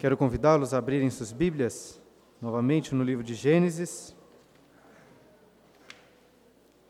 Quero 0.00 0.16
convidá-los 0.16 0.72
a 0.72 0.78
abrirem 0.78 1.10
suas 1.10 1.30
Bíblias 1.30 2.00
novamente 2.40 2.94
no 2.94 3.04
livro 3.04 3.22
de 3.22 3.34
Gênesis, 3.34 4.16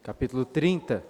capítulo 0.01 0.45
30. 0.45 1.05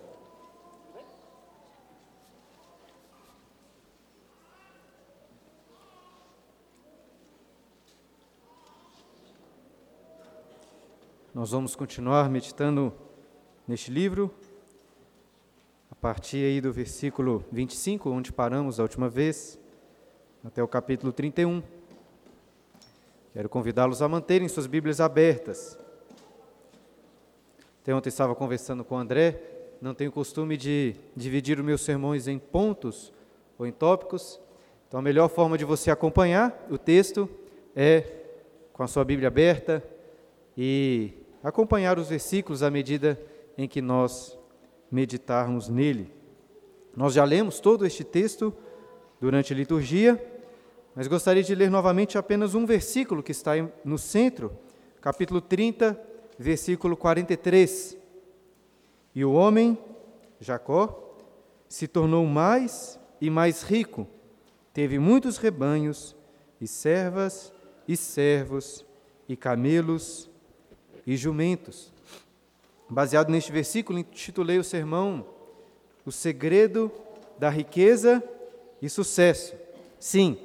Nós 11.35 11.51
vamos 11.51 11.77
continuar 11.77 12.31
meditando 12.31 12.95
neste 13.69 13.91
livro, 13.91 14.35
a 15.91 15.95
partir 15.95 16.47
aí 16.47 16.63
do 16.63 16.73
versículo 16.73 17.45
25, 17.53 18.09
onde 18.09 18.33
paramos 18.33 18.81
a 18.81 18.85
última 18.85 19.11
vez, 19.11 19.59
até 20.43 20.63
o 20.63 20.67
capítulo 20.67 21.13
31. 21.13 21.63
Quero 23.33 23.49
convidá-los 23.49 24.03
a 24.03 24.09
manterem 24.09 24.49
suas 24.49 24.67
Bíblias 24.67 25.01
abertas. 25.01 25.79
Até 27.81 27.95
ontem 27.95 28.09
estava 28.09 28.35
conversando 28.35 28.85
com 28.85 28.97
o 28.97 28.99
André, 28.99 29.41
não 29.81 29.95
tenho 29.95 30.11
costume 30.11 30.57
de 30.57 30.97
dividir 31.15 31.59
os 31.59 31.65
meus 31.65 31.81
sermões 31.81 32.27
em 32.27 32.39
pontos 32.39 33.13
ou 33.57 33.67
em 33.67 33.73
tópicos, 33.73 34.41
então 34.87 34.99
a 34.99 35.03
melhor 35.03 35.29
forma 35.29 35.57
de 35.57 35.65
você 35.65 35.91
acompanhar 35.91 36.67
o 36.69 36.77
texto 36.77 37.29
é 37.75 38.05
com 38.73 38.83
a 38.83 38.89
sua 38.89 39.05
Bíblia 39.05 39.29
aberta 39.29 39.83
e 40.57 41.13
acompanhar 41.43 41.99
os 41.99 42.09
versículos 42.09 42.63
à 42.63 42.71
medida 42.71 43.19
em 43.57 43.69
que 43.69 43.81
nós 43.81 44.37
meditarmos 44.91 45.69
nele. 45.69 46.13
Nós 46.97 47.15
já 47.15 47.25
lemos 47.25 47.61
todo 47.61 47.87
este 47.87 48.03
texto 48.03 48.53
durante 49.21 49.53
a 49.53 49.57
liturgia, 49.57 50.21
mas 50.95 51.07
gostaria 51.07 51.43
de 51.43 51.55
ler 51.55 51.71
novamente 51.71 52.19
apenas 52.19 52.55
um 52.55 52.67
versículo 52.67 53.23
que 53.23 53.33
está 53.33 53.53
no 53.85 53.97
centro, 53.97 54.53
capítulo 55.01 55.41
30, 55.41 55.99
versículo 56.39 56.97
43. 56.97 57.97
E 59.15 59.25
o 59.25 59.33
homem, 59.33 59.79
Jacó, 60.41 61.17
se 61.69 61.87
tornou 61.87 62.27
mais 62.27 62.99
e 63.21 63.31
mais 63.31 63.63
rico, 63.63 64.07
teve 64.73 64.99
muitos 64.99 65.37
rebanhos, 65.37 66.17
e 66.61 66.67
servas, 66.67 67.53
e 67.87 67.97
servos, 67.97 68.85
e 69.29 69.37
camelos, 69.37 70.29
e 71.07 71.17
jumentos. 71.17 71.93
Baseado 72.89 73.31
neste 73.31 73.53
versículo, 73.53 73.99
intitulei 73.99 74.59
o 74.59 74.65
sermão 74.65 75.27
O 76.05 76.11
Segredo 76.11 76.91
da 77.39 77.49
Riqueza 77.49 78.23
e 78.83 78.89
Sucesso. 78.89 79.55
Sim, 79.99 80.37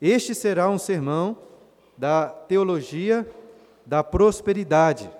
este 0.00 0.34
será 0.34 0.68
um 0.68 0.78
sermão 0.78 1.38
da 1.96 2.28
teologia 2.28 3.28
da 3.86 4.02
prosperidade. 4.02 5.10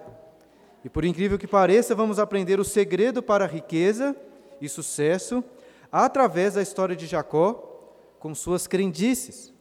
E 0.85 0.89
por 0.89 1.05
incrível 1.05 1.39
que 1.39 1.47
pareça, 1.47 1.95
vamos 1.95 2.19
aprender 2.19 2.61
o 2.61 2.65
segredo 2.65 3.23
para 3.23 3.45
a 3.45 3.49
riqueza 3.49 4.17
e 4.61 4.69
sucesso 4.69 5.43
através 5.91 6.55
da 6.55 6.63
história 6.63 6.97
de 6.97 7.07
Jacó, 7.07 7.71
com 8.19 8.35
suas 8.35 8.67
crendices, 8.67 9.53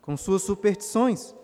com 0.00 0.16
suas 0.16 0.42
superstições. 0.42 1.34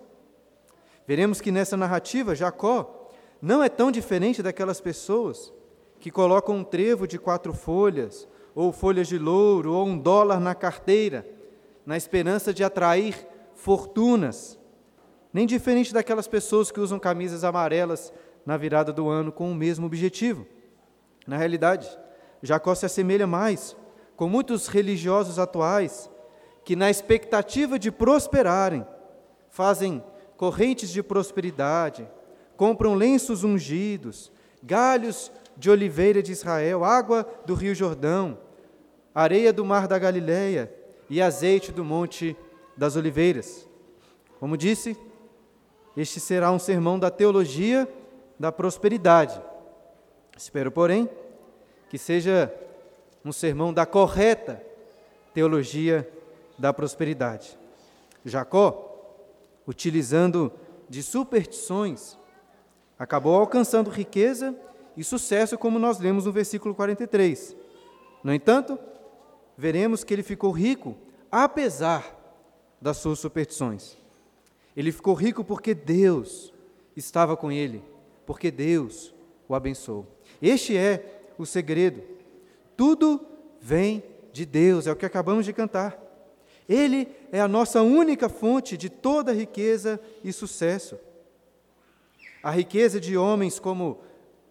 Veremos 1.07 1.41
que 1.41 1.51
nessa 1.51 1.77
narrativa, 1.77 2.35
Jacó 2.35 3.11
não 3.41 3.63
é 3.63 3.69
tão 3.69 3.91
diferente 3.91 4.43
daquelas 4.43 4.81
pessoas 4.81 5.53
que 5.99 6.11
colocam 6.11 6.57
um 6.57 6.65
trevo 6.65 7.07
de 7.07 7.19
quatro 7.19 7.53
folhas, 7.53 8.29
ou 8.55 8.73
folhas 8.73 9.09
de 9.09 9.19
louro, 9.19 9.73
ou 9.73 9.87
um 9.87 9.99
dólar 9.99 10.41
na 10.41 10.55
carteira 10.55 11.38
na 11.89 11.97
esperança 11.97 12.53
de 12.53 12.63
atrair 12.63 13.27
fortunas, 13.55 14.59
nem 15.33 15.47
diferente 15.47 15.95
daquelas 15.95 16.29
pessoas 16.29 16.71
que 16.71 16.81
usam 16.81 16.99
camisas 16.99 17.45
amarelas 17.45 18.13
na 18.45 18.59
virada 18.59 18.93
do 18.93 19.09
ano 19.09 19.33
com 19.33 19.51
o 19.51 19.55
mesmo 19.55 19.87
objetivo. 19.87 20.47
Na 21.27 21.39
realidade, 21.39 21.89
Jacó 22.43 22.75
se 22.75 22.85
assemelha 22.85 23.27
mais 23.27 23.75
com 24.17 24.29
muitos 24.29 24.69
religiosos 24.69 25.39
atuais 25.39 26.11
que, 26.63 26.77
na 26.77 26.91
expectativa 26.91 27.79
de 27.79 27.91
prosperarem, 27.91 28.87
fazem 29.49 30.05
correntes 30.37 30.91
de 30.91 31.03
prosperidade, 31.03 32.07
compram 32.55 32.93
lenços 32.93 33.45
ungidos, 33.45 34.31
galhos 34.63 35.33
de 35.57 35.71
oliveira 35.71 36.23
de 36.23 36.33
Israel, 36.33 36.85
água 36.85 37.27
do 37.47 37.55
Rio 37.55 37.75
Jordão, 37.75 38.37
areia 39.15 39.55
do 39.55 39.65
mar 39.65 39.89
da 39.89 39.99
Galileia 39.99 40.77
e 41.11 41.21
azeite 41.23 41.73
do 41.73 41.85
Monte 41.85 42.37
das 42.77 42.97
Oliveiras. 42.97 43.69
Como 44.39 44.57
disse, 44.57 44.97
este 45.97 46.21
será 46.21 46.53
um 46.53 46.59
sermão 46.59 46.99
da 46.99 47.11
teologia 47.11 47.89
da 48.39 48.53
prosperidade. 48.53 49.41
Espero, 50.37 50.71
porém, 50.71 51.09
que 51.89 51.99
seja 51.99 52.53
um 53.25 53.33
sermão 53.33 53.73
da 53.73 53.85
correta 53.85 54.63
teologia 55.35 56.09
da 56.59 56.73
prosperidade. 56.73 57.59
Jacó, 58.25 58.85
utilizando 59.67 60.53
de 60.89 61.03
superstições, 61.03 62.17
acabou 62.99 63.35
alcançando 63.35 63.91
riqueza 63.91 64.55
e 64.97 65.05
sucesso, 65.05 65.59
como 65.59 65.79
nós 65.79 65.99
lemos 65.99 66.25
no 66.25 66.33
versículo 66.33 66.75
43. 66.75 67.57
No 68.23 68.33
entanto, 68.33 68.79
veremos 69.59 70.05
que 70.05 70.15
ele 70.15 70.23
ficou 70.23 70.53
rico 70.53 70.97
apesar 71.33 72.17
das 72.81 72.99
suas 72.99 73.19
superstições. 73.19 73.99
Ele 74.77 74.93
ficou 74.93 75.15
rico 75.15 75.43
porque 75.43 75.75
Deus 75.75 76.55
estava 76.97 77.37
com 77.37 77.51
ele, 77.51 77.83
porque 78.25 78.53
Deus 78.53 79.13
o 79.49 79.57
abençoou. 79.57 80.07
Este 80.41 80.77
é 80.77 81.25
o 81.37 81.45
segredo. 81.45 82.01
Tudo 82.77 83.27
vem 83.61 84.05
de 84.33 84.47
Deus, 84.47 84.87
é 84.87 84.93
o 84.93 84.97
que 84.97 85.05
acabamos 85.05 85.45
de 85.45 85.53
cantar. 85.53 86.01
Ele 86.69 87.09
é 87.33 87.41
a 87.41 87.49
nossa 87.49 87.83
única 87.83 88.29
fonte 88.29 88.77
de 88.77 88.89
toda 88.89 89.33
riqueza 89.33 90.01
e 90.23 90.33
sucesso. 90.33 90.97
A 92.41 92.53
riqueza 92.53 93.01
de 93.01 93.17
homens 93.17 93.59
como 93.59 93.99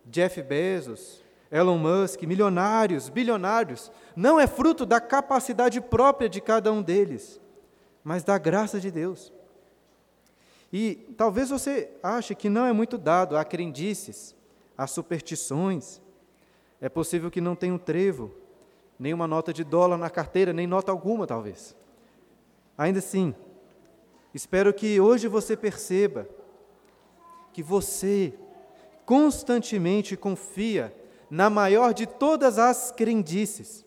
Jeff 0.06 0.41
Bezos, 0.41 1.23
Elon 1.52 1.78
Musk, 1.78 2.24
milionários, 2.24 3.09
bilionários, 3.09 3.91
não 4.16 4.40
é 4.40 4.47
fruto 4.47 4.85
da 4.85 5.00
capacidade 5.00 5.80
própria 5.80 6.28
de 6.28 6.41
cada 6.41 6.72
um 6.72 6.81
deles, 6.81 7.40
mas 8.03 8.24
da 8.24 8.38
graça 8.38 8.80
de 8.80 8.91
Deus. 8.91 9.31
E 10.72 10.96
talvez 11.18 11.50
você 11.50 11.90
ache 12.03 12.35
que 12.35 12.50
não 12.50 12.66
é 12.66 12.74
muito 12.74 12.97
dado 12.97 13.38
a 13.38 13.46
crendices, 13.46 14.35
a 14.78 14.85
superstições. 14.85 16.02
É 16.81 16.90
possível 16.90 17.31
que 17.31 17.40
não 17.40 17.56
tenha 17.56 17.74
um 17.74 17.78
trevo, 17.78 18.34
nem 19.00 19.14
uma 19.14 19.28
nota 19.28 19.53
de 19.53 19.64
dólar 19.64 19.97
na 19.97 20.09
carteira, 20.09 20.52
nem 20.52 20.68
nota 20.68 20.91
alguma, 20.91 21.25
talvez. 21.25 21.75
Ainda 22.78 23.00
assim, 23.00 23.34
espero 24.34 24.74
que 24.74 25.00
hoje 25.00 25.28
você 25.28 25.56
perceba 25.56 26.28
que 27.53 27.64
você 27.64 28.34
constantemente 29.06 30.18
confia 30.18 30.94
na 31.30 31.50
maior 31.50 31.94
de 31.94 32.06
todas 32.06 32.58
as 32.58 32.92
crendices. 32.92 33.86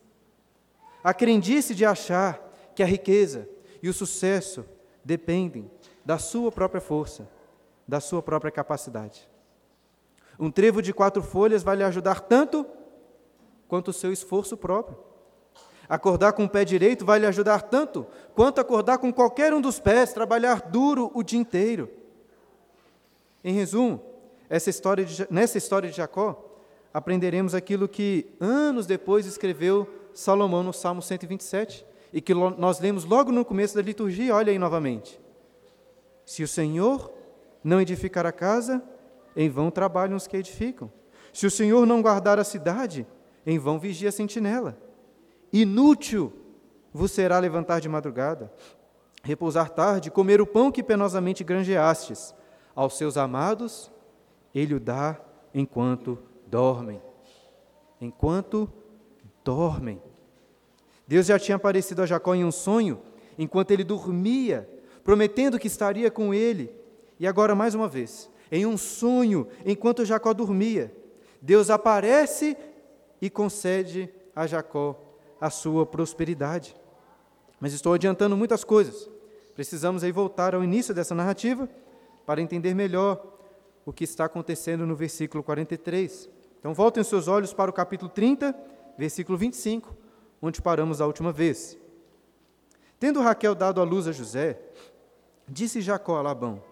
A 1.03 1.15
crendice 1.15 1.75
de 1.75 1.85
achar 1.85 2.41
que 2.75 2.83
a 2.83 2.87
riqueza 2.87 3.49
e 3.83 3.89
o 3.89 3.95
sucesso 3.95 4.65
dependem 5.05 5.71
da 6.05 6.19
sua 6.19 6.53
própria 6.53 6.81
força, 6.81 7.29
da 7.87 8.01
sua 8.01 8.23
própria 8.23 8.51
capacidade. 8.51 9.29
Um 10.39 10.51
trevo 10.51 10.81
de 10.81 10.93
quatro 10.93 11.23
folhas 11.23 11.63
vai 11.63 11.77
lhe 11.77 11.85
ajudar 11.85 12.21
tanto 12.21 12.67
quanto 13.69 13.89
o 13.89 13.93
seu 13.93 14.13
esforço 14.13 14.57
próprio. 14.57 14.99
Acordar 15.89 16.33
com 16.33 16.45
o 16.45 16.49
pé 16.49 16.65
direito 16.65 17.05
vai 17.05 17.19
lhe 17.19 17.27
ajudar 17.27 17.63
tanto 17.63 18.07
quanto 18.35 18.61
acordar 18.61 18.99
com 18.99 19.13
qualquer 19.13 19.53
um 19.53 19.61
dos 19.61 19.81
pés, 19.81 20.13
trabalhar 20.13 20.63
duro 20.71 21.11
o 21.15 21.23
dia 21.23 21.39
inteiro. 21.39 21.91
Em 23.43 23.53
resumo, 23.53 24.01
história 24.71 25.05
de, 25.05 25.27
nessa 25.31 25.59
história 25.59 25.91
de 25.91 25.97
Jacó, 25.97 26.50
aprenderemos 26.93 27.55
aquilo 27.55 27.89
que 27.89 28.27
anos 28.41 28.87
depois 28.87 29.27
escreveu 29.27 29.89
Salomão 30.13 30.63
no 30.63 30.73
Salmo 30.73 31.01
127 31.01 31.87
e 32.13 32.21
que 32.21 32.35
nós 32.35 32.81
lemos 32.81 33.05
logo 33.05 33.31
no 33.31 33.45
começo 33.45 33.75
da 33.75 33.83
liturgia, 33.83 34.35
olha 34.35 34.51
aí 34.51 34.59
novamente. 34.59 35.21
Se 36.25 36.43
o 36.43 36.49
Senhor 36.49 37.13
não 37.63 37.81
edificar 37.81 38.27
a 38.27 38.33
casa, 38.33 38.83
em 39.37 39.49
vão 39.49 39.71
trabalham 39.71 40.17
os 40.17 40.27
que 40.27 40.37
edificam. 40.37 40.91
Se 41.33 41.47
o 41.47 41.51
Senhor 41.51 41.87
não 41.87 42.03
guardar 42.03 42.39
a 42.39 42.45
cidade, 42.45 43.07
em 43.47 43.59
vão 43.59 43.79
vigia 43.79 44.09
a 44.09 44.13
sentinela. 44.13 44.77
Inútil 45.53 46.33
vos 46.93 47.13
será 47.13 47.39
levantar 47.39 47.81
de 47.81 47.89
madrugada, 47.89 48.53
repousar 49.23 49.71
tarde, 49.71 50.11
comer 50.11 50.41
o 50.41 50.47
pão 50.47 50.73
que 50.73 50.83
penosamente 50.83 51.45
granjeastes. 51.45 52.35
Aos 52.75 52.97
seus 52.97 53.17
amados, 53.17 53.91
ele 54.55 54.75
o 54.75 54.81
dá 54.81 55.21
enquanto 55.55 56.19
dormem. 56.51 57.01
Enquanto 58.01 58.71
dormem. 59.45 60.03
Deus 61.07 61.27
já 61.27 61.39
tinha 61.39 61.57
aparecido 61.57 62.03
a 62.03 62.07
Jacó 62.07 62.35
em 62.35 62.45
um 62.45 62.53
sonho, 62.53 63.01
enquanto 63.39 63.71
ele 63.71 63.85
dormia, 63.85 64.69
prometendo 65.03 65.59
que 65.59 65.67
estaria 65.67 66.11
com 66.11 66.35
ele. 66.35 66.73
E 67.19 67.27
agora, 67.27 67.55
mais 67.55 67.75
uma 67.75 67.89
vez, 67.89 68.31
em 68.51 68.67
um 68.67 68.77
sonho, 68.77 69.49
enquanto 69.65 70.05
Jacó 70.05 70.33
dormia, 70.33 70.95
Deus 71.41 71.71
aparece 71.71 72.57
e 73.21 73.31
concede 73.31 74.13
a 74.35 74.47
Jacó 74.47 74.99
a 75.41 75.51
sua 75.51 75.87
prosperidade. 75.87 76.77
Mas 77.59 77.73
estou 77.73 77.95
adiantando 77.95 78.37
muitas 78.37 78.65
coisas. 78.65 79.09
Precisamos 79.55 80.03
aí 80.05 80.13
voltar 80.13 80.55
ao 80.55 80.65
início 80.65 80.95
dessa 80.95 81.15
narrativa 81.15 81.69
para 82.25 82.41
entender 82.41 82.75
melhor 82.75 83.39
o 83.85 83.93
que 83.93 84.05
está 84.05 84.27
acontecendo 84.27 84.87
no 84.87 84.95
versículo 84.95 85.43
43. 85.43 86.29
Então, 86.61 86.75
voltem 86.75 87.03
seus 87.03 87.27
olhos 87.27 87.55
para 87.55 87.71
o 87.71 87.75
capítulo 87.75 88.11
30, 88.11 88.55
versículo 88.97 89.37
25, 89.39 89.97
onde 90.43 90.61
paramos 90.61 91.01
a 91.01 91.07
última 91.07 91.33
vez. 91.33 91.77
Tendo 92.99 93.23
Raquel 93.23 93.55
dado 93.55 93.81
a 93.81 93.85
luz 93.85 94.07
a 94.07 94.13
José, 94.13 94.61
disse 95.49 95.81
Jacó 95.81 96.19
a 96.19 96.23
Labão: 96.23 96.63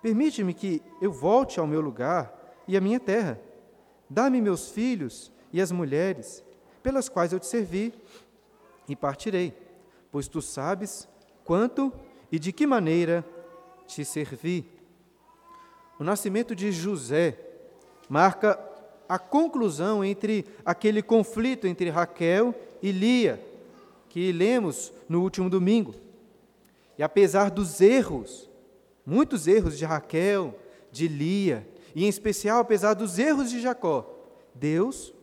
Permite-me 0.00 0.54
que 0.54 0.80
eu 1.02 1.10
volte 1.10 1.58
ao 1.58 1.66
meu 1.66 1.80
lugar 1.80 2.32
e 2.68 2.76
à 2.76 2.80
minha 2.80 3.00
terra. 3.00 3.40
Dá-me 4.08 4.40
meus 4.40 4.70
filhos 4.70 5.32
e 5.52 5.60
as 5.60 5.72
mulheres, 5.72 6.44
pelas 6.80 7.08
quais 7.08 7.32
eu 7.32 7.40
te 7.40 7.46
servi, 7.46 7.92
e 8.88 8.94
partirei, 8.94 9.52
pois 10.12 10.28
tu 10.28 10.40
sabes 10.40 11.08
quanto 11.44 11.92
e 12.30 12.38
de 12.38 12.52
que 12.52 12.64
maneira 12.64 13.24
te 13.88 14.04
servi. 14.04 14.70
O 15.98 16.04
nascimento 16.04 16.54
de 16.54 16.70
José 16.70 17.36
marca 18.08 18.56
a 19.08 19.18
conclusão 19.18 20.04
entre 20.04 20.44
aquele 20.64 21.02
conflito 21.02 21.66
entre 21.66 21.90
Raquel 21.90 22.54
e 22.82 22.90
Lia, 22.90 23.40
que 24.08 24.32
lemos 24.32 24.92
no 25.08 25.22
último 25.22 25.48
domingo. 25.50 25.94
E 26.98 27.02
apesar 27.02 27.50
dos 27.50 27.80
erros, 27.80 28.48
muitos 29.04 29.46
erros 29.46 29.76
de 29.76 29.84
Raquel, 29.84 30.58
de 30.90 31.08
Lia, 31.08 31.66
e 31.94 32.04
em 32.04 32.08
especial 32.08 32.60
apesar 32.60 32.94
dos 32.94 33.18
erros 33.18 33.50
de 33.50 33.60
Jacó, 33.60 34.12
Deus 34.54 35.14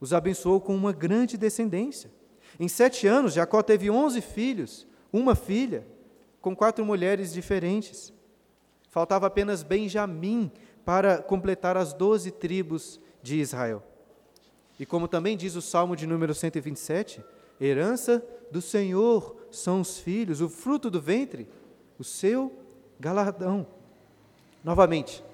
os 0.00 0.12
abençoou 0.12 0.60
com 0.60 0.74
uma 0.74 0.92
grande 0.92 1.36
descendência. 1.36 2.10
Em 2.58 2.68
sete 2.68 3.06
anos, 3.06 3.34
Jacó 3.34 3.62
teve 3.62 3.90
onze 3.90 4.20
filhos, 4.20 4.86
uma 5.12 5.34
filha, 5.34 5.86
com 6.40 6.54
quatro 6.54 6.84
mulheres 6.84 7.32
diferentes. 7.32 8.12
Faltava 8.88 9.26
apenas 9.26 9.62
Benjamim 9.62 10.50
para 10.86 11.18
completar 11.18 11.76
as 11.76 11.92
doze 11.92 12.30
tribos 12.30 13.00
de 13.20 13.40
Israel. 13.40 13.82
E 14.78 14.86
como 14.86 15.08
também 15.08 15.36
diz 15.36 15.56
o 15.56 15.60
Salmo 15.60 15.96
de 15.96 16.06
número 16.06 16.32
127, 16.32 17.24
herança 17.60 18.24
do 18.52 18.62
Senhor 18.62 19.36
são 19.50 19.80
os 19.80 19.98
filhos, 19.98 20.40
o 20.40 20.48
fruto 20.48 20.88
do 20.88 21.00
ventre, 21.00 21.48
o 21.98 22.04
seu 22.04 22.52
galardão. 23.00 23.66
Novamente, 24.62 25.24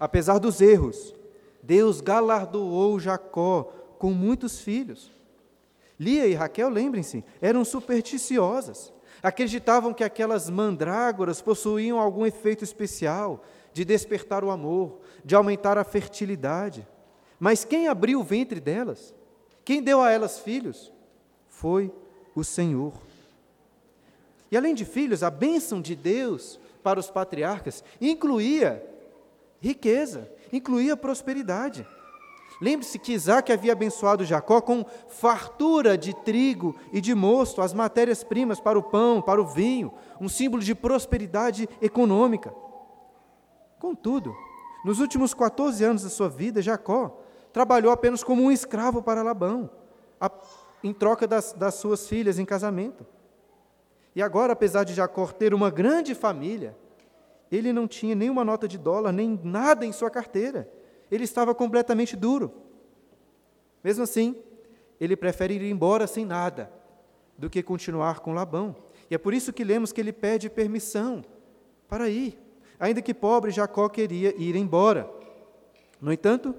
apesar 0.00 0.38
dos 0.38 0.62
erros, 0.62 1.14
Deus 1.62 2.00
galardoou 2.00 2.98
Jacó 2.98 3.64
com 3.98 4.10
muitos 4.10 4.60
filhos. 4.60 5.12
Lia 6.00 6.26
e 6.26 6.32
Raquel, 6.32 6.70
lembrem-se, 6.70 7.22
eram 7.42 7.62
supersticiosas. 7.62 8.90
Acreditavam 9.22 9.92
que 9.92 10.02
aquelas 10.02 10.48
mandrágoras 10.48 11.42
possuíam 11.42 12.00
algum 12.00 12.24
efeito 12.24 12.64
especial 12.64 13.44
de 13.74 13.84
despertar 13.84 14.44
o 14.44 14.50
amor, 14.50 15.00
de 15.24 15.34
aumentar 15.34 15.76
a 15.76 15.84
fertilidade. 15.84 16.86
Mas 17.38 17.64
quem 17.64 17.88
abriu 17.88 18.20
o 18.20 18.24
ventre 18.24 18.60
delas? 18.60 19.12
Quem 19.64 19.82
deu 19.82 20.00
a 20.00 20.10
elas 20.10 20.38
filhos? 20.38 20.92
Foi 21.48 21.92
o 22.34 22.44
Senhor. 22.44 22.94
E 24.50 24.56
além 24.56 24.74
de 24.74 24.84
filhos, 24.84 25.24
a 25.24 25.30
bênção 25.30 25.82
de 25.82 25.96
Deus 25.96 26.60
para 26.84 27.00
os 27.00 27.10
patriarcas 27.10 27.82
incluía 28.00 28.86
riqueza, 29.60 30.30
incluía 30.52 30.96
prosperidade. 30.96 31.84
Lembre-se 32.60 32.98
que 33.00 33.12
Isaac 33.12 33.52
havia 33.52 33.72
abençoado 33.72 34.24
Jacó 34.24 34.60
com 34.60 34.84
fartura 35.08 35.98
de 35.98 36.14
trigo 36.14 36.76
e 36.92 37.00
de 37.00 37.12
mosto, 37.12 37.60
as 37.60 37.74
matérias-primas 37.74 38.60
para 38.60 38.78
o 38.78 38.82
pão, 38.82 39.20
para 39.20 39.42
o 39.42 39.46
vinho, 39.46 39.92
um 40.20 40.28
símbolo 40.28 40.62
de 40.62 40.76
prosperidade 40.76 41.68
econômica. 41.82 42.54
Contudo, 43.84 44.34
nos 44.82 44.98
últimos 44.98 45.34
14 45.34 45.84
anos 45.84 46.04
da 46.04 46.08
sua 46.08 46.26
vida, 46.26 46.62
Jacó 46.62 47.20
trabalhou 47.52 47.92
apenas 47.92 48.24
como 48.24 48.42
um 48.42 48.50
escravo 48.50 49.02
para 49.02 49.22
Labão, 49.22 49.68
a, 50.18 50.30
em 50.82 50.90
troca 50.90 51.26
das, 51.26 51.52
das 51.52 51.74
suas 51.74 52.08
filhas 52.08 52.38
em 52.38 52.46
casamento. 52.46 53.06
E 54.16 54.22
agora, 54.22 54.54
apesar 54.54 54.84
de 54.84 54.94
Jacó 54.94 55.26
ter 55.26 55.52
uma 55.52 55.68
grande 55.68 56.14
família, 56.14 56.74
ele 57.52 57.74
não 57.74 57.86
tinha 57.86 58.14
nenhuma 58.14 58.42
nota 58.42 58.66
de 58.66 58.78
dólar, 58.78 59.12
nem 59.12 59.38
nada 59.44 59.84
em 59.84 59.92
sua 59.92 60.08
carteira 60.08 60.66
ele 61.10 61.24
estava 61.24 61.54
completamente 61.54 62.16
duro. 62.16 62.50
Mesmo 63.82 64.02
assim, 64.02 64.34
ele 64.98 65.14
prefere 65.14 65.56
ir 65.56 65.70
embora 65.70 66.06
sem 66.06 66.24
nada 66.24 66.72
do 67.36 67.50
que 67.50 67.62
continuar 67.62 68.20
com 68.20 68.32
Labão. 68.32 68.74
E 69.10 69.14
é 69.14 69.18
por 69.18 69.34
isso 69.34 69.52
que 69.52 69.62
lemos 69.62 69.92
que 69.92 70.00
ele 70.00 70.10
pede 70.10 70.48
permissão 70.48 71.22
para 71.86 72.08
ir. 72.08 72.43
Ainda 72.78 73.02
que 73.02 73.14
pobre, 73.14 73.50
Jacó 73.50 73.88
queria 73.88 74.34
ir 74.36 74.56
embora. 74.56 75.08
No 76.00 76.12
entanto, 76.12 76.54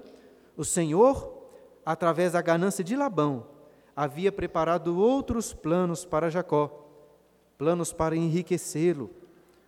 o 0.56 0.64
Senhor, 0.64 1.50
através 1.84 2.32
da 2.32 2.42
ganância 2.42 2.82
de 2.82 2.96
Labão, 2.96 3.46
havia 3.94 4.32
preparado 4.32 4.98
outros 4.98 5.52
planos 5.52 6.04
para 6.04 6.30
Jacó 6.30 6.86
planos 7.56 7.92
para 7.92 8.16
enriquecê-lo, 8.16 9.10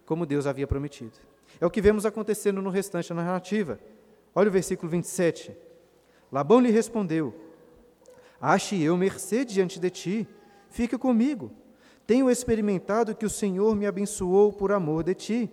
como 0.04 0.26
Deus 0.26 0.46
havia 0.46 0.66
prometido. 0.66 1.12
É 1.60 1.66
o 1.66 1.70
que 1.70 1.80
vemos 1.80 2.06
acontecendo 2.06 2.62
no 2.62 2.70
restante 2.70 3.08
da 3.08 3.14
narrativa. 3.14 3.80
Olha 4.34 4.48
o 4.48 4.52
versículo 4.52 4.90
27. 4.90 5.56
Labão 6.30 6.60
lhe 6.60 6.70
respondeu: 6.70 7.34
Ache 8.40 8.80
eu 8.80 8.96
mercê 8.96 9.44
diante 9.44 9.80
de 9.80 9.90
ti, 9.90 10.28
fica 10.68 10.98
comigo. 10.98 11.50
Tenho 12.06 12.30
experimentado 12.30 13.14
que 13.14 13.26
o 13.26 13.30
Senhor 13.30 13.74
me 13.74 13.86
abençoou 13.86 14.52
por 14.52 14.72
amor 14.72 15.02
de 15.02 15.14
ti. 15.14 15.50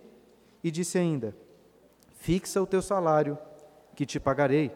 E 0.66 0.70
disse 0.72 0.98
ainda: 0.98 1.32
Fixa 2.16 2.60
o 2.60 2.66
teu 2.66 2.82
salário, 2.82 3.38
que 3.94 4.04
te 4.04 4.18
pagarei. 4.18 4.72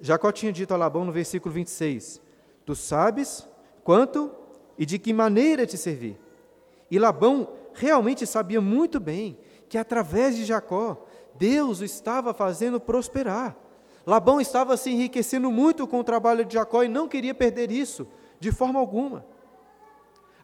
Jacó 0.00 0.32
tinha 0.32 0.52
dito 0.52 0.74
a 0.74 0.76
Labão 0.76 1.04
no 1.04 1.12
versículo 1.12 1.54
26: 1.54 2.20
Tu 2.66 2.74
sabes 2.74 3.48
quanto 3.84 4.32
e 4.76 4.84
de 4.84 4.98
que 4.98 5.12
maneira 5.12 5.64
te 5.64 5.76
servir. 5.76 6.18
E 6.90 6.98
Labão 6.98 7.52
realmente 7.72 8.26
sabia 8.26 8.60
muito 8.60 8.98
bem 8.98 9.38
que 9.68 9.78
através 9.78 10.34
de 10.34 10.44
Jacó 10.44 11.06
Deus 11.36 11.78
o 11.78 11.84
estava 11.84 12.34
fazendo 12.34 12.80
prosperar. 12.80 13.56
Labão 14.04 14.40
estava 14.40 14.76
se 14.76 14.90
enriquecendo 14.90 15.52
muito 15.52 15.86
com 15.86 16.00
o 16.00 16.04
trabalho 16.04 16.44
de 16.44 16.54
Jacó 16.54 16.82
e 16.82 16.88
não 16.88 17.06
queria 17.06 17.32
perder 17.32 17.70
isso, 17.70 18.08
de 18.40 18.50
forma 18.50 18.80
alguma. 18.80 19.24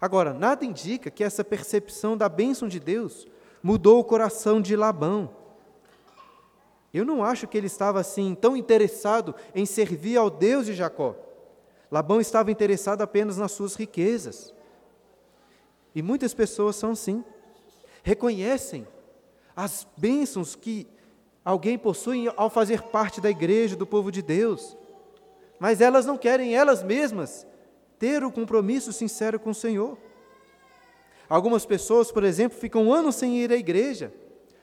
Agora, 0.00 0.32
nada 0.32 0.64
indica 0.64 1.10
que 1.10 1.24
essa 1.24 1.42
percepção 1.42 2.16
da 2.16 2.28
bênção 2.28 2.68
de 2.68 2.78
Deus 2.78 3.26
mudou 3.64 3.98
o 3.98 4.04
coração 4.04 4.60
de 4.60 4.76
Labão. 4.76 5.34
Eu 6.92 7.02
não 7.02 7.24
acho 7.24 7.48
que 7.48 7.56
ele 7.56 7.66
estava 7.66 7.98
assim 7.98 8.34
tão 8.34 8.54
interessado 8.54 9.34
em 9.54 9.64
servir 9.64 10.18
ao 10.18 10.28
Deus 10.28 10.66
de 10.66 10.74
Jacó. 10.74 11.16
Labão 11.90 12.20
estava 12.20 12.50
interessado 12.50 13.00
apenas 13.00 13.38
nas 13.38 13.52
suas 13.52 13.74
riquezas. 13.74 14.52
E 15.94 16.02
muitas 16.02 16.34
pessoas 16.34 16.76
são 16.76 16.90
assim. 16.90 17.24
Reconhecem 18.02 18.86
as 19.56 19.86
bênçãos 19.96 20.54
que 20.54 20.86
alguém 21.42 21.78
possui 21.78 22.30
ao 22.36 22.50
fazer 22.50 22.82
parte 22.82 23.18
da 23.18 23.30
igreja, 23.30 23.74
do 23.74 23.86
povo 23.86 24.12
de 24.12 24.20
Deus. 24.20 24.76
Mas 25.58 25.80
elas 25.80 26.04
não 26.04 26.18
querem 26.18 26.54
elas 26.54 26.82
mesmas 26.82 27.46
ter 27.98 28.22
o 28.22 28.30
compromisso 28.30 28.92
sincero 28.92 29.40
com 29.40 29.50
o 29.50 29.54
Senhor. 29.54 29.96
Algumas 31.28 31.64
pessoas, 31.64 32.12
por 32.12 32.24
exemplo, 32.24 32.58
ficam 32.58 32.92
anos 32.92 33.14
sem 33.14 33.38
ir 33.38 33.50
à 33.50 33.56
igreja, 33.56 34.12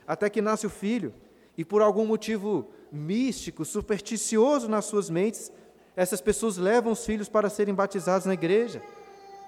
até 0.06 0.30
que 0.30 0.42
nasce 0.42 0.68
o 0.68 0.70
filho, 0.70 1.14
e 1.58 1.66
por 1.66 1.82
algum 1.82 2.06
motivo 2.06 2.70
místico, 2.92 3.66
supersticioso 3.66 4.68
nas 4.68 4.86
suas 4.86 5.10
mentes, 5.10 5.52
essas 5.96 6.22
pessoas 6.22 6.58
levam 6.58 6.94
os 6.94 7.06
filhos 7.06 7.28
para 7.28 7.50
serem 7.50 7.74
batizados 7.74 8.26
na 8.26 8.34
igreja, 8.34 8.82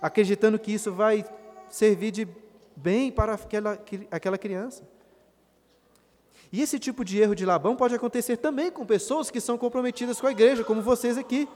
acreditando 0.01 0.59
que 0.59 0.73
isso 0.73 0.91
vai 0.91 1.25
servir 1.69 2.11
de 2.11 2.27
bem 2.75 3.11
para 3.11 3.33
aquela, 3.33 3.79
aquela 4.11 4.37
criança. 4.37 4.87
E 6.51 6.61
esse 6.61 6.77
tipo 6.77 7.03
de 7.03 7.19
erro 7.19 7.35
de 7.35 7.45
Labão 7.45 7.75
pode 7.75 7.95
acontecer 7.95 8.37
também 8.37 8.69
com 8.69 8.85
pessoas 8.85 9.31
que 9.31 9.41
são 9.41 9.57
comprometidas 9.57 10.21
com 10.21 10.27
a 10.27 10.31
igreja, 10.31 10.63
como 10.63 10.81
vocês 10.81 11.17
aqui. 11.17 11.47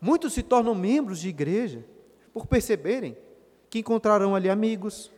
Muitos 0.00 0.32
se 0.32 0.42
tornam 0.42 0.74
membros 0.74 1.18
de 1.18 1.28
igreja 1.28 1.84
por 2.32 2.46
perceberem 2.46 3.16
que 3.70 3.78
encontrarão 3.78 4.34
ali 4.34 4.50
amigos, 4.50 5.10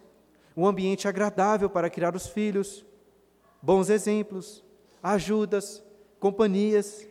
um 0.56 0.66
ambiente 0.66 1.08
agradável 1.08 1.68
para 1.68 1.90
criar 1.90 2.14
os 2.14 2.28
filhos, 2.28 2.84
bons 3.60 3.88
exemplos, 3.88 4.62
ajudas, 5.02 5.82
companhias, 6.20 7.08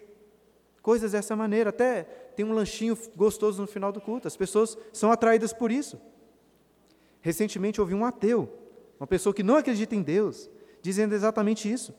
coisas 0.82 1.12
dessa 1.12 1.36
maneira. 1.36 1.72
Até 1.72 2.04
tem 2.36 2.46
um 2.46 2.54
lanchinho 2.54 2.98
gostoso 3.16 3.62
no 3.62 3.68
final 3.68 3.92
do 3.92 4.00
culto. 4.00 4.28
As 4.28 4.38
pessoas 4.38 4.78
são 4.94 5.12
atraídas 5.12 5.52
por 5.52 5.72
isso. 5.72 6.00
Recentemente 7.20 7.82
ouvi 7.82 7.94
um 7.94 8.06
ateu 8.06 8.62
uma 9.02 9.08
pessoa 9.08 9.34
que 9.34 9.42
não 9.42 9.56
acredita 9.56 9.96
em 9.96 10.04
Deus, 10.04 10.48
dizendo 10.80 11.16
exatamente 11.16 11.70
isso, 11.72 11.92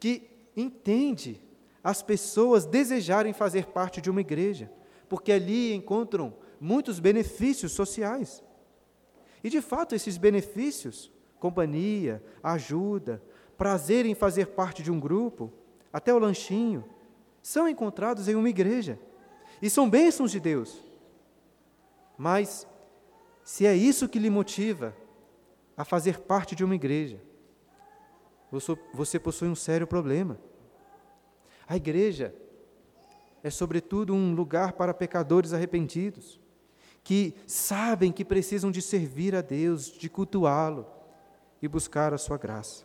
que 0.00 0.30
entende 0.56 1.38
as 1.84 2.02
pessoas 2.02 2.64
desejarem 2.64 3.34
fazer 3.34 3.66
parte 3.66 4.00
de 4.00 4.08
uma 4.08 4.22
igreja, 4.22 4.72
porque 5.10 5.30
ali 5.30 5.74
encontram 5.74 6.32
muitos 6.58 6.98
benefícios 6.98 7.72
sociais. 7.72 8.42
E 9.42 9.50
de 9.50 9.60
fato, 9.60 9.94
esses 9.94 10.16
benefícios, 10.16 11.10
companhia, 11.38 12.22
ajuda, 12.42 13.22
prazer 13.56 14.06
em 14.06 14.14
fazer 14.14 14.48
parte 14.48 14.82
de 14.82 14.90
um 14.90 15.00
grupo, 15.00 15.52
até 15.92 16.12
o 16.12 16.18
lanchinho, 16.18 16.84
são 17.42 17.68
encontrados 17.68 18.28
em 18.28 18.34
uma 18.34 18.48
igreja 18.48 18.98
e 19.60 19.68
são 19.68 19.88
bênçãos 19.90 20.30
de 20.30 20.38
Deus. 20.38 20.82
Mas, 22.16 22.66
se 23.42 23.66
é 23.66 23.74
isso 23.74 24.08
que 24.08 24.18
lhe 24.18 24.30
motiva 24.30 24.94
a 25.76 25.84
fazer 25.84 26.20
parte 26.20 26.54
de 26.54 26.64
uma 26.64 26.74
igreja, 26.74 27.20
você 28.92 29.18
possui 29.18 29.48
um 29.48 29.54
sério 29.54 29.86
problema. 29.86 30.38
A 31.66 31.76
igreja 31.76 32.34
é, 33.42 33.50
sobretudo, 33.50 34.14
um 34.14 34.34
lugar 34.34 34.72
para 34.74 34.94
pecadores 34.94 35.52
arrependidos, 35.52 36.40
que 37.04 37.34
sabem 37.46 38.12
que 38.12 38.24
precisam 38.24 38.70
de 38.70 38.80
servir 38.80 39.34
a 39.34 39.40
Deus, 39.40 39.86
de 39.86 40.08
cultuá-lo 40.08 40.86
e 41.60 41.68
buscar 41.68 42.14
a 42.14 42.18
sua 42.18 42.38
graça. 42.38 42.84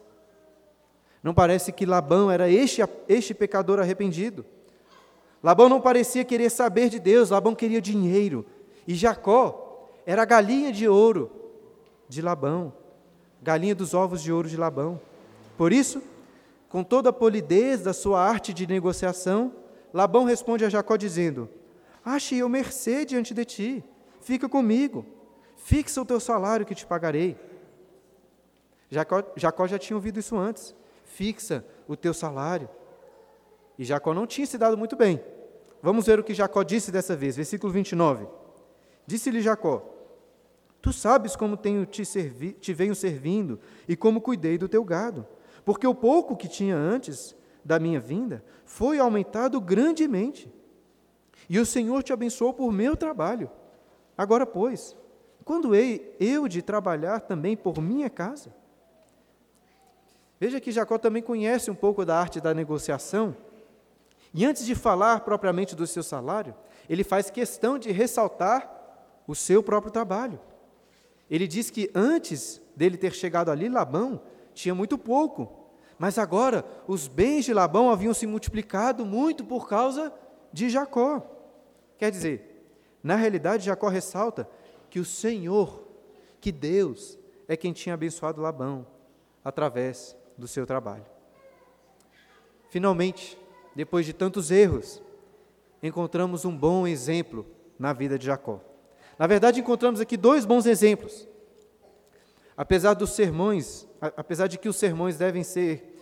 Não 1.21 1.33
parece 1.33 1.71
que 1.71 1.85
Labão 1.85 2.31
era 2.31 2.49
este, 2.49 2.81
este 3.07 3.33
pecador 3.33 3.79
arrependido. 3.79 4.45
Labão 5.43 5.69
não 5.69 5.81
parecia 5.81 6.25
querer 6.25 6.49
saber 6.49 6.89
de 6.89 6.99
Deus, 6.99 7.29
Labão 7.29 7.55
queria 7.55 7.81
dinheiro. 7.81 8.45
E 8.87 8.95
Jacó 8.95 9.89
era 10.05 10.21
a 10.21 10.25
galinha 10.25 10.71
de 10.71 10.87
ouro 10.87 11.31
de 12.07 12.21
Labão, 12.21 12.73
galinha 13.41 13.75
dos 13.75 13.93
ovos 13.93 14.21
de 14.21 14.31
ouro 14.31 14.47
de 14.47 14.57
Labão. 14.57 14.99
Por 15.57 15.73
isso, 15.73 16.01
com 16.69 16.83
toda 16.83 17.09
a 17.09 17.13
polidez 17.13 17.81
da 17.81 17.93
sua 17.93 18.21
arte 18.21 18.53
de 18.53 18.65
negociação, 18.65 19.53
Labão 19.93 20.23
responde 20.23 20.63
a 20.63 20.69
Jacó 20.69 20.95
dizendo: 20.95 21.49
Ache 22.03 22.37
eu 22.37 22.47
mercê 22.47 23.03
diante 23.03 23.33
de 23.33 23.45
ti, 23.45 23.83
fica 24.27 24.49
comigo, 24.49 25.05
fixa 25.55 26.01
o 26.01 26.05
teu 26.05 26.19
salário 26.19 26.65
que 26.65 26.75
te 26.75 26.85
pagarei. 26.85 27.37
Jacó, 28.89 29.23
Jacó 29.35 29.67
já 29.67 29.79
tinha 29.79 29.95
ouvido 29.95 30.19
isso 30.19 30.37
antes 30.37 30.75
fixa 31.07 31.65
o 31.87 31.95
teu 31.95 32.13
salário. 32.13 32.69
E 33.79 33.85
Jacó 33.85 34.13
não 34.13 34.27
tinha 34.27 34.45
se 34.45 34.57
dado 34.57 34.77
muito 34.77 34.95
bem. 34.95 35.23
Vamos 35.81 36.05
ver 36.05 36.19
o 36.19 36.23
que 36.23 36.33
Jacó 36.33 36.61
disse 36.63 36.91
dessa 36.91 37.15
vez, 37.15 37.37
versículo 37.37 37.71
29. 37.71 38.27
Disse-lhe 39.05 39.41
Jacó: 39.41 39.83
Tu 40.81 40.91
sabes 40.91 41.35
como 41.35 41.55
tenho 41.55 41.85
te, 41.85 42.03
servi 42.05 42.51
te 42.51 42.73
venho 42.73 42.93
servindo 42.93 43.59
e 43.87 43.95
como 43.95 44.21
cuidei 44.21 44.57
do 44.57 44.67
teu 44.67 44.83
gado, 44.83 45.25
porque 45.63 45.87
o 45.87 45.95
pouco 45.95 46.35
que 46.35 46.47
tinha 46.47 46.75
antes 46.75 47.35
da 47.63 47.79
minha 47.79 47.99
vinda 47.99 48.43
foi 48.65 48.99
aumentado 48.99 49.61
grandemente. 49.61 50.51
E 51.49 51.59
o 51.59 51.65
Senhor 51.65 52.03
te 52.03 52.11
abençoou 52.11 52.53
por 52.53 52.71
meu 52.71 52.97
trabalho. 52.97 53.49
Agora, 54.17 54.45
pois, 54.45 54.95
quando 55.45 55.75
hei 55.75 56.15
eu 56.19 56.47
de 56.47 56.61
trabalhar 56.61 57.21
também 57.21 57.55
por 57.55 57.79
minha 57.81 58.09
casa? 58.09 58.53
Veja 60.39 60.59
que 60.59 60.71
Jacó 60.71 60.97
também 60.97 61.21
conhece 61.21 61.69
um 61.69 61.75
pouco 61.75 62.03
da 62.03 62.19
arte 62.19 62.41
da 62.41 62.53
negociação. 62.53 63.35
E 64.33 64.45
antes 64.45 64.65
de 64.65 64.75
falar 64.75 65.21
propriamente 65.21 65.75
do 65.75 65.87
seu 65.87 66.03
salário, 66.03 66.53
ele 66.89 67.03
faz 67.03 67.29
questão 67.29 67.77
de 67.77 67.91
ressaltar 67.91 68.71
o 69.27 69.35
seu 69.35 69.63
próprio 69.63 69.91
trabalho. 69.91 70.39
Ele 71.29 71.47
diz 71.47 71.69
que 71.69 71.89
antes 71.93 72.61
dele 72.75 72.97
ter 72.97 73.13
chegado 73.13 73.49
ali, 73.49 73.67
Labão 73.67 74.21
tinha 74.53 74.73
muito 74.73 74.97
pouco, 74.97 75.51
mas 75.97 76.17
agora 76.17 76.63
os 76.87 77.07
bens 77.07 77.45
de 77.45 77.53
Labão 77.53 77.89
haviam 77.89 78.13
se 78.13 78.27
multiplicado 78.27 79.05
muito 79.05 79.43
por 79.43 79.67
causa 79.67 80.13
de 80.53 80.69
Jacó. 80.69 81.21
Quer 81.97 82.11
dizer, 82.11 82.46
na 83.03 83.15
realidade, 83.15 83.65
Jacó 83.65 83.87
ressalta 83.87 84.49
que 84.89 84.99
o 84.99 85.05
Senhor, 85.05 85.87
que 86.41 86.51
Deus, 86.51 87.17
é 87.47 87.55
quem 87.55 87.73
tinha 87.73 87.95
abençoado 87.95 88.41
Labão 88.41 88.85
através 89.43 90.15
do 90.37 90.47
seu 90.47 90.65
trabalho. 90.65 91.05
Finalmente, 92.69 93.37
depois 93.75 94.05
de 94.05 94.13
tantos 94.13 94.51
erros, 94.51 95.01
encontramos 95.81 96.45
um 96.45 96.55
bom 96.55 96.85
exemplo 96.85 97.45
na 97.79 97.93
vida 97.93 98.17
de 98.17 98.25
Jacó. 98.25 98.59
Na 99.17 99.25
verdade, 99.25 99.59
encontramos 99.59 100.01
aqui 100.01 100.17
dois 100.17 100.45
bons 100.45 100.65
exemplos. 100.65 101.27
Apesar 102.55 102.93
dos 102.93 103.11
sermões, 103.11 103.87
apesar 104.01 104.47
de 104.47 104.57
que 104.57 104.67
os 104.67 104.75
sermões 104.75 105.17
devem 105.17 105.43
ser 105.43 105.99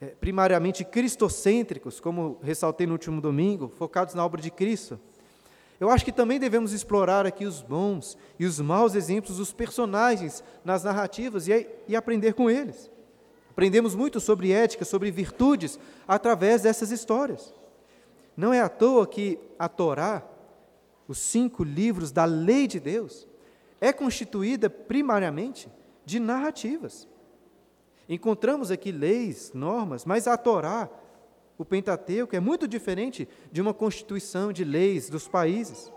é, 0.00 0.06
primariamente 0.06 0.84
cristocêntricos, 0.84 2.00
como 2.00 2.38
ressaltei 2.42 2.86
no 2.86 2.92
último 2.92 3.20
domingo, 3.20 3.68
focados 3.68 4.14
na 4.14 4.24
obra 4.24 4.40
de 4.40 4.50
Cristo, 4.50 4.98
eu 5.82 5.90
acho 5.90 6.04
que 6.04 6.12
também 6.12 6.38
devemos 6.38 6.72
explorar 6.72 7.26
aqui 7.26 7.44
os 7.44 7.60
bons 7.60 8.16
e 8.38 8.46
os 8.46 8.60
maus 8.60 8.94
exemplos 8.94 9.38
dos 9.38 9.52
personagens 9.52 10.44
nas 10.64 10.84
narrativas 10.84 11.48
e, 11.48 11.66
e 11.88 11.96
aprender 11.96 12.34
com 12.34 12.48
eles. 12.48 12.88
Aprendemos 13.50 13.96
muito 13.96 14.20
sobre 14.20 14.52
ética, 14.52 14.84
sobre 14.84 15.10
virtudes, 15.10 15.80
através 16.06 16.62
dessas 16.62 16.92
histórias. 16.92 17.52
Não 18.36 18.52
é 18.52 18.60
à 18.60 18.68
toa 18.68 19.08
que 19.08 19.40
a 19.58 19.68
Torá, 19.68 20.24
os 21.08 21.18
cinco 21.18 21.64
livros 21.64 22.12
da 22.12 22.26
lei 22.26 22.68
de 22.68 22.78
Deus, 22.78 23.26
é 23.80 23.92
constituída 23.92 24.70
primariamente 24.70 25.68
de 26.06 26.20
narrativas. 26.20 27.08
Encontramos 28.08 28.70
aqui 28.70 28.92
leis, 28.92 29.50
normas, 29.52 30.04
mas 30.04 30.28
a 30.28 30.36
Torá, 30.36 30.88
o 31.62 31.64
Pentateuco, 31.64 32.34
é 32.34 32.40
muito 32.40 32.66
diferente 32.66 33.28
de 33.52 33.62
uma 33.62 33.72
constituição 33.72 34.52
de 34.52 34.64
leis 34.64 35.08
dos 35.08 35.28
países. 35.28 35.92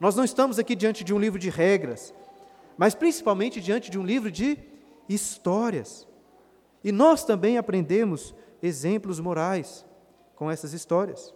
Nós 0.00 0.16
não 0.16 0.24
estamos 0.24 0.58
aqui 0.58 0.74
diante 0.74 1.04
de 1.04 1.12
um 1.12 1.18
livro 1.18 1.38
de 1.38 1.50
regras, 1.50 2.14
mas 2.78 2.94
principalmente 2.94 3.60
diante 3.60 3.90
de 3.90 3.98
um 3.98 4.02
livro 4.02 4.30
de 4.30 4.58
histórias. 5.06 6.08
E 6.82 6.90
nós 6.90 7.22
também 7.22 7.58
aprendemos 7.58 8.34
exemplos 8.62 9.20
morais 9.20 9.84
com 10.34 10.50
essas 10.50 10.72
histórias. 10.72 11.34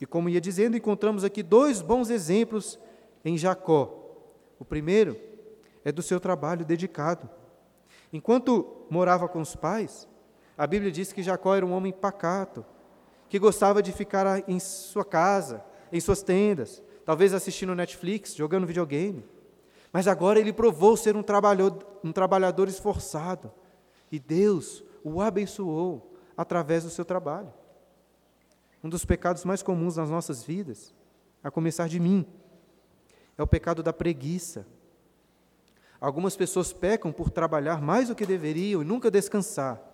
E 0.00 0.06
como 0.06 0.30
ia 0.30 0.40
dizendo, 0.40 0.74
encontramos 0.74 1.24
aqui 1.24 1.42
dois 1.42 1.82
bons 1.82 2.08
exemplos 2.08 2.78
em 3.22 3.36
Jacó. 3.36 4.16
O 4.58 4.64
primeiro 4.64 5.14
é 5.84 5.92
do 5.92 6.00
seu 6.00 6.18
trabalho 6.18 6.64
dedicado. 6.64 7.28
Enquanto 8.10 8.86
morava 8.88 9.28
com 9.28 9.42
os 9.42 9.54
pais, 9.54 10.08
a 10.62 10.66
Bíblia 10.68 10.92
diz 10.92 11.12
que 11.12 11.24
Jacó 11.24 11.56
era 11.56 11.66
um 11.66 11.72
homem 11.72 11.92
pacato, 11.92 12.64
que 13.28 13.36
gostava 13.36 13.82
de 13.82 13.90
ficar 13.90 14.48
em 14.48 14.60
sua 14.60 15.04
casa, 15.04 15.60
em 15.90 15.98
suas 15.98 16.22
tendas, 16.22 16.80
talvez 17.04 17.34
assistindo 17.34 17.74
Netflix, 17.74 18.32
jogando 18.32 18.64
videogame. 18.64 19.24
Mas 19.92 20.06
agora 20.06 20.38
ele 20.38 20.52
provou 20.52 20.96
ser 20.96 21.16
um 21.16 21.22
trabalhador, 21.22 21.84
um 22.04 22.12
trabalhador 22.12 22.68
esforçado, 22.68 23.50
e 24.08 24.20
Deus 24.20 24.84
o 25.02 25.20
abençoou 25.20 26.14
através 26.36 26.84
do 26.84 26.90
seu 26.90 27.04
trabalho. 27.04 27.52
Um 28.84 28.88
dos 28.88 29.04
pecados 29.04 29.44
mais 29.44 29.64
comuns 29.64 29.96
nas 29.96 30.10
nossas 30.10 30.44
vidas, 30.44 30.94
a 31.42 31.50
começar 31.50 31.88
de 31.88 31.98
mim, 31.98 32.24
é 33.36 33.42
o 33.42 33.48
pecado 33.48 33.82
da 33.82 33.92
preguiça. 33.92 34.64
Algumas 36.00 36.36
pessoas 36.36 36.72
pecam 36.72 37.10
por 37.10 37.30
trabalhar 37.30 37.82
mais 37.82 38.10
do 38.10 38.14
que 38.14 38.24
deveriam 38.24 38.80
e 38.80 38.84
nunca 38.84 39.10
descansar. 39.10 39.90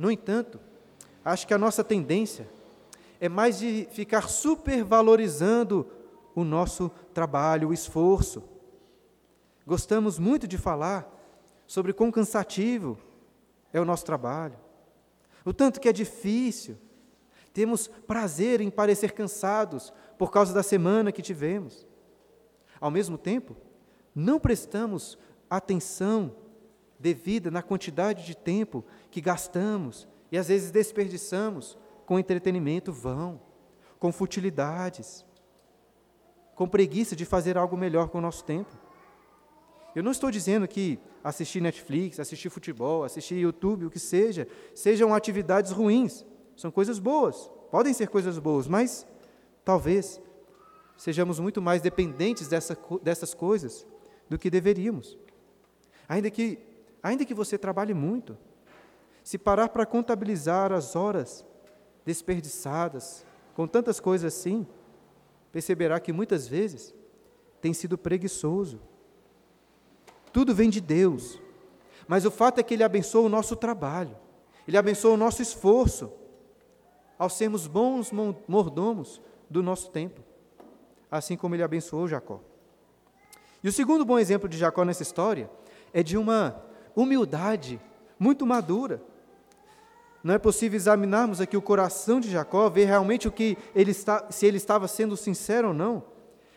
No 0.00 0.10
entanto, 0.10 0.58
acho 1.22 1.46
que 1.46 1.52
a 1.52 1.58
nossa 1.58 1.84
tendência 1.84 2.48
é 3.20 3.28
mais 3.28 3.58
de 3.58 3.86
ficar 3.92 4.30
supervalorizando 4.30 5.86
o 6.34 6.42
nosso 6.42 6.90
trabalho, 7.12 7.68
o 7.68 7.74
esforço. 7.74 8.42
Gostamos 9.66 10.18
muito 10.18 10.48
de 10.48 10.56
falar 10.56 11.06
sobre 11.66 11.92
quão 11.92 12.10
cansativo 12.10 12.96
é 13.74 13.78
o 13.78 13.84
nosso 13.84 14.06
trabalho, 14.06 14.56
o 15.44 15.52
tanto 15.52 15.78
que 15.78 15.88
é 15.88 15.92
difícil. 15.92 16.78
Temos 17.52 17.86
prazer 17.86 18.62
em 18.62 18.70
parecer 18.70 19.12
cansados 19.12 19.92
por 20.16 20.30
causa 20.32 20.54
da 20.54 20.62
semana 20.62 21.12
que 21.12 21.20
tivemos. 21.20 21.86
Ao 22.80 22.90
mesmo 22.90 23.18
tempo, 23.18 23.54
não 24.14 24.40
prestamos 24.40 25.18
atenção 25.50 26.34
devida 27.00 27.50
na 27.50 27.62
quantidade 27.62 28.24
de 28.26 28.36
tempo 28.36 28.84
que 29.10 29.20
gastamos 29.20 30.06
e 30.30 30.38
às 30.38 30.48
vezes 30.48 30.70
desperdiçamos 30.70 31.78
com 32.04 32.18
entretenimento 32.18 32.92
vão, 32.92 33.40
com 33.98 34.12
futilidades, 34.12 35.24
com 36.54 36.68
preguiça 36.68 37.16
de 37.16 37.24
fazer 37.24 37.56
algo 37.56 37.76
melhor 37.76 38.08
com 38.08 38.18
o 38.18 38.20
nosso 38.20 38.44
tempo. 38.44 38.70
Eu 39.94 40.02
não 40.02 40.12
estou 40.12 40.30
dizendo 40.30 40.68
que 40.68 40.98
assistir 41.24 41.60
Netflix, 41.60 42.20
assistir 42.20 42.50
futebol, 42.50 43.02
assistir 43.02 43.36
YouTube, 43.36 43.86
o 43.86 43.90
que 43.90 43.98
seja, 43.98 44.46
sejam 44.74 45.14
atividades 45.14 45.72
ruins. 45.72 46.24
São 46.56 46.70
coisas 46.70 46.98
boas, 46.98 47.50
podem 47.70 47.92
ser 47.92 48.08
coisas 48.08 48.38
boas, 48.38 48.68
mas 48.68 49.06
talvez 49.64 50.20
sejamos 50.96 51.40
muito 51.40 51.62
mais 51.62 51.80
dependentes 51.80 52.46
dessa, 52.46 52.78
dessas 53.02 53.32
coisas 53.32 53.86
do 54.28 54.38
que 54.38 54.50
deveríamos. 54.50 55.18
Ainda 56.08 56.30
que 56.30 56.69
ainda 57.02 57.24
que 57.24 57.34
você 57.34 57.56
trabalhe 57.56 57.94
muito, 57.94 58.36
se 59.22 59.38
parar 59.38 59.68
para 59.68 59.86
contabilizar 59.86 60.72
as 60.72 60.96
horas 60.96 61.44
desperdiçadas 62.04 63.24
com 63.54 63.66
tantas 63.66 64.00
coisas 64.00 64.34
assim, 64.34 64.66
perceberá 65.52 66.00
que 66.00 66.12
muitas 66.12 66.46
vezes 66.48 66.94
tem 67.60 67.72
sido 67.72 67.98
preguiçoso. 67.98 68.80
Tudo 70.32 70.54
vem 70.54 70.70
de 70.70 70.80
Deus, 70.80 71.40
mas 72.08 72.24
o 72.24 72.30
fato 72.30 72.58
é 72.58 72.62
que 72.62 72.74
Ele 72.74 72.84
abençoa 72.84 73.22
o 73.22 73.28
nosso 73.28 73.54
trabalho, 73.56 74.16
Ele 74.66 74.76
abençoa 74.76 75.12
o 75.12 75.16
nosso 75.16 75.42
esforço, 75.42 76.12
ao 77.18 77.28
sermos 77.28 77.66
bons 77.66 78.10
mordomos 78.48 79.20
do 79.48 79.62
nosso 79.62 79.90
tempo, 79.90 80.22
assim 81.10 81.36
como 81.36 81.54
Ele 81.54 81.62
abençoou 81.62 82.08
Jacó. 82.08 82.40
E 83.62 83.68
o 83.68 83.72
segundo 83.72 84.06
bom 84.06 84.18
exemplo 84.18 84.48
de 84.48 84.56
Jacó 84.56 84.84
nessa 84.84 85.02
história 85.02 85.50
é 85.92 86.02
de 86.02 86.16
uma 86.16 86.64
humildade 86.94 87.80
muito 88.18 88.46
madura. 88.46 89.02
Não 90.22 90.34
é 90.34 90.38
possível 90.38 90.76
examinarmos 90.76 91.40
aqui 91.40 91.56
o 91.56 91.62
coração 91.62 92.20
de 92.20 92.30
Jacó, 92.30 92.68
ver 92.68 92.84
realmente 92.84 93.26
o 93.26 93.32
que 93.32 93.56
ele 93.74 93.90
está, 93.90 94.30
se 94.30 94.44
ele 94.44 94.58
estava 94.58 94.86
sendo 94.86 95.16
sincero 95.16 95.68
ou 95.68 95.74
não. 95.74 96.04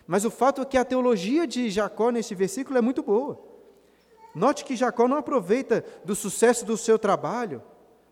Mas 0.06 0.26
o 0.26 0.32
fato 0.32 0.62
é 0.62 0.66
que 0.66 0.78
a 0.78 0.84
teologia 0.84 1.48
de 1.48 1.70
Jacó 1.70 2.10
neste 2.10 2.36
versículo 2.36 2.78
é 2.78 2.82
muito 2.82 3.02
boa. 3.02 3.40
Note 4.36 4.66
que 4.66 4.76
Jacó 4.76 5.08
não 5.08 5.18
aproveita 5.18 5.86
do 6.04 6.16
sucesso 6.16 6.66
do 6.66 6.76
seu 6.76 7.00
trabalho, 7.00 7.62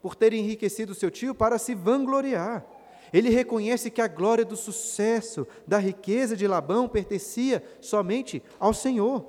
por 0.01 0.16
ter 0.16 0.34
enriquecido 0.34 0.96
seu 0.96 1.12
tio, 1.12 1.36
para 1.36 1.58
se 1.58 1.75
vangloriar. 1.75 2.66
Ele 3.12 3.30
reconhece 3.30 3.92
que 3.92 4.01
a 4.01 4.08
glória 4.08 4.46
do 4.46 4.56
sucesso, 4.56 5.46
da 5.68 5.78
riqueza 5.78 6.36
de 6.36 6.48
Labão 6.48 6.88
pertencia 6.88 7.62
somente 7.82 8.42
ao 8.58 8.74
Senhor. 8.74 9.25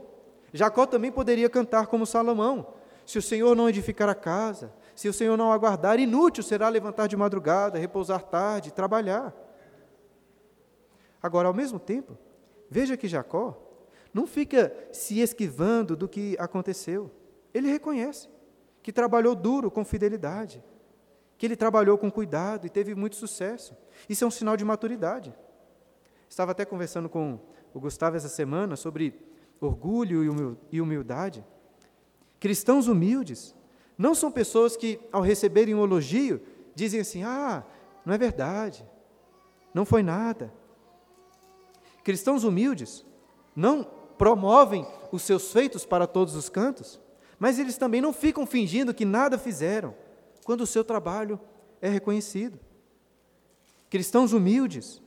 Jacó 0.52 0.86
também 0.86 1.10
poderia 1.10 1.50
cantar 1.50 1.88
como 1.88 2.06
Salomão: 2.06 2.66
Se 3.04 3.18
o 3.18 3.22
Senhor 3.22 3.56
não 3.56 3.68
edificar 3.68 4.08
a 4.08 4.14
casa, 4.14 4.72
se 4.94 5.08
o 5.08 5.12
Senhor 5.12 5.36
não 5.36 5.52
aguardar, 5.52 5.98
inútil 5.98 6.42
será 6.42 6.68
levantar 6.68 7.06
de 7.06 7.16
madrugada, 7.16 7.78
repousar 7.78 8.22
tarde, 8.22 8.72
trabalhar. 8.72 9.34
Agora, 11.22 11.48
ao 11.48 11.54
mesmo 11.54 11.78
tempo, 11.78 12.18
veja 12.68 12.96
que 12.96 13.08
Jacó 13.08 13.56
não 14.12 14.26
fica 14.26 14.74
se 14.92 15.20
esquivando 15.20 15.96
do 15.96 16.08
que 16.08 16.36
aconteceu. 16.38 17.10
Ele 17.54 17.68
reconhece 17.68 18.28
que 18.82 18.92
trabalhou 18.92 19.34
duro 19.34 19.70
com 19.70 19.84
fidelidade, 19.84 20.62
que 21.38 21.46
ele 21.46 21.56
trabalhou 21.56 21.96
com 21.96 22.10
cuidado 22.10 22.66
e 22.66 22.70
teve 22.70 22.94
muito 22.94 23.16
sucesso. 23.16 23.76
Isso 24.08 24.24
é 24.24 24.26
um 24.26 24.30
sinal 24.30 24.56
de 24.56 24.64
maturidade. 24.64 25.34
Estava 26.28 26.52
até 26.52 26.64
conversando 26.64 27.08
com 27.08 27.38
o 27.74 27.80
Gustavo 27.80 28.16
essa 28.16 28.28
semana 28.28 28.76
sobre 28.76 29.14
orgulho 29.60 30.56
e 30.70 30.80
humildade. 30.80 31.44
Cristãos 32.42 32.88
humildes 32.88 33.54
não 33.96 34.16
são 34.16 34.28
pessoas 34.28 34.76
que, 34.76 34.98
ao 35.12 35.22
receberem 35.22 35.76
um 35.76 35.84
elogio, 35.84 36.42
dizem 36.74 36.98
assim: 36.98 37.22
ah, 37.22 37.64
não 38.04 38.12
é 38.12 38.18
verdade, 38.18 38.84
não 39.72 39.84
foi 39.84 40.02
nada. 40.02 40.52
Cristãos 42.02 42.42
humildes 42.42 43.06
não 43.54 43.84
promovem 44.18 44.84
os 45.12 45.22
seus 45.22 45.52
feitos 45.52 45.86
para 45.86 46.04
todos 46.04 46.34
os 46.34 46.48
cantos, 46.48 47.00
mas 47.38 47.60
eles 47.60 47.76
também 47.76 48.00
não 48.00 48.12
ficam 48.12 48.44
fingindo 48.44 48.92
que 48.92 49.04
nada 49.04 49.38
fizeram 49.38 49.94
quando 50.44 50.62
o 50.62 50.66
seu 50.66 50.82
trabalho 50.82 51.38
é 51.80 51.88
reconhecido. 51.88 52.58
Cristãos 53.88 54.32
humildes 54.32 55.00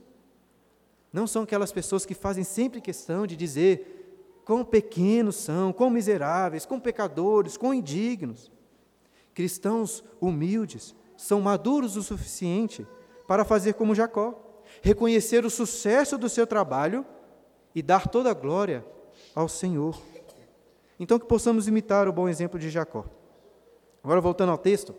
não 1.11 1.27
são 1.27 1.43
aquelas 1.43 1.73
pessoas 1.73 2.05
que 2.05 2.13
fazem 2.13 2.45
sempre 2.45 2.79
questão 2.79 3.27
de 3.27 3.35
dizer 3.35 3.94
quão 4.45 4.63
pequenos 4.63 5.35
são, 5.35 5.73
quão 5.73 5.89
miseráveis, 5.89 6.65
quão 6.65 6.79
pecadores, 6.79 7.57
quão 7.57 7.73
indignos. 7.73 8.51
Cristãos 9.33 10.03
humildes 10.21 10.95
são 11.17 11.41
maduros 11.41 11.97
o 11.97 12.03
suficiente 12.03 12.87
para 13.27 13.43
fazer 13.43 13.73
como 13.73 13.95
Jacó, 13.95 14.61
reconhecer 14.81 15.43
o 15.43 15.49
sucesso 15.49 16.17
do 16.17 16.29
seu 16.29 16.45
trabalho 16.45 17.03
e 17.73 17.81
dar 17.81 18.07
toda 18.07 18.29
a 18.29 18.33
glória 18.33 18.85
ao 19.33 19.49
Senhor. 19.49 19.99
Então, 20.99 21.19
que 21.19 21.25
possamos 21.25 21.67
imitar 21.67 22.07
o 22.07 22.13
bom 22.13 22.29
exemplo 22.29 22.59
de 22.59 22.69
Jacó. 22.69 23.03
Agora, 24.03 24.21
voltando 24.21 24.51
ao 24.51 24.57
texto, 24.57 24.95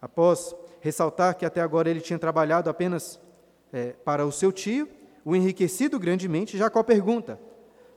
após 0.00 0.54
ressaltar 0.80 1.36
que 1.36 1.44
até 1.44 1.60
agora 1.60 1.90
ele 1.90 2.00
tinha 2.00 2.18
trabalhado 2.18 2.70
apenas 2.70 3.20
é, 3.72 3.92
para 3.92 4.24
o 4.24 4.32
seu 4.32 4.50
tio, 4.50 4.88
o 5.24 5.36
enriquecido 5.36 5.98
grandemente, 5.98 6.56
Jacó 6.56 6.82
pergunta: 6.82 7.38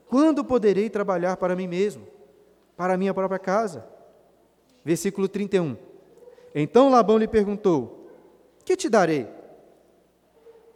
Quando 0.09 0.43
poderei 0.43 0.89
trabalhar 0.89 1.37
para 1.37 1.55
mim 1.55 1.67
mesmo, 1.67 2.07
para 2.75 2.97
minha 2.97 3.13
própria 3.13 3.39
casa? 3.39 3.85
Versículo 4.83 5.27
31. 5.27 5.77
Então 6.53 6.89
Labão 6.89 7.17
lhe 7.17 7.27
perguntou: 7.27 8.09
Que 8.65 8.75
te 8.75 8.89
darei? 8.89 9.27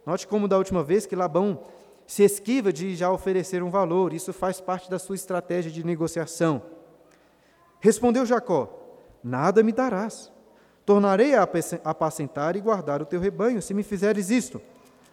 Note 0.04 0.26
como 0.26 0.48
da 0.48 0.56
última 0.56 0.82
vez 0.82 1.06
que 1.06 1.14
Labão 1.14 1.64
se 2.06 2.22
esquiva 2.24 2.72
de 2.72 2.96
já 2.96 3.12
oferecer 3.12 3.62
um 3.62 3.68
valor, 3.68 4.14
isso 4.14 4.32
faz 4.32 4.60
parte 4.60 4.90
da 4.90 4.98
sua 4.98 5.14
estratégia 5.14 5.70
de 5.70 5.84
negociação. 5.84 6.62
Respondeu 7.80 8.24
Jacó: 8.24 8.68
Nada 9.22 9.62
me 9.62 9.72
darás. 9.72 10.32
Tornarei 10.86 11.34
a 11.34 11.46
apacentar 11.84 12.56
e 12.56 12.62
guardar 12.62 13.02
o 13.02 13.04
teu 13.04 13.20
rebanho, 13.20 13.60
se 13.60 13.74
me 13.74 13.82
fizeres 13.82 14.30
isto. 14.30 14.58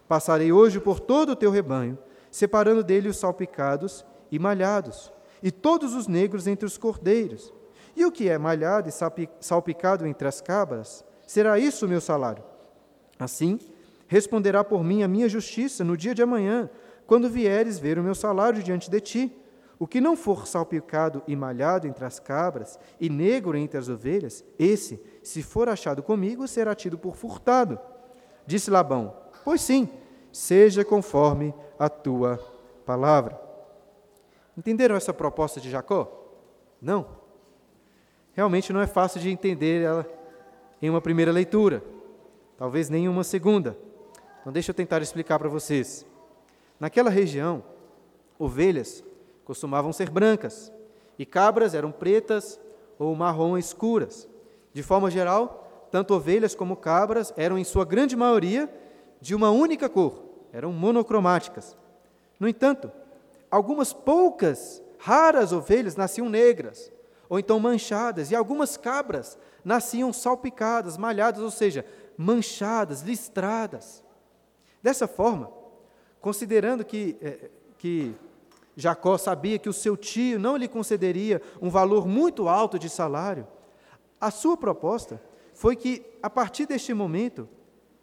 Passarei 0.08 0.50
hoje 0.50 0.80
por 0.80 0.98
todo 0.98 1.32
o 1.32 1.36
teu 1.36 1.50
rebanho, 1.50 1.98
separando 2.30 2.82
dele 2.82 3.08
os 3.08 3.16
salpicados 3.16 4.04
e 4.30 4.38
malhados, 4.38 5.12
e 5.42 5.50
todos 5.50 5.94
os 5.94 6.06
negros 6.06 6.46
entre 6.46 6.66
os 6.66 6.78
cordeiros, 6.78 7.52
e 7.94 8.04
o 8.04 8.12
que 8.12 8.28
é 8.28 8.36
malhado 8.36 8.88
e 8.88 8.92
salpicado 9.40 10.06
entre 10.06 10.28
as 10.28 10.40
cabras, 10.40 11.04
será 11.26 11.58
isso 11.58 11.86
o 11.86 11.88
meu 11.88 12.00
salário. 12.00 12.44
Assim, 13.18 13.58
responderá 14.06 14.62
por 14.62 14.84
mim 14.84 15.02
a 15.02 15.08
minha 15.08 15.28
justiça 15.28 15.82
no 15.82 15.96
dia 15.96 16.14
de 16.14 16.22
amanhã, 16.22 16.70
quando 17.06 17.30
vieres 17.30 17.78
ver 17.78 17.98
o 17.98 18.02
meu 18.02 18.14
salário 18.14 18.62
diante 18.62 18.90
de 18.90 19.00
ti. 19.00 19.36
O 19.78 19.86
que 19.86 20.00
não 20.00 20.16
for 20.16 20.46
salpicado 20.46 21.22
e 21.26 21.36
malhado 21.36 21.86
entre 21.86 22.04
as 22.04 22.18
cabras, 22.18 22.78
e 22.98 23.10
negro 23.10 23.56
entre 23.56 23.78
as 23.78 23.88
ovelhas, 23.88 24.42
esse, 24.58 25.00
se 25.22 25.42
for 25.42 25.68
achado 25.68 26.02
comigo, 26.02 26.48
será 26.48 26.74
tido 26.74 26.96
por 26.96 27.14
furtado. 27.14 27.78
Disse 28.46 28.70
Labão: 28.70 29.14
Pois 29.44 29.60
sim, 29.60 29.88
seja 30.32 30.82
conforme 30.84 31.54
a 31.78 31.88
tua 31.88 32.38
palavra. 32.84 33.40
Entenderam 34.56 34.96
essa 34.96 35.12
proposta 35.12 35.60
de 35.60 35.70
Jacó? 35.70 36.10
Não 36.80 37.26
realmente 38.36 38.70
não 38.70 38.82
é 38.82 38.86
fácil 38.86 39.18
de 39.18 39.30
entender 39.30 39.82
ela 39.82 40.06
em 40.80 40.90
uma 40.90 41.00
primeira 41.00 41.32
leitura, 41.32 41.82
talvez 42.58 42.90
nem 42.90 43.06
em 43.06 43.08
uma 43.08 43.24
segunda. 43.24 43.76
Então, 44.40 44.52
deixa 44.52 44.70
eu 44.70 44.74
tentar 44.74 45.00
explicar 45.00 45.38
para 45.38 45.48
vocês. 45.48 46.06
Naquela 46.78 47.08
região, 47.08 47.64
ovelhas 48.38 49.02
costumavam 49.42 49.90
ser 49.90 50.10
brancas 50.10 50.70
e 51.18 51.24
cabras 51.24 51.72
eram 51.72 51.90
pretas 51.90 52.60
ou 52.98 53.14
marrom 53.16 53.56
escuras. 53.56 54.28
De 54.74 54.82
forma 54.82 55.10
geral, 55.10 55.88
tanto 55.90 56.12
ovelhas 56.12 56.54
como 56.54 56.76
cabras 56.76 57.32
eram, 57.38 57.56
em 57.56 57.64
sua 57.64 57.86
grande 57.86 58.14
maioria, 58.14 58.70
de 59.18 59.34
uma 59.34 59.50
única 59.50 59.88
cor, 59.88 60.25
eram 60.56 60.72
monocromáticas. 60.72 61.76
No 62.40 62.48
entanto, 62.48 62.90
algumas 63.50 63.92
poucas, 63.92 64.82
raras 64.98 65.52
ovelhas 65.52 65.96
nasciam 65.96 66.30
negras, 66.30 66.90
ou 67.28 67.38
então 67.38 67.60
manchadas, 67.60 68.30
e 68.30 68.34
algumas 68.34 68.78
cabras 68.78 69.38
nasciam 69.62 70.14
salpicadas, 70.14 70.96
malhadas, 70.96 71.42
ou 71.42 71.50
seja, 71.50 71.84
manchadas, 72.16 73.02
listradas. 73.02 74.02
Dessa 74.82 75.06
forma, 75.06 75.52
considerando 76.22 76.86
que, 76.86 77.18
é, 77.20 77.50
que 77.76 78.14
Jacó 78.74 79.18
sabia 79.18 79.58
que 79.58 79.68
o 79.68 79.74
seu 79.74 79.94
tio 79.94 80.38
não 80.38 80.56
lhe 80.56 80.68
concederia 80.68 81.42
um 81.60 81.68
valor 81.68 82.06
muito 82.08 82.48
alto 82.48 82.78
de 82.78 82.88
salário, 82.88 83.46
a 84.18 84.30
sua 84.30 84.56
proposta 84.56 85.20
foi 85.52 85.76
que, 85.76 86.02
a 86.22 86.30
partir 86.30 86.64
deste 86.64 86.94
momento, 86.94 87.46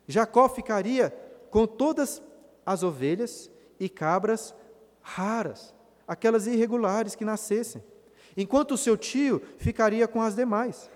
Jacó 0.07 0.47
ficaria 0.47 1.11
com 1.49 1.65
todas 1.65 2.21
as 2.65 2.83
ovelhas 2.83 3.49
e 3.79 3.89
cabras 3.89 4.55
raras, 5.01 5.73
aquelas 6.07 6.47
irregulares 6.47 7.15
que 7.15 7.25
nascessem 7.25 7.83
enquanto 8.35 8.71
o 8.71 8.77
seu 8.77 8.97
tio 8.97 9.41
ficaria 9.57 10.07
com 10.07 10.21
as 10.21 10.35
demais. 10.35 10.89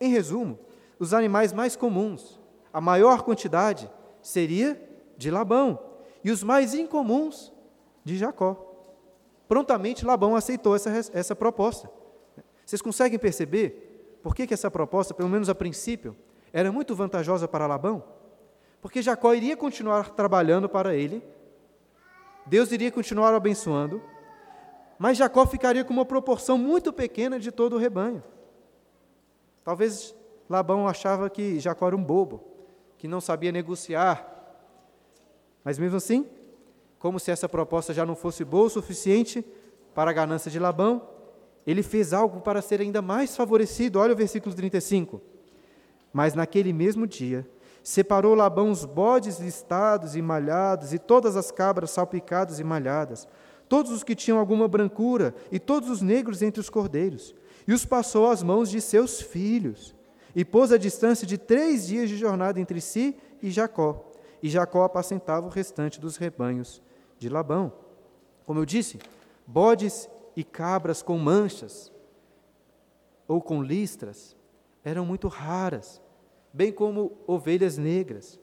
Em 0.00 0.10
resumo, 0.10 0.58
os 0.98 1.12
animais 1.14 1.52
mais 1.52 1.76
comuns, 1.76 2.40
a 2.72 2.80
maior 2.80 3.22
quantidade, 3.22 3.90
seria 4.20 4.80
de 5.16 5.30
Labão, 5.30 5.78
e 6.22 6.30
os 6.30 6.42
mais 6.42 6.74
incomuns, 6.74 7.52
de 8.04 8.16
Jacó. 8.16 8.62
Prontamente 9.48 10.04
Labão 10.04 10.36
aceitou 10.36 10.76
essa, 10.76 10.90
essa 11.12 11.34
proposta. 11.34 11.90
Vocês 12.64 12.82
conseguem 12.82 13.18
perceber 13.18 14.18
por 14.22 14.34
que, 14.34 14.46
que 14.46 14.54
essa 14.54 14.70
proposta, 14.70 15.14
pelo 15.14 15.28
menos 15.28 15.48
a 15.48 15.54
princípio, 15.54 16.16
era 16.52 16.70
muito 16.70 16.94
vantajosa 16.94 17.46
para 17.48 17.66
Labão? 17.66 18.02
Porque 18.80 19.02
Jacó 19.02 19.34
iria 19.34 19.56
continuar 19.56 20.10
trabalhando 20.10 20.68
para 20.68 20.94
ele, 20.94 21.22
Deus 22.46 22.70
iria 22.70 22.92
continuar 22.92 23.34
abençoando, 23.34 24.00
mas 24.98 25.18
Jacó 25.18 25.44
ficaria 25.46 25.84
com 25.84 25.92
uma 25.92 26.04
proporção 26.04 26.56
muito 26.56 26.92
pequena 26.92 27.38
de 27.38 27.50
todo 27.50 27.74
o 27.74 27.78
rebanho. 27.78 28.22
Talvez 29.64 30.14
Labão 30.48 30.86
achava 30.86 31.28
que 31.28 31.58
Jacó 31.58 31.88
era 31.88 31.96
um 31.96 32.02
bobo, 32.02 32.44
que 32.96 33.08
não 33.08 33.20
sabia 33.20 33.50
negociar. 33.50 34.32
Mas 35.64 35.78
mesmo 35.78 35.96
assim, 35.96 36.24
como 36.98 37.18
se 37.18 37.30
essa 37.30 37.48
proposta 37.48 37.92
já 37.92 38.06
não 38.06 38.14
fosse 38.14 38.44
boa 38.44 38.66
o 38.66 38.70
suficiente 38.70 39.44
para 39.94 40.10
a 40.10 40.14
ganância 40.14 40.50
de 40.50 40.58
Labão, 40.58 41.08
ele 41.66 41.82
fez 41.82 42.12
algo 42.12 42.40
para 42.40 42.62
ser 42.62 42.80
ainda 42.80 43.02
mais 43.02 43.36
favorecido. 43.36 43.98
Olha 43.98 44.12
o 44.12 44.16
versículo 44.16 44.54
35. 44.54 45.20
Mas 46.12 46.34
naquele 46.34 46.72
mesmo 46.72 47.06
dia, 47.06 47.46
separou 47.86 48.34
Labão 48.34 48.72
os 48.72 48.84
bodes 48.84 49.38
listados 49.38 50.16
e 50.16 50.20
malhados, 50.20 50.92
e 50.92 50.98
todas 50.98 51.36
as 51.36 51.52
cabras 51.52 51.92
salpicadas 51.92 52.58
e 52.58 52.64
malhadas, 52.64 53.28
todos 53.68 53.92
os 53.92 54.02
que 54.02 54.16
tinham 54.16 54.40
alguma 54.40 54.66
brancura, 54.66 55.32
e 55.52 55.60
todos 55.60 55.88
os 55.88 56.02
negros 56.02 56.42
entre 56.42 56.60
os 56.60 56.68
cordeiros, 56.68 57.32
e 57.64 57.72
os 57.72 57.84
passou 57.84 58.28
às 58.28 58.42
mãos 58.42 58.68
de 58.70 58.80
seus 58.80 59.20
filhos, 59.20 59.94
e 60.34 60.44
pôs 60.44 60.72
a 60.72 60.76
distância 60.76 61.24
de 61.24 61.38
três 61.38 61.86
dias 61.86 62.08
de 62.08 62.16
jornada 62.16 62.58
entre 62.58 62.80
si 62.80 63.16
e 63.40 63.52
Jacó. 63.52 64.10
E 64.42 64.48
Jacó 64.48 64.82
apacentava 64.82 65.46
o 65.46 65.50
restante 65.50 66.00
dos 66.00 66.16
rebanhos 66.16 66.82
de 67.20 67.28
Labão. 67.28 67.72
Como 68.44 68.58
eu 68.58 68.66
disse, 68.66 68.98
bodes 69.46 70.10
e 70.34 70.42
cabras 70.42 71.02
com 71.02 71.16
manchas 71.18 71.92
ou 73.28 73.40
com 73.40 73.62
listras 73.62 74.34
eram 74.82 75.06
muito 75.06 75.28
raras, 75.28 76.00
bem 76.56 76.72
como 76.72 77.12
ovelhas 77.26 77.76
negras. 77.76 78.40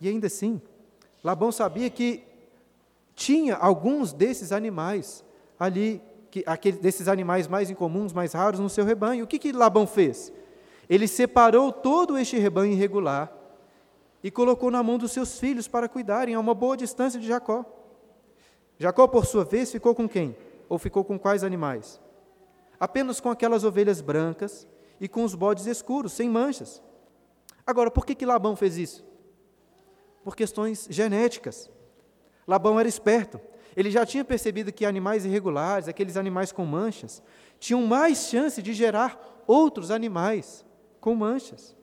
E 0.00 0.08
ainda 0.08 0.26
assim, 0.26 0.60
Labão 1.22 1.52
sabia 1.52 1.90
que 1.90 2.24
tinha 3.14 3.54
alguns 3.56 4.14
desses 4.14 4.52
animais 4.52 5.22
ali 5.60 6.02
que, 6.30 6.42
aquele, 6.46 6.78
desses 6.78 7.08
animais 7.08 7.46
mais 7.46 7.68
incomuns, 7.68 8.14
mais 8.14 8.32
raros 8.32 8.58
no 8.58 8.70
seu 8.70 8.86
rebanho. 8.86 9.24
O 9.24 9.26
que, 9.26 9.38
que 9.38 9.52
Labão 9.52 9.86
fez? 9.86 10.32
Ele 10.88 11.06
separou 11.06 11.70
todo 11.70 12.16
este 12.16 12.38
rebanho 12.38 12.72
irregular 12.72 13.30
e 14.24 14.30
colocou 14.30 14.70
na 14.70 14.82
mão 14.82 14.96
dos 14.96 15.12
seus 15.12 15.38
filhos 15.38 15.68
para 15.68 15.90
cuidarem 15.90 16.34
a 16.34 16.40
uma 16.40 16.54
boa 16.54 16.74
distância 16.74 17.20
de 17.20 17.26
Jacó. 17.26 17.66
Jacó, 18.78 19.06
por 19.06 19.26
sua 19.26 19.44
vez, 19.44 19.70
ficou 19.70 19.94
com 19.94 20.08
quem? 20.08 20.34
Ou 20.70 20.78
ficou 20.78 21.04
com 21.04 21.18
quais 21.18 21.44
animais? 21.44 22.00
Apenas 22.80 23.20
com 23.20 23.28
aquelas 23.28 23.62
ovelhas 23.62 24.00
brancas 24.00 24.66
e 25.00 25.08
com 25.08 25.24
os 25.24 25.34
bodes 25.34 25.66
escuros, 25.66 26.12
sem 26.12 26.28
manchas. 26.28 26.82
Agora, 27.66 27.90
por 27.90 28.06
que, 28.06 28.14
que 28.14 28.26
Labão 28.26 28.56
fez 28.56 28.76
isso? 28.76 29.04
Por 30.22 30.36
questões 30.36 30.86
genéticas. 30.90 31.70
Labão 32.46 32.78
era 32.78 32.88
esperto. 32.88 33.40
Ele 33.76 33.90
já 33.90 34.06
tinha 34.06 34.24
percebido 34.24 34.72
que 34.72 34.86
animais 34.86 35.24
irregulares, 35.24 35.88
aqueles 35.88 36.16
animais 36.16 36.50
com 36.50 36.64
manchas, 36.64 37.22
tinham 37.58 37.86
mais 37.86 38.28
chance 38.28 38.62
de 38.62 38.72
gerar 38.72 39.44
outros 39.46 39.90
animais 39.90 40.64
com 41.00 41.14
manchas. 41.14 41.76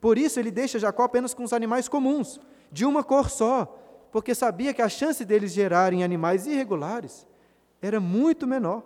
Por 0.00 0.18
isso 0.18 0.38
ele 0.38 0.50
deixa 0.50 0.78
Jacó 0.78 1.04
apenas 1.04 1.34
com 1.34 1.42
os 1.42 1.52
animais 1.52 1.88
comuns, 1.88 2.40
de 2.70 2.84
uma 2.84 3.02
cor 3.02 3.30
só, 3.30 3.64
porque 4.12 4.34
sabia 4.34 4.74
que 4.74 4.82
a 4.82 4.88
chance 4.88 5.24
deles 5.24 5.52
gerarem 5.52 6.04
animais 6.04 6.46
irregulares 6.46 7.26
era 7.80 7.98
muito 7.98 8.46
menor. 8.46 8.82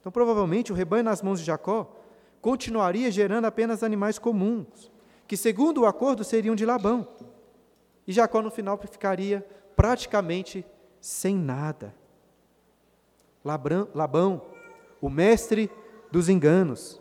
Então, 0.00 0.10
provavelmente, 0.10 0.72
o 0.72 0.74
rebanho 0.74 1.04
nas 1.04 1.22
mãos 1.22 1.40
de 1.40 1.46
Jacó 1.46 1.94
continuaria 2.40 3.10
gerando 3.10 3.46
apenas 3.46 3.82
animais 3.82 4.18
comuns, 4.18 4.90
que, 5.26 5.36
segundo 5.36 5.82
o 5.82 5.86
acordo, 5.86 6.24
seriam 6.24 6.54
de 6.54 6.64
Labão. 6.64 7.06
E 8.06 8.12
Jacó, 8.12 8.40
no 8.40 8.50
final, 8.50 8.78
ficaria 8.78 9.46
praticamente 9.76 10.64
sem 11.00 11.36
nada. 11.36 11.94
Labão, 13.44 14.42
o 15.00 15.08
mestre 15.08 15.70
dos 16.10 16.28
enganos, 16.28 17.00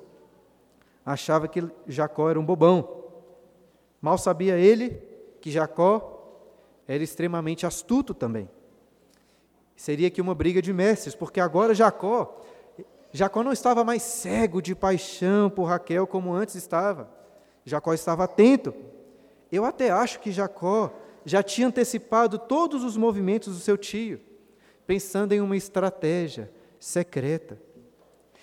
achava 1.06 1.47
que 1.47 1.63
Jacó 1.88 2.30
era 2.30 2.39
um 2.39 2.45
bobão. 2.45 3.06
Mal 4.02 4.17
sabia 4.17 4.58
ele 4.58 5.02
que 5.39 5.50
Jacó 5.50 6.13
era 6.88 7.04
extremamente 7.04 7.65
astuto 7.65 8.13
também. 8.13 8.50
Seria 9.76 10.08
aqui 10.08 10.19
uma 10.19 10.36
briga 10.36 10.62
de 10.62 10.73
mestres, 10.73 11.15
porque 11.15 11.39
agora 11.39 11.73
Jacó, 11.73 12.41
Jacó 13.12 13.43
não 13.43 13.52
estava 13.52 13.84
mais 13.84 14.04
cego 14.04 14.62
de 14.62 14.76
paixão 14.76 15.50
por 15.50 15.65
Raquel 15.65 16.06
como 16.06 16.34
antes 16.34 16.56
estava. 16.56 17.10
Jacó 17.65 17.93
estava 17.93 18.24
atento. 18.24 18.74
Eu 19.52 19.65
até 19.65 19.89
acho 19.89 20.20
que 20.20 20.32
Jacó 20.32 20.93
já 21.26 21.41
tinha 21.41 21.67
antecipado 21.67 22.38
todos 22.38 22.84
os 22.84 22.96
movimentos 22.96 23.54
do 23.54 23.60
seu 23.60 23.78
tio, 23.78 24.20
pensando 24.86 25.34
em 25.34 25.41
uma 25.41 25.58
estratégia 25.58 26.52
secreta. 26.80 27.60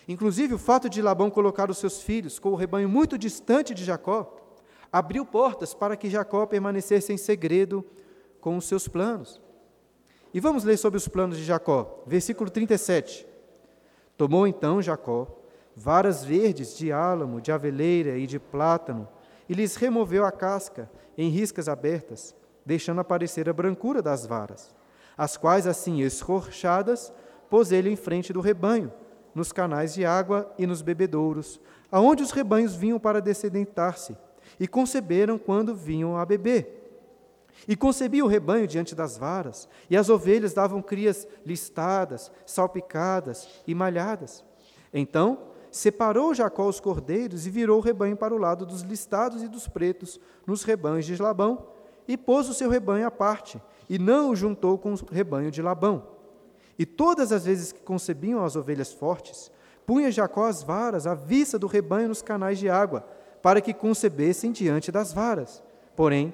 Inclusive, 0.07 0.55
o 0.55 0.59
fato 0.59 0.89
de 0.89 1.01
Labão 1.01 1.31
colocar 1.31 1.71
os 1.71 1.79
seus 1.79 2.03
filhos 2.03 2.39
com 2.39 2.51
o 2.51 2.57
rebanho 2.57 2.89
muito 2.89 3.17
distante 3.17 3.75
de 3.75 3.85
Jacó 3.85 4.37
abriu 4.93 5.25
portas 5.25 5.75
para 5.75 5.97
que 5.97 6.11
Jacó 6.11 6.47
permanecesse 6.47 7.13
em 7.13 7.17
segredo 7.17 7.85
com 8.41 8.57
os 8.57 8.67
seus 8.67 8.87
planos. 8.87 9.41
E 10.33 10.41
vamos 10.41 10.65
ler 10.65 10.77
sobre 10.77 10.99
os 10.99 11.09
planos 11.09 11.39
de 11.39 11.45
Jacó, 11.45 12.03
versículo 12.07 12.51
37. 12.51 13.27
Tomou 14.17 14.47
então 14.47 14.81
Jacó 14.83 15.27
varas 15.77 16.25
verdes 16.25 16.77
de 16.77 16.93
álamo, 16.93 17.41
de 17.41 17.51
aveleira 17.51 18.17
e 18.17 18.27
de 18.27 18.39
plátano, 18.39 19.09
e 19.49 19.55
lhes 19.55 19.77
removeu 19.77 20.25
a 20.25 20.31
casca 20.31 20.89
em 21.19 21.29
riscas 21.29 21.69
abertas 21.69 22.35
deixando 22.65 23.01
aparecer 23.01 23.49
a 23.49 23.53
brancura 23.53 24.01
das 24.01 24.25
varas, 24.25 24.75
as 25.17 25.37
quais, 25.37 25.67
assim 25.67 26.01
escorchadas, 26.01 27.13
pôs 27.51 27.71
ele 27.71 27.91
em 27.91 27.97
frente 27.97 28.33
do 28.33 28.41
rebanho, 28.41 28.93
nos 29.35 29.53
canais 29.53 29.95
de 29.95 30.05
água 30.05 30.53
e 30.59 30.67
nos 30.67 30.81
bebedouros, 30.81 31.61
aonde 31.91 32.23
os 32.23 32.31
rebanhos 32.31 32.75
vinham 32.75 32.99
para 32.99 33.21
descedentar-se, 33.21 34.17
e 34.59 34.67
conceberam 34.67 35.39
quando 35.39 35.75
vinham 35.75 36.17
a 36.17 36.25
beber. 36.25 36.84
E 37.67 37.77
concebia 37.77 38.25
o 38.25 38.29
rebanho 38.29 38.67
diante 38.67 38.95
das 38.95 39.17
varas, 39.17 39.69
e 39.89 39.97
as 39.97 40.09
ovelhas 40.09 40.53
davam 40.53 40.83
crias 40.83 41.27
listadas, 41.47 42.31
salpicadas 42.45 43.49
e 43.67 43.75
malhadas. 43.75 44.45
Então 44.93 45.39
separou 45.71 46.33
Jacó 46.33 46.69
os 46.69 46.79
cordeiros 46.79 47.47
e 47.47 47.51
virou 47.51 47.79
o 47.79 47.83
rebanho 47.83 48.17
para 48.17 48.35
o 48.35 48.39
lado 48.39 48.65
dos 48.65 48.83
listados 48.83 49.43
e 49.43 49.49
dos 49.49 49.67
pretos, 49.67 50.21
nos 50.47 50.63
rebanhos 50.63 51.05
de 51.05 51.21
Labão, 51.21 51.67
e 52.07 52.17
pôs 52.17 52.49
o 52.49 52.55
seu 52.55 52.71
rebanho 52.71 53.07
à 53.07 53.11
parte, 53.11 53.61
e 53.89 53.99
não 53.99 54.31
o 54.31 54.37
juntou 54.37 54.79
com 54.79 54.93
o 54.93 54.99
rebanho 55.11 55.51
de 55.51 55.61
Labão. 55.61 56.07
E 56.79 56.87
todas 56.87 57.33
as 57.33 57.45
vezes 57.45 57.73
que 57.73 57.81
concebiam 57.81 58.45
as 58.45 58.57
ovelhas 58.57 58.93
fortes, 58.93 59.51
punha 59.87 60.13
Jacó 60.13 60.47
as 60.47 60.63
varas 60.63 61.07
à 61.07 61.15
vista 61.15 61.59
do 61.59 61.67
rebanho 61.67 62.09
nos 62.09 62.23
canais 62.23 62.59
de 62.59 62.69
água, 62.69 63.05
para 63.43 63.61
que 63.61 63.75
concebessem 63.75 64.53
diante 64.53 64.93
das 64.93 65.13
varas. 65.13 65.63
Porém, 65.97 66.33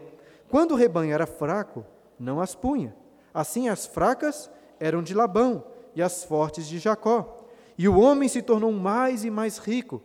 quando 0.51 0.73
o 0.73 0.77
rebanho 0.77 1.13
era 1.13 1.27
fraco, 1.27 1.85
não 2.19 2.41
as 2.41 2.55
punha. 2.55 2.95
Assim, 3.33 3.69
as 3.69 3.87
fracas 3.87 4.51
eram 4.81 5.03
de 5.03 5.15
Labão 5.15 5.65
e 5.95 6.03
as 6.03 6.25
fortes 6.25 6.69
de 6.69 6.79
Jacó. 6.79 7.39
E 7.79 7.89
o 7.89 7.99
homem 7.99 8.29
se 8.29 8.43
tornou 8.43 8.73
mais 8.73 9.25
e 9.25 9.31
mais 9.31 9.59
rico. 9.59 10.03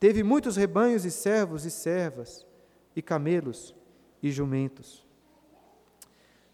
Teve 0.00 0.22
muitos 0.22 0.56
rebanhos 0.56 1.04
e 1.04 1.10
servos 1.10 1.64
e 1.64 1.70
servas 1.70 2.46
e 2.96 3.02
camelos 3.02 3.74
e 4.22 4.30
jumentos. 4.30 5.06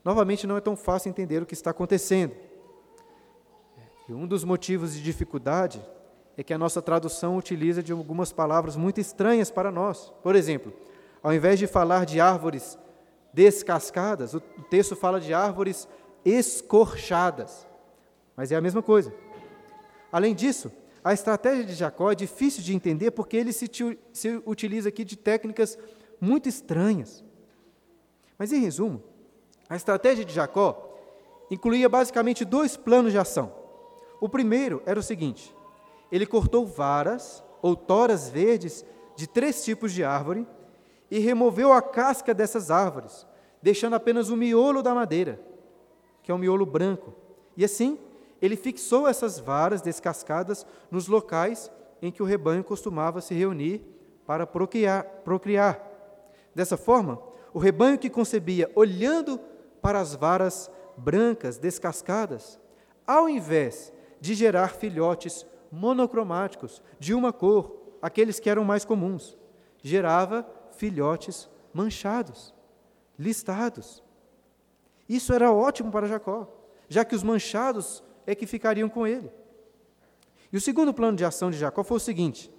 Novamente, 0.05 0.47
não 0.47 0.57
é 0.57 0.61
tão 0.61 0.77
fácil 0.77 1.09
entender 1.09 1.41
o 1.41 1.47
que 1.47 1.55
está 1.55 1.71
acontecendo. 1.71 2.35
E 4.09 4.13
um 4.13 4.27
dos 4.27 4.45
motivos 4.45 4.93
de 4.93 5.03
dificuldade 5.03 5.83
é 6.37 6.43
que 6.43 6.53
a 6.53 6.59
nossa 6.59 6.83
tradução 6.83 7.37
utiliza 7.37 7.83
de 7.83 7.93
algumas 7.93 8.33
palavras 8.33 8.77
muito 8.77 9.01
estranhas 9.01 9.51
para 9.51 9.71
nós. 9.71 10.13
Por 10.23 10.35
exemplo, 10.35 10.75
ao 11.23 11.33
invés 11.33 11.59
de 11.59 11.67
falar 11.67 12.05
de 12.05 12.21
árvores 12.21 12.77
descascadas, 13.35 14.33
o 14.33 14.41
texto 14.41 14.95
fala 14.95 15.21
de 15.21 15.35
árvores 15.35 15.89
escorchadas. 16.25 17.67
Mas 18.37 18.53
é 18.53 18.57
a 18.57 18.61
mesma 18.61 18.83
coisa. 18.83 19.13
Além 20.11 20.35
disso, 20.35 20.71
a 21.03 21.13
estratégia 21.13 21.65
de 21.65 21.75
Jacó 21.75 22.13
é 22.13 22.15
difícil 22.15 22.63
de 22.63 22.75
entender 22.75 23.11
porque 23.11 23.37
ele 23.37 23.53
se, 23.53 23.69
se 24.13 24.43
utiliza 24.47 24.89
aqui 24.89 25.05
de 25.05 25.17
técnicas 25.17 25.77
muito 26.21 26.49
estranhas. 26.49 27.23
Mas, 28.39 28.53
em 28.53 28.61
resumo, 28.61 29.03
a 29.69 29.77
estratégia 29.77 30.25
de 30.25 30.33
Jacó 30.33 30.97
incluía 31.51 31.89
basicamente 31.89 32.45
dois 32.45 32.77
planos 32.77 33.13
de 33.13 33.19
ação. 33.19 33.53
O 34.21 34.29
primeiro 34.29 34.83
era 34.87 34.99
o 34.99 35.03
seguinte: 35.03 35.55
ele 36.11 36.25
cortou 36.25 36.65
varas 36.65 37.45
ou 37.61 37.75
toras 37.75 38.29
verdes 38.29 38.85
de 39.17 39.27
três 39.27 39.65
tipos 39.65 39.93
de 39.93 40.05
árvore 40.05 40.47
e 41.11 41.19
removeu 41.19 41.73
a 41.73 41.83
casca 41.83 42.33
dessas 42.35 42.71
árvores, 42.71 43.27
deixando 43.63 43.95
apenas 43.95 44.31
o 44.31 44.37
miolo 44.37 44.83
da 44.83 44.95
madeira, 44.95 45.41
que 46.23 46.31
é 46.31 46.35
o 46.35 46.39
miolo 46.39 46.67
branco. 46.67 47.15
E 47.57 47.65
assim, 47.65 47.99
ele 48.41 48.57
fixou 48.57 49.09
essas 49.09 49.39
varas 49.39 49.81
descascadas 49.81 50.67
nos 50.91 51.09
locais 51.09 51.71
em 52.03 52.13
que 52.13 52.23
o 52.23 52.27
rebanho 52.27 52.65
costumava 52.65 53.21
se 53.21 53.35
reunir 53.35 53.83
para 54.27 54.47
procriar. 54.47 55.05
procriar. 55.25 55.83
Dessa 56.55 56.77
forma, 56.77 57.21
o 57.53 57.59
rebanho 57.59 57.99
que 57.99 58.11
concebia 58.11 58.71
olhando 58.75 59.41
para 59.81 60.01
as 60.01 60.15
varas 60.15 60.71
brancas 60.97 61.59
descascadas, 61.59 62.59
ao 63.07 63.29
invés 63.29 63.93
de 64.21 64.35
gerar 64.35 64.69
filhotes 64.69 65.47
monocromáticos 65.71 66.83
de 66.99 67.15
uma 67.15 67.33
cor 67.33 67.77
aqueles 68.01 68.39
que 68.39 68.51
eram 68.51 68.65
mais 68.65 68.85
comuns. 68.85 69.37
Gerava 69.83 70.47
filhotes 70.77 71.49
manchados, 71.73 72.55
listados. 73.19 74.03
Isso 75.09 75.33
era 75.33 75.53
ótimo 75.53 75.91
para 75.91 76.07
Jacó, 76.07 76.49
já 76.89 77.05
que 77.05 77.15
os 77.15 77.23
manchados 77.23 78.03
é 78.27 78.35
que 78.35 78.47
ficariam 78.47 78.89
com 78.89 79.07
ele. 79.07 79.31
E 80.53 80.57
o 80.57 80.61
segundo 80.61 80.95
plano 80.95 81.17
de 81.17 81.25
ação 81.25 81.51
de 81.51 81.59
Jacó 81.59 81.83
foi 81.83 81.97
o 81.97 82.01
seguinte: 82.01 82.51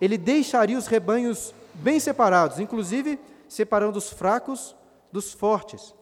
ele 0.00 0.16
deixaria 0.16 0.78
os 0.78 0.86
rebanhos 0.86 1.54
bem 1.74 2.00
separados, 2.00 2.58
inclusive 2.58 3.18
separando 3.48 3.98
os 3.98 4.10
fracos 4.10 4.74
dos 5.10 5.32
fortes. 5.32 5.94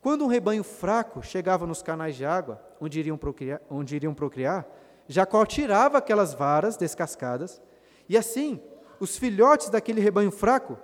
Quando 0.00 0.24
um 0.24 0.28
rebanho 0.28 0.64
fraco 0.64 1.22
chegava 1.22 1.66
nos 1.66 1.82
canais 1.82 2.16
de 2.16 2.24
água, 2.24 2.60
onde 2.80 2.98
iriam 2.98 3.16
procriar, 3.16 3.60
onde 3.70 3.94
iriam 3.94 4.14
procriar 4.14 4.66
Jacó 5.10 5.44
tirava 5.44 5.98
aquelas 5.98 6.32
varas 6.32 6.76
descascadas, 6.76 7.60
e 8.08 8.16
assim 8.16 8.62
os 9.00 9.16
filhotes 9.16 9.70
daquele 9.70 10.00
rebanho 10.00 10.30
fraco 10.30 10.78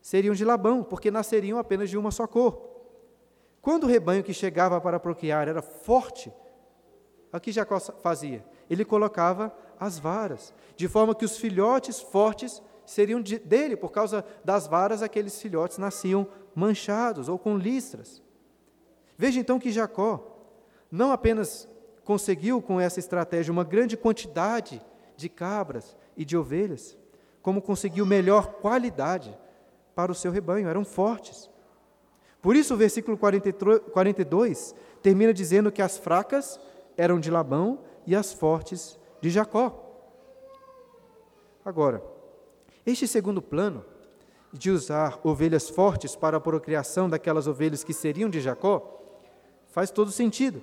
seriam 0.00 0.34
de 0.34 0.44
Labão, 0.44 0.82
porque 0.82 1.10
nasceriam 1.10 1.58
apenas 1.58 1.90
de 1.90 1.98
uma 1.98 2.10
só 2.10 2.26
cor. 2.26 2.70
Quando 3.60 3.84
o 3.84 3.86
rebanho 3.86 4.24
que 4.24 4.34
chegava 4.34 4.80
para 4.80 4.98
procriar 4.98 5.46
era 5.46 5.62
forte, 5.62 6.32
o 7.32 7.40
que 7.40 7.52
Jacó 7.52 7.78
fazia? 7.78 8.44
Ele 8.68 8.84
colocava 8.84 9.54
as 9.78 9.98
varas, 9.98 10.54
de 10.76 10.88
forma 10.88 11.14
que 11.14 11.24
os 11.24 11.36
filhotes 11.36 12.00
fortes 12.00 12.62
seriam 12.86 13.20
de, 13.20 13.38
dele, 13.38 13.76
por 13.76 13.90
causa 13.90 14.24
das 14.44 14.66
varas, 14.66 15.02
aqueles 15.02 15.40
filhotes 15.40 15.78
nasciam 15.78 16.26
manchados 16.54 17.28
ou 17.28 17.38
com 17.38 17.56
listras. 17.56 18.22
Veja 19.16 19.40
então 19.40 19.58
que 19.58 19.72
Jacó 19.72 20.38
não 20.90 21.12
apenas 21.12 21.68
conseguiu 22.04 22.60
com 22.60 22.80
essa 22.80 23.00
estratégia 23.00 23.52
uma 23.52 23.64
grande 23.64 23.96
quantidade 23.96 24.80
de 25.16 25.28
cabras 25.28 25.96
e 26.16 26.24
de 26.24 26.36
ovelhas, 26.36 26.96
como 27.42 27.60
conseguiu 27.60 28.06
melhor 28.06 28.54
qualidade 28.54 29.36
para 29.94 30.10
o 30.10 30.14
seu 30.14 30.32
rebanho, 30.32 30.68
eram 30.68 30.84
fortes. 30.84 31.50
Por 32.40 32.56
isso, 32.56 32.74
o 32.74 32.76
versículo 32.76 33.16
42 33.16 34.74
termina 35.02 35.32
dizendo 35.32 35.72
que 35.72 35.82
as 35.82 35.96
fracas 35.96 36.60
eram 36.96 37.18
de 37.18 37.30
Labão 37.30 37.80
e 38.06 38.14
as 38.14 38.32
fortes 38.32 38.98
de 39.20 39.30
Jacó. 39.30 39.80
Agora, 41.64 42.02
este 42.84 43.08
segundo 43.08 43.40
plano, 43.40 43.84
de 44.52 44.70
usar 44.70 45.18
ovelhas 45.24 45.68
fortes 45.68 46.14
para 46.14 46.36
a 46.36 46.40
procriação 46.40 47.08
daquelas 47.08 47.46
ovelhas 47.46 47.82
que 47.82 47.92
seriam 47.92 48.30
de 48.30 48.40
Jacó, 48.40 49.00
faz 49.66 49.90
todo 49.90 50.12
sentido. 50.12 50.62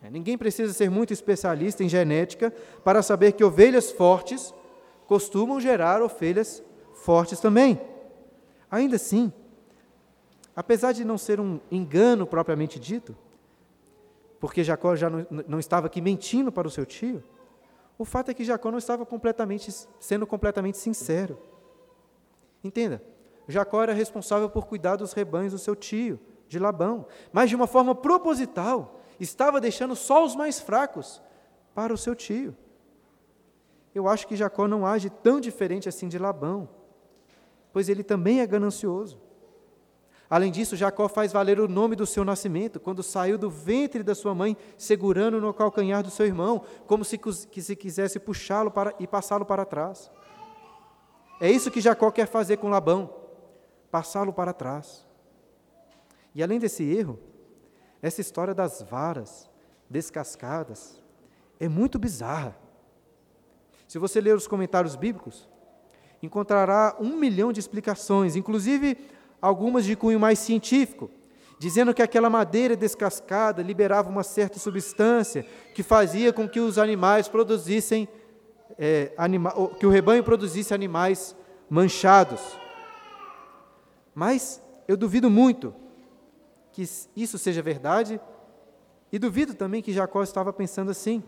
É, 0.00 0.10
ninguém 0.10 0.36
precisa 0.38 0.72
ser 0.72 0.90
muito 0.90 1.12
especialista 1.12 1.82
em 1.82 1.88
genética 1.88 2.52
para 2.84 3.02
saber 3.02 3.32
que 3.32 3.42
ovelhas 3.42 3.90
fortes 3.90 4.54
costumam 5.06 5.60
gerar 5.60 6.02
ovelhas 6.02 6.62
fortes 6.92 7.40
também. 7.40 7.80
Ainda 8.70 8.96
assim, 8.96 9.32
Apesar 10.56 10.92
de 10.92 11.04
não 11.04 11.18
ser 11.18 11.40
um 11.40 11.58
engano 11.70 12.26
propriamente 12.26 12.78
dito, 12.78 13.16
porque 14.38 14.62
Jacó 14.62 14.94
já 14.94 15.10
não, 15.10 15.26
não 15.48 15.58
estava 15.58 15.86
aqui 15.86 16.00
mentindo 16.00 16.52
para 16.52 16.68
o 16.68 16.70
seu 16.70 16.86
tio, 16.86 17.22
o 17.98 18.04
fato 18.04 18.30
é 18.30 18.34
que 18.34 18.44
Jacó 18.44 18.70
não 18.70 18.78
estava 18.78 19.04
completamente 19.04 19.72
sendo 19.98 20.26
completamente 20.26 20.78
sincero. 20.78 21.38
Entenda, 22.62 23.02
Jacó 23.48 23.82
era 23.82 23.92
responsável 23.92 24.48
por 24.48 24.66
cuidar 24.66 24.96
dos 24.96 25.12
rebanhos 25.12 25.52
do 25.52 25.58
seu 25.58 25.74
tio, 25.74 26.20
de 26.46 26.58
Labão, 26.58 27.06
mas 27.32 27.50
de 27.50 27.56
uma 27.56 27.66
forma 27.66 27.94
proposital, 27.94 29.00
estava 29.18 29.60
deixando 29.60 29.96
só 29.96 30.24
os 30.24 30.36
mais 30.36 30.60
fracos 30.60 31.20
para 31.74 31.92
o 31.92 31.98
seu 31.98 32.14
tio. 32.14 32.56
Eu 33.94 34.08
acho 34.08 34.26
que 34.26 34.36
Jacó 34.36 34.66
não 34.66 34.84
age 34.84 35.08
tão 35.08 35.40
diferente 35.40 35.88
assim 35.88 36.08
de 36.08 36.18
Labão, 36.18 36.68
pois 37.72 37.88
ele 37.88 38.02
também 38.02 38.40
é 38.40 38.46
ganancioso. 38.46 39.20
Além 40.28 40.50
disso, 40.50 40.74
Jacó 40.74 41.08
faz 41.08 41.32
valer 41.32 41.60
o 41.60 41.68
nome 41.68 41.94
do 41.94 42.06
seu 42.06 42.24
nascimento, 42.24 42.80
quando 42.80 43.02
saiu 43.02 43.38
do 43.38 43.48
ventre 43.48 44.02
da 44.02 44.14
sua 44.14 44.34
mãe, 44.34 44.56
segurando 44.76 45.40
no 45.40 45.54
calcanhar 45.54 46.02
do 46.02 46.10
seu 46.10 46.26
irmão, 46.26 46.64
como 46.86 47.04
se, 47.04 47.16
que 47.18 47.62
se 47.62 47.76
quisesse 47.76 48.18
puxá-lo 48.18 48.72
e 48.98 49.06
passá-lo 49.06 49.44
para 49.44 49.64
trás. 49.64 50.10
É 51.40 51.50
isso 51.50 51.70
que 51.70 51.80
Jacó 51.80 52.10
quer 52.10 52.26
fazer 52.26 52.56
com 52.56 52.68
Labão, 52.68 53.14
passá-lo 53.90 54.32
para 54.32 54.52
trás. 54.52 55.06
E 56.34 56.42
além 56.42 56.58
desse 56.58 56.82
erro, 56.82 57.18
essa 58.02 58.20
história 58.20 58.54
das 58.54 58.82
varas 58.82 59.48
descascadas 59.88 61.00
é 61.60 61.68
muito 61.68 61.98
bizarra. 61.98 62.63
Se 63.94 63.98
você 64.00 64.20
ler 64.20 64.34
os 64.34 64.48
comentários 64.48 64.96
bíblicos, 64.96 65.48
encontrará 66.20 66.96
um 66.98 67.16
milhão 67.16 67.52
de 67.52 67.60
explicações, 67.60 68.34
inclusive 68.34 68.98
algumas 69.40 69.84
de 69.84 69.94
cunho 69.94 70.18
mais 70.18 70.40
científico, 70.40 71.08
dizendo 71.60 71.94
que 71.94 72.02
aquela 72.02 72.28
madeira 72.28 72.74
descascada 72.74 73.62
liberava 73.62 74.10
uma 74.10 74.24
certa 74.24 74.58
substância 74.58 75.46
que 75.76 75.84
fazia 75.84 76.32
com 76.32 76.48
que 76.48 76.58
os 76.58 76.76
animais 76.76 77.28
produzissem, 77.28 78.08
é, 78.76 79.12
anima, 79.16 79.52
que 79.78 79.86
o 79.86 79.90
rebanho 79.90 80.24
produzisse 80.24 80.74
animais 80.74 81.36
manchados. 81.70 82.40
Mas 84.12 84.60
eu 84.88 84.96
duvido 84.96 85.30
muito 85.30 85.72
que 86.72 86.82
isso 87.14 87.38
seja 87.38 87.62
verdade 87.62 88.20
e 89.12 89.20
duvido 89.20 89.54
também 89.54 89.80
que 89.80 89.92
Jacó 89.92 90.20
estava 90.24 90.52
pensando 90.52 90.90
assim. 90.90 91.22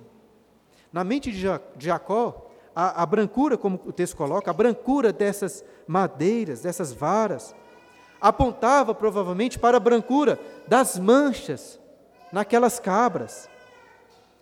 Na 0.93 1.05
mente 1.05 1.31
de 1.31 1.41
Jacó, 1.79 2.46
a, 2.77 3.03
a 3.03 3.07
brancura, 3.07 3.57
como 3.57 3.81
o 3.87 3.93
texto 3.93 4.15
coloca, 4.15 4.51
a 4.51 4.55
brancura 4.55 5.11
dessas 5.11 5.65
madeiras, 5.87 6.61
dessas 6.61 6.93
varas, 6.93 7.55
apontava 8.21 8.95
provavelmente 8.95 9.59
para 9.59 9.79
a 9.79 9.81
brancura 9.81 10.39
das 10.69 10.99
manchas 10.99 11.81
naquelas 12.31 12.79
cabras. 12.79 13.49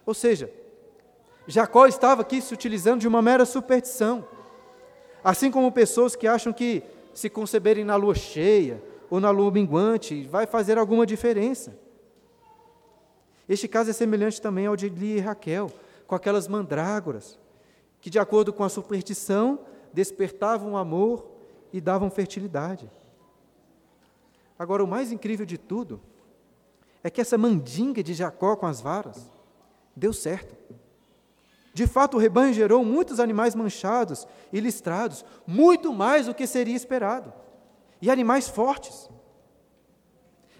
Ou 0.04 0.12
seja, 0.12 0.50
Jacó 1.46 1.86
estava 1.86 2.22
aqui 2.22 2.42
se 2.42 2.52
utilizando 2.52 3.02
de 3.02 3.06
uma 3.06 3.22
mera 3.22 3.44
superstição. 3.44 4.26
Assim 5.22 5.48
como 5.48 5.70
pessoas 5.70 6.16
que 6.16 6.26
acham 6.26 6.52
que 6.52 6.82
se 7.14 7.30
conceberem 7.30 7.84
na 7.84 7.94
lua 7.94 8.16
cheia 8.16 8.82
ou 9.08 9.20
na 9.20 9.30
lua 9.30 9.52
minguante 9.52 10.26
vai 10.26 10.44
fazer 10.44 10.76
alguma 10.76 11.06
diferença. 11.06 11.78
Este 13.48 13.68
caso 13.68 13.90
é 13.90 13.92
semelhante 13.92 14.42
também 14.42 14.66
ao 14.66 14.74
de 14.74 14.88
Lia 14.88 15.18
e 15.18 15.20
Raquel, 15.20 15.70
com 16.06 16.14
aquelas 16.14 16.48
mandrágoras, 16.48 17.38
que, 18.04 18.10
de 18.10 18.18
acordo 18.18 18.52
com 18.52 18.62
a 18.62 18.68
superstição, 18.68 19.60
despertavam 19.90 20.76
amor 20.76 21.26
e 21.72 21.80
davam 21.80 22.10
fertilidade. 22.10 22.90
Agora, 24.58 24.84
o 24.84 24.86
mais 24.86 25.10
incrível 25.10 25.46
de 25.46 25.56
tudo 25.56 26.02
é 27.02 27.08
que 27.08 27.18
essa 27.18 27.38
mandinga 27.38 28.02
de 28.02 28.12
Jacó 28.12 28.56
com 28.56 28.66
as 28.66 28.78
varas 28.78 29.32
deu 29.96 30.12
certo. 30.12 30.54
De 31.72 31.86
fato, 31.86 32.18
o 32.18 32.20
rebanho 32.20 32.52
gerou 32.52 32.84
muitos 32.84 33.18
animais 33.18 33.54
manchados 33.54 34.28
e 34.52 34.60
listrados, 34.60 35.24
muito 35.46 35.90
mais 35.90 36.26
do 36.26 36.34
que 36.34 36.46
seria 36.46 36.76
esperado, 36.76 37.32
e 38.02 38.10
animais 38.10 38.50
fortes. 38.50 39.08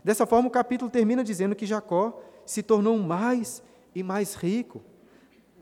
Dessa 0.03 0.25
forma, 0.25 0.49
o 0.49 0.51
capítulo 0.51 0.91
termina 0.91 1.23
dizendo 1.23 1.55
que 1.55 1.67
Jacó 1.67 2.19
se 2.47 2.63
tornou 2.63 2.97
mais 2.97 3.63
e 3.95 4.03
mais 4.03 4.35
rico. 4.35 4.81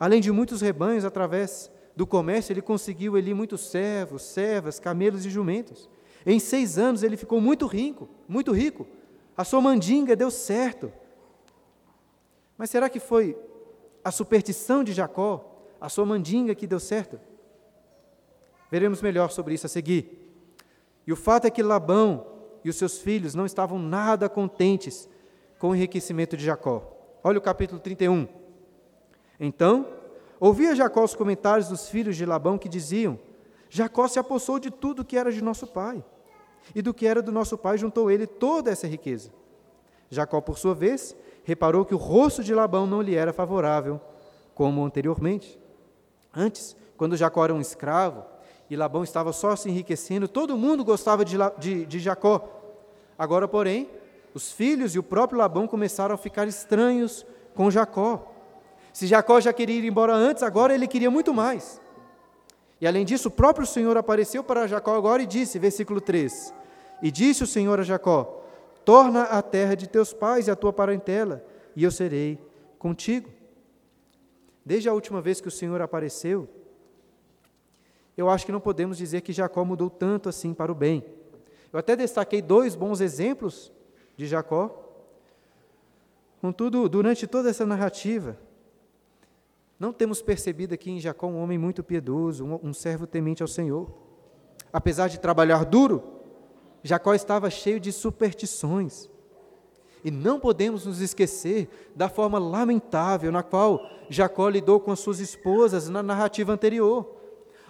Além 0.02 0.20
de 0.20 0.32
muitos 0.32 0.60
rebanhos, 0.60 1.04
através 1.04 1.70
do 1.94 2.04
comércio, 2.04 2.52
ele 2.52 2.60
conseguiu 2.60 3.14
ali 3.14 3.32
muitos 3.32 3.60
servos, 3.60 4.22
servas, 4.22 4.80
camelos 4.80 5.24
e 5.24 5.30
jumentos. 5.30 5.88
Em 6.26 6.40
seis 6.40 6.76
anos 6.76 7.04
ele 7.04 7.16
ficou 7.16 7.40
muito 7.40 7.68
rico, 7.68 8.08
muito 8.26 8.50
rico. 8.50 8.84
A 9.36 9.44
sua 9.44 9.60
mandinga 9.60 10.16
deu 10.16 10.28
certo. 10.28 10.92
Mas 12.58 12.68
será 12.68 12.88
que 12.88 12.98
foi 12.98 13.38
a 14.02 14.10
superstição 14.10 14.82
de 14.82 14.92
Jacó, 14.92 15.70
a 15.80 15.88
sua 15.88 16.04
mandinga 16.04 16.52
que 16.52 16.66
deu 16.66 16.80
certo? 16.80 17.20
Veremos 18.72 19.00
melhor 19.00 19.30
sobre 19.30 19.54
isso 19.54 19.66
a 19.66 19.68
seguir. 19.68 20.34
E 21.06 21.12
o 21.12 21.16
fato 21.16 21.46
é 21.46 21.50
que 21.50 21.62
Labão 21.62 22.26
e 22.64 22.68
os 22.68 22.74
seus 22.74 22.98
filhos 22.98 23.36
não 23.36 23.46
estavam 23.46 23.78
nada 23.78 24.28
contentes 24.28 25.08
com 25.60 25.68
o 25.68 25.76
enriquecimento 25.76 26.36
de 26.36 26.44
Jacó. 26.44 26.90
Olha 27.22 27.38
o 27.38 27.40
capítulo 27.40 27.80
31. 27.80 28.41
Então, 29.44 29.88
ouvia 30.38 30.72
Jacó 30.72 31.02
os 31.02 31.16
comentários 31.16 31.68
dos 31.68 31.88
filhos 31.88 32.16
de 32.16 32.24
Labão 32.24 32.56
que 32.56 32.68
diziam: 32.68 33.18
Jacó 33.68 34.06
se 34.06 34.20
apossou 34.20 34.60
de 34.60 34.70
tudo 34.70 35.04
que 35.04 35.18
era 35.18 35.32
de 35.32 35.42
nosso 35.42 35.66
pai 35.66 36.02
e 36.76 36.80
do 36.80 36.94
que 36.94 37.08
era 37.08 37.20
do 37.20 37.32
nosso 37.32 37.58
pai 37.58 37.76
juntou 37.76 38.08
ele 38.08 38.24
toda 38.24 38.70
essa 38.70 38.86
riqueza. 38.86 39.32
Jacó, 40.08 40.40
por 40.40 40.58
sua 40.58 40.74
vez, 40.74 41.16
reparou 41.42 41.84
que 41.84 41.94
o 41.94 41.98
rosto 41.98 42.44
de 42.44 42.54
Labão 42.54 42.86
não 42.86 43.02
lhe 43.02 43.16
era 43.16 43.32
favorável, 43.32 44.00
como 44.54 44.84
anteriormente. 44.84 45.58
Antes, 46.32 46.76
quando 46.96 47.16
Jacó 47.16 47.44
era 47.44 47.52
um 47.54 47.60
escravo 47.60 48.22
e 48.70 48.76
Labão 48.76 49.02
estava 49.02 49.32
só 49.32 49.56
se 49.56 49.68
enriquecendo, 49.68 50.28
todo 50.28 50.56
mundo 50.56 50.84
gostava 50.84 51.24
de, 51.24 51.36
de, 51.58 51.84
de 51.84 51.98
Jacó. 51.98 52.48
Agora, 53.18 53.48
porém, 53.48 53.90
os 54.32 54.52
filhos 54.52 54.94
e 54.94 55.00
o 55.00 55.02
próprio 55.02 55.38
Labão 55.38 55.66
começaram 55.66 56.14
a 56.14 56.18
ficar 56.18 56.46
estranhos 56.46 57.26
com 57.56 57.70
Jacó. 57.72 58.31
Se 58.92 59.06
Jacó 59.06 59.40
já 59.40 59.52
queria 59.52 59.78
ir 59.78 59.84
embora 59.84 60.14
antes, 60.14 60.42
agora 60.42 60.74
ele 60.74 60.86
queria 60.86 61.10
muito 61.10 61.32
mais. 61.32 61.80
E 62.80 62.86
além 62.86 63.04
disso, 63.04 63.28
o 63.28 63.30
próprio 63.30 63.66
Senhor 63.66 63.96
apareceu 63.96 64.42
para 64.42 64.66
Jacó 64.66 64.96
agora 64.96 65.22
e 65.22 65.26
disse, 65.26 65.58
versículo 65.58 66.00
3: 66.00 66.52
E 67.00 67.10
disse 67.10 67.42
o 67.42 67.46
Senhor 67.46 67.78
a 67.80 67.84
Jacó: 67.84 68.44
Torna 68.84 69.22
a 69.22 69.40
terra 69.40 69.74
de 69.74 69.88
teus 69.88 70.12
pais 70.12 70.48
e 70.48 70.50
a 70.50 70.56
tua 70.56 70.72
parentela, 70.72 71.44
e 71.74 71.84
eu 71.84 71.90
serei 71.90 72.38
contigo. 72.78 73.30
Desde 74.64 74.88
a 74.88 74.92
última 74.92 75.20
vez 75.20 75.40
que 75.40 75.48
o 75.48 75.50
Senhor 75.50 75.80
apareceu, 75.80 76.48
eu 78.16 78.28
acho 78.28 78.44
que 78.44 78.52
não 78.52 78.60
podemos 78.60 78.98
dizer 78.98 79.22
que 79.22 79.32
Jacó 79.32 79.64
mudou 79.64 79.88
tanto 79.88 80.28
assim 80.28 80.52
para 80.52 80.70
o 80.70 80.74
bem. 80.74 81.04
Eu 81.72 81.78
até 81.78 81.96
destaquei 81.96 82.42
dois 82.42 82.74
bons 82.74 83.00
exemplos 83.00 83.72
de 84.16 84.26
Jacó. 84.26 84.78
Contudo, 86.40 86.88
durante 86.88 87.26
toda 87.26 87.48
essa 87.48 87.64
narrativa, 87.64 88.36
não 89.82 89.92
temos 89.92 90.22
percebido 90.22 90.72
aqui 90.72 90.92
em 90.92 91.00
Jacó 91.00 91.26
um 91.26 91.42
homem 91.42 91.58
muito 91.58 91.82
piedoso, 91.82 92.44
um, 92.44 92.68
um 92.68 92.72
servo 92.72 93.04
temente 93.04 93.42
ao 93.42 93.48
Senhor. 93.48 93.92
Apesar 94.72 95.08
de 95.08 95.18
trabalhar 95.18 95.64
duro, 95.64 96.04
Jacó 96.84 97.12
estava 97.14 97.50
cheio 97.50 97.80
de 97.80 97.90
superstições. 97.90 99.10
E 100.04 100.08
não 100.08 100.38
podemos 100.38 100.86
nos 100.86 101.00
esquecer 101.00 101.68
da 101.96 102.08
forma 102.08 102.38
lamentável 102.38 103.32
na 103.32 103.42
qual 103.42 103.84
Jacó 104.08 104.48
lidou 104.48 104.78
com 104.78 104.92
as 104.92 105.00
suas 105.00 105.18
esposas 105.18 105.88
na 105.88 106.00
narrativa 106.00 106.52
anterior, 106.52 107.16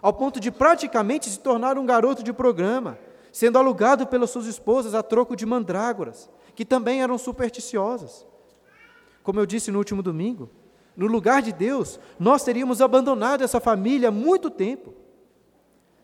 ao 0.03 0.13
ponto 0.13 0.39
de 0.39 0.51
praticamente 0.51 1.31
se 1.31 1.41
tornar 1.41 1.79
um 1.79 1.87
garoto 1.87 2.23
de 2.23 2.31
programa, 2.35 2.99
sendo 3.33 3.57
alugado 3.57 4.07
pelas 4.07 4.29
suas 4.29 4.45
esposas 4.45 4.95
a 4.95 5.03
troco 5.03 5.35
de 5.35 5.47
mandrágoras, 5.47 6.29
que 6.55 6.67
também 6.67 7.01
eram 7.01 7.17
supersticiosas. 7.17 8.27
Como 9.23 9.41
eu 9.41 9.47
disse 9.47 9.71
no 9.71 9.79
último 9.79 10.03
domingo, 10.03 10.51
no 10.97 11.07
lugar 11.07 11.43
de 11.43 11.53
Deus, 11.53 11.99
nós 12.19 12.45
teríamos 12.45 12.81
abandonado 12.81 13.43
essa 13.43 13.61
família 13.61 14.09
há 14.09 14.13
muito 14.13 14.51
tempo. 14.51 14.95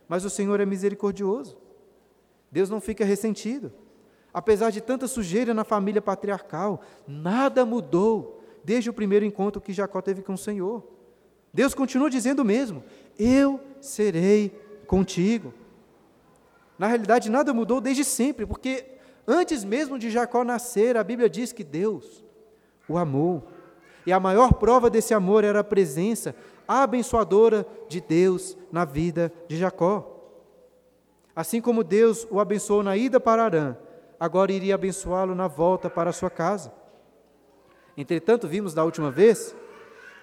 Mas 0.08 0.24
o 0.24 0.30
Senhor 0.30 0.58
é 0.60 0.66
misericordioso. 0.66 1.58
Deus 2.50 2.70
não 2.70 2.80
fica 2.80 3.04
ressentido. 3.04 3.72
Apesar 4.32 4.70
de 4.70 4.80
tanta 4.80 5.06
sujeira 5.06 5.52
na 5.52 5.64
família 5.64 6.00
patriarcal, 6.00 6.80
nada 7.06 7.66
mudou 7.66 8.42
desde 8.64 8.88
o 8.88 8.92
primeiro 8.92 9.24
encontro 9.24 9.60
que 9.60 9.72
Jacó 9.72 10.00
teve 10.00 10.22
com 10.22 10.34
o 10.34 10.38
Senhor. 10.38 10.86
Deus 11.52 11.74
continua 11.74 12.10
dizendo 12.10 12.40
o 12.40 12.44
mesmo: 12.44 12.82
Eu 13.18 13.60
serei 13.80 14.50
contigo. 14.86 15.52
Na 16.78 16.86
realidade, 16.86 17.30
nada 17.30 17.52
mudou 17.52 17.80
desde 17.80 18.04
sempre, 18.04 18.46
porque 18.46 18.84
antes 19.26 19.64
mesmo 19.64 19.98
de 19.98 20.10
Jacó 20.10 20.44
nascer, 20.44 20.96
a 20.96 21.04
Bíblia 21.04 21.28
diz 21.28 21.52
que 21.52 21.64
Deus 21.64 22.24
o 22.88 22.96
amou. 22.96 23.48
E 24.08 24.12
a 24.12 24.18
maior 24.18 24.54
prova 24.54 24.88
desse 24.88 25.12
amor 25.12 25.44
era 25.44 25.60
a 25.60 25.62
presença 25.64 26.34
abençoadora 26.66 27.66
de 27.90 28.00
Deus 28.00 28.56
na 28.72 28.82
vida 28.82 29.30
de 29.46 29.58
Jacó. 29.58 30.32
Assim 31.36 31.60
como 31.60 31.84
Deus 31.84 32.26
o 32.30 32.40
abençoou 32.40 32.82
na 32.82 32.96
ida 32.96 33.20
para 33.20 33.44
Arã, 33.44 33.76
agora 34.18 34.50
iria 34.50 34.74
abençoá-lo 34.74 35.34
na 35.34 35.46
volta 35.46 35.90
para 35.90 36.10
sua 36.10 36.30
casa. 36.30 36.72
Entretanto, 37.98 38.48
vimos 38.48 38.72
da 38.72 38.82
última 38.82 39.10
vez 39.10 39.54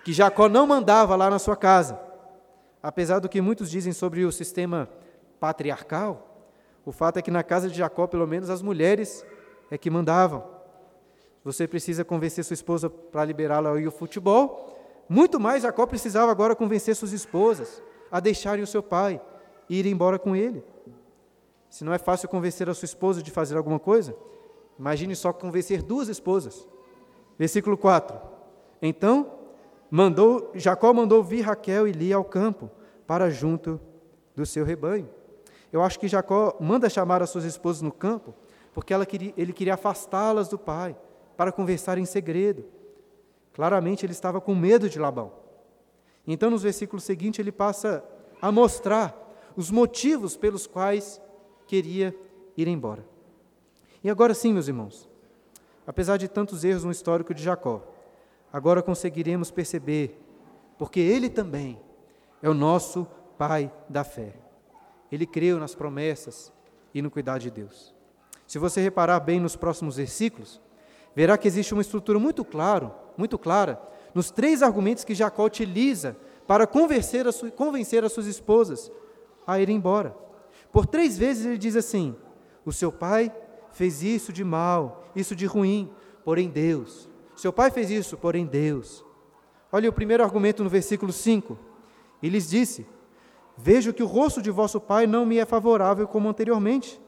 que 0.04 0.12
Jacó 0.12 0.50
não 0.50 0.66
mandava 0.66 1.16
lá 1.16 1.30
na 1.30 1.38
sua 1.38 1.56
casa. 1.56 2.00
Apesar 2.82 3.20
do 3.20 3.30
que 3.30 3.40
muitos 3.40 3.70
dizem 3.70 3.94
sobre 3.94 4.26
o 4.26 4.32
sistema 4.32 4.90
patriarcal, 5.40 6.50
o 6.84 6.92
fato 6.92 7.18
é 7.18 7.22
que 7.22 7.30
na 7.30 7.44
casa 7.44 7.70
de 7.70 7.78
Jacó, 7.78 8.08
pelo 8.08 8.26
menos, 8.26 8.50
as 8.50 8.64
mulheres 8.64 9.24
é 9.70 9.78
que 9.78 9.92
mandavam. 9.92 10.55
Você 11.46 11.68
precisa 11.68 12.04
convencer 12.04 12.44
sua 12.44 12.56
esposa 12.56 12.90
para 12.90 13.24
liberá-la 13.24 13.70
ao 13.70 13.80
ir 13.80 13.86
ao 13.86 13.92
futebol. 13.92 14.76
Muito 15.08 15.40
mais 15.40 15.62
Jacó 15.62 15.86
precisava 15.86 16.32
agora 16.32 16.56
convencer 16.56 16.96
suas 16.96 17.14
esposas 17.14 17.84
a 18.12 18.20
deixarem 18.20 18.64
o 18.64 18.68
seu 18.68 18.82
pai 18.82 19.22
e 19.70 19.80
ir 19.80 19.86
embora 19.86 20.18
com 20.18 20.36
ele. 20.36 20.64
Se 21.70 21.84
não 21.84 21.94
é 21.94 22.00
fácil 22.00 22.28
convencer 22.28 22.68
a 22.68 22.74
sua 22.74 22.88
esposa 22.88 23.22
de 23.22 23.30
fazer 23.30 23.56
alguma 23.56 23.78
coisa, 23.80 24.18
imagine 24.80 25.16
só 25.16 25.32
convencer 25.32 25.84
duas 25.84 26.10
esposas. 26.10 26.68
Versículo 27.38 27.78
4. 27.78 28.20
Então, 28.82 29.32
mandou, 29.92 30.50
Jacó 30.56 30.92
mandou 30.94 31.24
vir 31.24 31.42
Raquel 31.42 31.88
e 31.88 31.92
Lia 31.92 32.16
ao 32.16 32.26
campo, 32.26 32.72
para 33.06 33.30
junto 33.30 33.80
do 34.36 34.48
seu 34.48 34.66
rebanho. 34.66 35.08
Eu 35.72 35.84
acho 35.84 36.00
que 36.00 36.08
Jacó 36.08 36.58
manda 36.60 36.90
chamar 36.90 37.22
as 37.22 37.30
suas 37.30 37.44
esposas 37.44 37.84
no 37.84 37.92
campo, 37.92 38.34
porque 38.74 38.94
queria, 39.06 39.34
ele 39.38 39.54
queria 39.54 39.76
afastá-las 39.76 40.48
do 40.48 40.58
pai, 40.58 40.96
para 41.36 41.52
conversar 41.52 41.98
em 41.98 42.06
segredo. 42.06 42.66
Claramente 43.54 44.06
ele 44.06 44.14
estava 44.14 44.42
com 44.42 44.54
medo 44.54 44.90
de 44.90 45.00
Labão. 45.00 45.32
Então, 46.28 46.50
nos 46.50 46.64
versículos 46.64 47.04
seguintes, 47.04 47.40
ele 47.40 47.52
passa 47.52 48.04
a 48.42 48.52
mostrar 48.52 49.54
os 49.56 49.72
motivos 49.72 50.36
pelos 50.36 50.68
quais 50.68 51.22
queria 51.68 52.16
ir 52.58 52.68
embora. 52.68 53.06
E 54.04 54.10
agora 54.10 54.34
sim, 54.34 54.54
meus 54.54 54.68
irmãos, 54.68 55.10
apesar 55.86 56.18
de 56.18 56.28
tantos 56.28 56.64
erros 56.64 56.84
no 56.84 56.92
histórico 56.92 57.34
de 57.34 57.44
Jacó, 57.44 57.82
agora 58.52 58.82
conseguiremos 58.82 59.52
perceber, 59.52 60.20
porque 60.78 61.00
ele 61.00 61.30
também 61.30 61.80
é 62.42 62.50
o 62.50 62.54
nosso 62.54 63.08
pai 63.38 63.72
da 63.90 64.04
fé. 64.04 64.34
Ele 65.12 65.26
creu 65.26 65.60
nas 65.60 65.74
promessas 65.76 66.52
e 66.94 67.02
no 67.02 67.12
cuidado 67.12 67.42
de 67.42 67.52
Deus. 67.52 67.94
Se 68.46 68.60
você 68.60 68.82
reparar 68.82 69.20
bem 69.20 69.40
nos 69.40 69.56
próximos 69.56 69.98
versículos, 69.98 70.62
verá 71.16 71.38
que 71.38 71.48
existe 71.48 71.74
uma 71.74 71.82
estrutura 71.82 72.20
muito 72.20 72.44
claro, 72.44 72.92
muito 73.18 73.38
clara 73.38 73.82
nos 74.16 74.32
três 74.32 74.64
argumentos 74.64 75.04
que 75.04 75.14
Jacó 75.14 75.46
utiliza 75.46 76.16
para 76.48 76.66
convencer, 76.66 77.32
su 77.34 77.52
convencer 77.52 78.04
as 78.04 78.14
suas 78.14 78.28
esposas 78.28 78.92
a 79.46 79.60
ir 79.60 79.70
embora. 79.70 80.16
Por 80.72 80.86
três 80.86 81.18
vezes 81.18 81.46
ele 81.46 81.58
diz 81.58 81.76
assim: 81.76 82.16
O 82.66 82.72
seu 82.72 82.92
pai 82.92 83.32
fez 83.72 84.02
isso 84.02 84.32
de 84.32 84.44
mal, 84.44 85.04
isso 85.14 85.36
de 85.36 85.46
ruim, 85.46 85.92
porém 86.24 86.50
Deus. 86.50 87.10
Seu 87.36 87.52
pai 87.52 87.70
fez 87.70 87.90
isso, 87.92 88.16
porém 88.16 88.46
Deus. 88.46 89.04
Olha 89.70 89.90
o 89.90 89.94
primeiro 89.94 90.24
argumento 90.24 90.64
no 90.64 90.70
versículo 90.70 91.12
5. 91.12 91.58
E 92.22 92.30
lhes 92.30 92.50
disse: 92.50 92.88
Vejo 93.58 93.94
que 93.94 94.04
o 94.04 94.08
rosto 94.08 94.42
de 94.42 94.50
vosso 94.50 94.80
pai 94.80 95.06
não 95.06 95.26
me 95.26 95.38
é 95.38 95.46
favorável 95.46 96.08
como 96.08 96.30
anteriormente. 96.30 97.02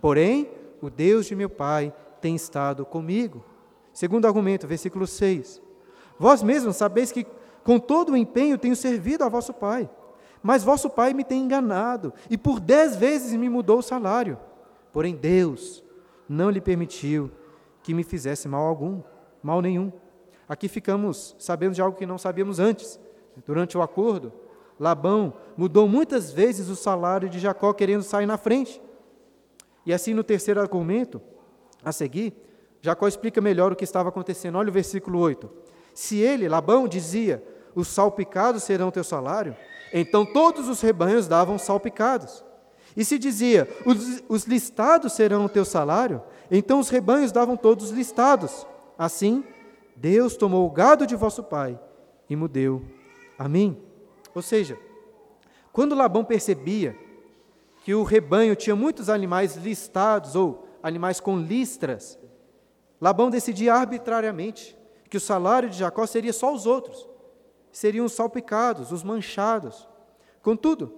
Porém, 0.00 0.50
o 0.80 0.88
Deus 0.88 1.26
de 1.26 1.36
meu 1.36 1.50
pai 1.50 1.92
tem 2.26 2.34
estado 2.34 2.84
comigo. 2.84 3.44
Segundo 3.92 4.26
argumento, 4.26 4.66
versículo 4.66 5.06
6. 5.06 5.62
Vós 6.18 6.42
mesmos 6.42 6.74
sabeis 6.74 7.12
que 7.12 7.24
com 7.62 7.78
todo 7.78 8.12
o 8.12 8.16
empenho 8.16 8.58
tenho 8.58 8.74
servido 8.74 9.22
a 9.22 9.28
vosso 9.28 9.54
pai. 9.54 9.88
Mas 10.42 10.64
vosso 10.64 10.90
pai 10.90 11.14
me 11.14 11.22
tem 11.22 11.42
enganado, 11.42 12.12
e 12.28 12.36
por 12.36 12.58
dez 12.58 12.96
vezes 12.96 13.32
me 13.34 13.48
mudou 13.48 13.78
o 13.78 13.82
salário. 13.82 14.38
Porém, 14.92 15.14
Deus 15.14 15.84
não 16.28 16.50
lhe 16.50 16.60
permitiu 16.60 17.30
que 17.80 17.94
me 17.94 18.02
fizesse 18.02 18.48
mal 18.48 18.66
algum, 18.66 19.02
mal 19.40 19.62
nenhum. 19.62 19.92
Aqui 20.48 20.66
ficamos 20.66 21.36
sabendo 21.38 21.74
de 21.74 21.80
algo 21.80 21.96
que 21.96 22.06
não 22.06 22.18
sabíamos 22.18 22.58
antes. 22.58 22.98
Durante 23.46 23.78
o 23.78 23.82
acordo, 23.82 24.32
Labão 24.80 25.32
mudou 25.56 25.86
muitas 25.86 26.32
vezes 26.32 26.68
o 26.68 26.74
salário 26.74 27.28
de 27.28 27.38
Jacó, 27.38 27.72
querendo 27.72 28.02
sair 28.02 28.26
na 28.26 28.36
frente. 28.36 28.82
E 29.84 29.92
assim, 29.92 30.12
no 30.12 30.24
terceiro 30.24 30.60
argumento, 30.60 31.22
a 31.86 31.92
seguir, 31.92 32.34
Jacó 32.82 33.06
explica 33.06 33.40
melhor 33.40 33.72
o 33.72 33.76
que 33.76 33.84
estava 33.84 34.08
acontecendo. 34.08 34.58
Olha 34.58 34.68
o 34.68 34.72
versículo 34.72 35.20
8. 35.20 35.48
Se 35.94 36.18
ele, 36.18 36.48
Labão, 36.48 36.88
dizia: 36.88 37.42
Os 37.76 37.86
salpicados 37.86 38.64
serão 38.64 38.90
teu 38.90 39.04
salário, 39.04 39.56
então 39.92 40.26
todos 40.26 40.68
os 40.68 40.80
rebanhos 40.80 41.28
davam 41.28 41.56
salpicados. 41.58 42.44
E 42.96 43.04
se 43.04 43.18
dizia: 43.18 43.68
os, 43.86 44.22
os 44.28 44.44
listados 44.44 45.12
serão 45.12 45.44
o 45.44 45.48
teu 45.48 45.64
salário, 45.64 46.20
então 46.50 46.80
os 46.80 46.88
rebanhos 46.88 47.30
davam 47.30 47.56
todos 47.56 47.90
listados. 47.90 48.66
Assim, 48.98 49.44
Deus 49.94 50.36
tomou 50.36 50.66
o 50.66 50.70
gado 50.70 51.06
de 51.06 51.14
vosso 51.14 51.44
pai 51.44 51.78
e 52.28 52.34
mudeu 52.34 52.82
a 53.38 53.48
mim. 53.48 53.80
Ou 54.34 54.42
seja, 54.42 54.76
quando 55.72 55.94
Labão 55.94 56.24
percebia 56.24 56.96
que 57.84 57.94
o 57.94 58.02
rebanho 58.02 58.56
tinha 58.56 58.74
muitos 58.74 59.08
animais 59.08 59.54
listados 59.54 60.34
ou 60.34 60.65
animais 60.82 61.20
com 61.20 61.38
listras, 61.38 62.18
Labão 63.00 63.30
decidia 63.30 63.74
arbitrariamente 63.74 64.76
que 65.08 65.16
o 65.16 65.20
salário 65.20 65.68
de 65.68 65.78
Jacó 65.78 66.06
seria 66.06 66.32
só 66.32 66.52
os 66.52 66.66
outros 66.66 67.08
seriam 67.76 68.06
os 68.06 68.12
salpicados, 68.12 68.90
os 68.90 69.02
manchados. 69.02 69.86
Contudo, 70.40 70.94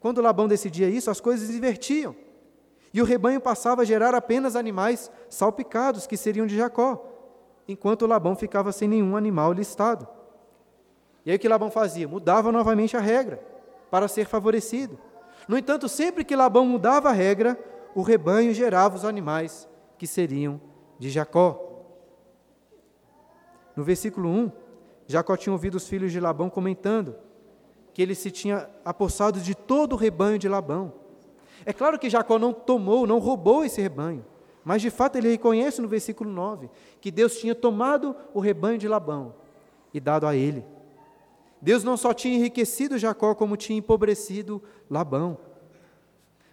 quando 0.00 0.22
Labão 0.22 0.48
decidia 0.48 0.88
isso, 0.88 1.10
as 1.10 1.20
coisas 1.20 1.50
invertiam. 1.50 2.16
E 2.94 3.02
o 3.02 3.04
rebanho 3.04 3.38
passava 3.38 3.82
a 3.82 3.84
gerar 3.84 4.14
apenas 4.14 4.56
animais 4.56 5.10
salpicados, 5.28 6.06
que 6.06 6.16
seriam 6.16 6.46
de 6.46 6.56
Jacó, 6.56 7.04
enquanto 7.68 8.06
Labão 8.06 8.34
ficava 8.34 8.72
sem 8.72 8.88
nenhum 8.88 9.14
animal 9.14 9.52
listado. 9.52 10.08
E 11.26 11.30
aí 11.30 11.36
o 11.36 11.38
que 11.38 11.46
Labão 11.46 11.70
fazia? 11.70 12.08
Mudava 12.08 12.50
novamente 12.50 12.96
a 12.96 13.00
regra, 13.00 13.38
para 13.90 14.08
ser 14.08 14.24
favorecido. 14.24 14.98
No 15.46 15.58
entanto, 15.58 15.86
sempre 15.86 16.24
que 16.24 16.34
Labão 16.34 16.64
mudava 16.64 17.10
a 17.10 17.12
regra, 17.12 17.58
o 17.94 18.02
rebanho 18.02 18.54
gerava 18.54 18.96
os 18.96 19.04
animais 19.04 19.68
que 19.98 20.06
seriam 20.06 20.60
de 20.98 21.10
Jacó. 21.10 21.66
No 23.74 23.84
versículo 23.84 24.28
1, 24.28 24.52
Jacó 25.06 25.36
tinha 25.36 25.52
ouvido 25.52 25.76
os 25.76 25.88
filhos 25.88 26.12
de 26.12 26.20
Labão 26.20 26.48
comentando 26.48 27.16
que 27.92 28.00
ele 28.00 28.14
se 28.14 28.30
tinha 28.30 28.68
apossado 28.84 29.40
de 29.40 29.54
todo 29.54 29.94
o 29.94 29.96
rebanho 29.96 30.38
de 30.38 30.48
Labão. 30.48 30.92
É 31.64 31.72
claro 31.72 31.98
que 31.98 32.08
Jacó 32.08 32.38
não 32.38 32.52
tomou, 32.52 33.06
não 33.06 33.18
roubou 33.18 33.64
esse 33.64 33.80
rebanho, 33.80 34.24
mas 34.64 34.80
de 34.80 34.90
fato 34.90 35.16
ele 35.16 35.30
reconhece 35.30 35.80
no 35.80 35.88
versículo 35.88 36.30
9 36.30 36.70
que 37.00 37.10
Deus 37.10 37.38
tinha 37.38 37.54
tomado 37.54 38.14
o 38.32 38.40
rebanho 38.40 38.78
de 38.78 38.88
Labão 38.88 39.34
e 39.92 40.00
dado 40.00 40.26
a 40.26 40.34
ele. 40.34 40.64
Deus 41.60 41.84
não 41.84 41.96
só 41.96 42.14
tinha 42.14 42.36
enriquecido 42.36 42.98
Jacó, 42.98 43.34
como 43.34 43.56
tinha 43.56 43.78
empobrecido 43.78 44.62
Labão. 44.88 45.36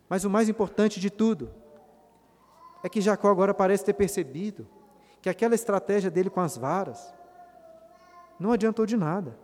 Mas 0.10 0.24
o 0.24 0.30
mais 0.30 0.48
importante 0.48 1.00
de 1.00 1.10
tudo 1.10 1.50
é 2.84 2.90
que 2.90 3.02
Jacó 3.02 3.30
agora 3.30 3.54
parece 3.54 3.86
ter 3.86 3.94
percebido 3.94 4.68
que 5.22 5.30
aquela 5.30 5.56
estratégia 5.56 6.10
dele 6.10 6.30
com 6.30 6.40
as 6.40 6.58
varas 6.58 7.14
não 8.40 8.52
adiantou 8.52 8.86
de 8.86 8.96
nada. 8.96 9.38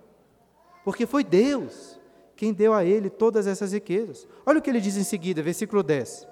Porque 0.83 1.05
foi 1.05 1.23
Deus 1.23 1.99
quem 2.35 2.53
deu 2.53 2.73
a 2.73 2.83
ele 2.83 3.09
todas 3.09 3.47
essas 3.47 3.73
riquezas. 3.73 4.27
Olha 4.45 4.59
o 4.59 4.61
que 4.61 4.69
ele 4.69 4.81
diz 4.81 4.97
em 4.97 5.03
seguida, 5.03 5.41
versículo 5.41 5.83
10. 5.83 6.27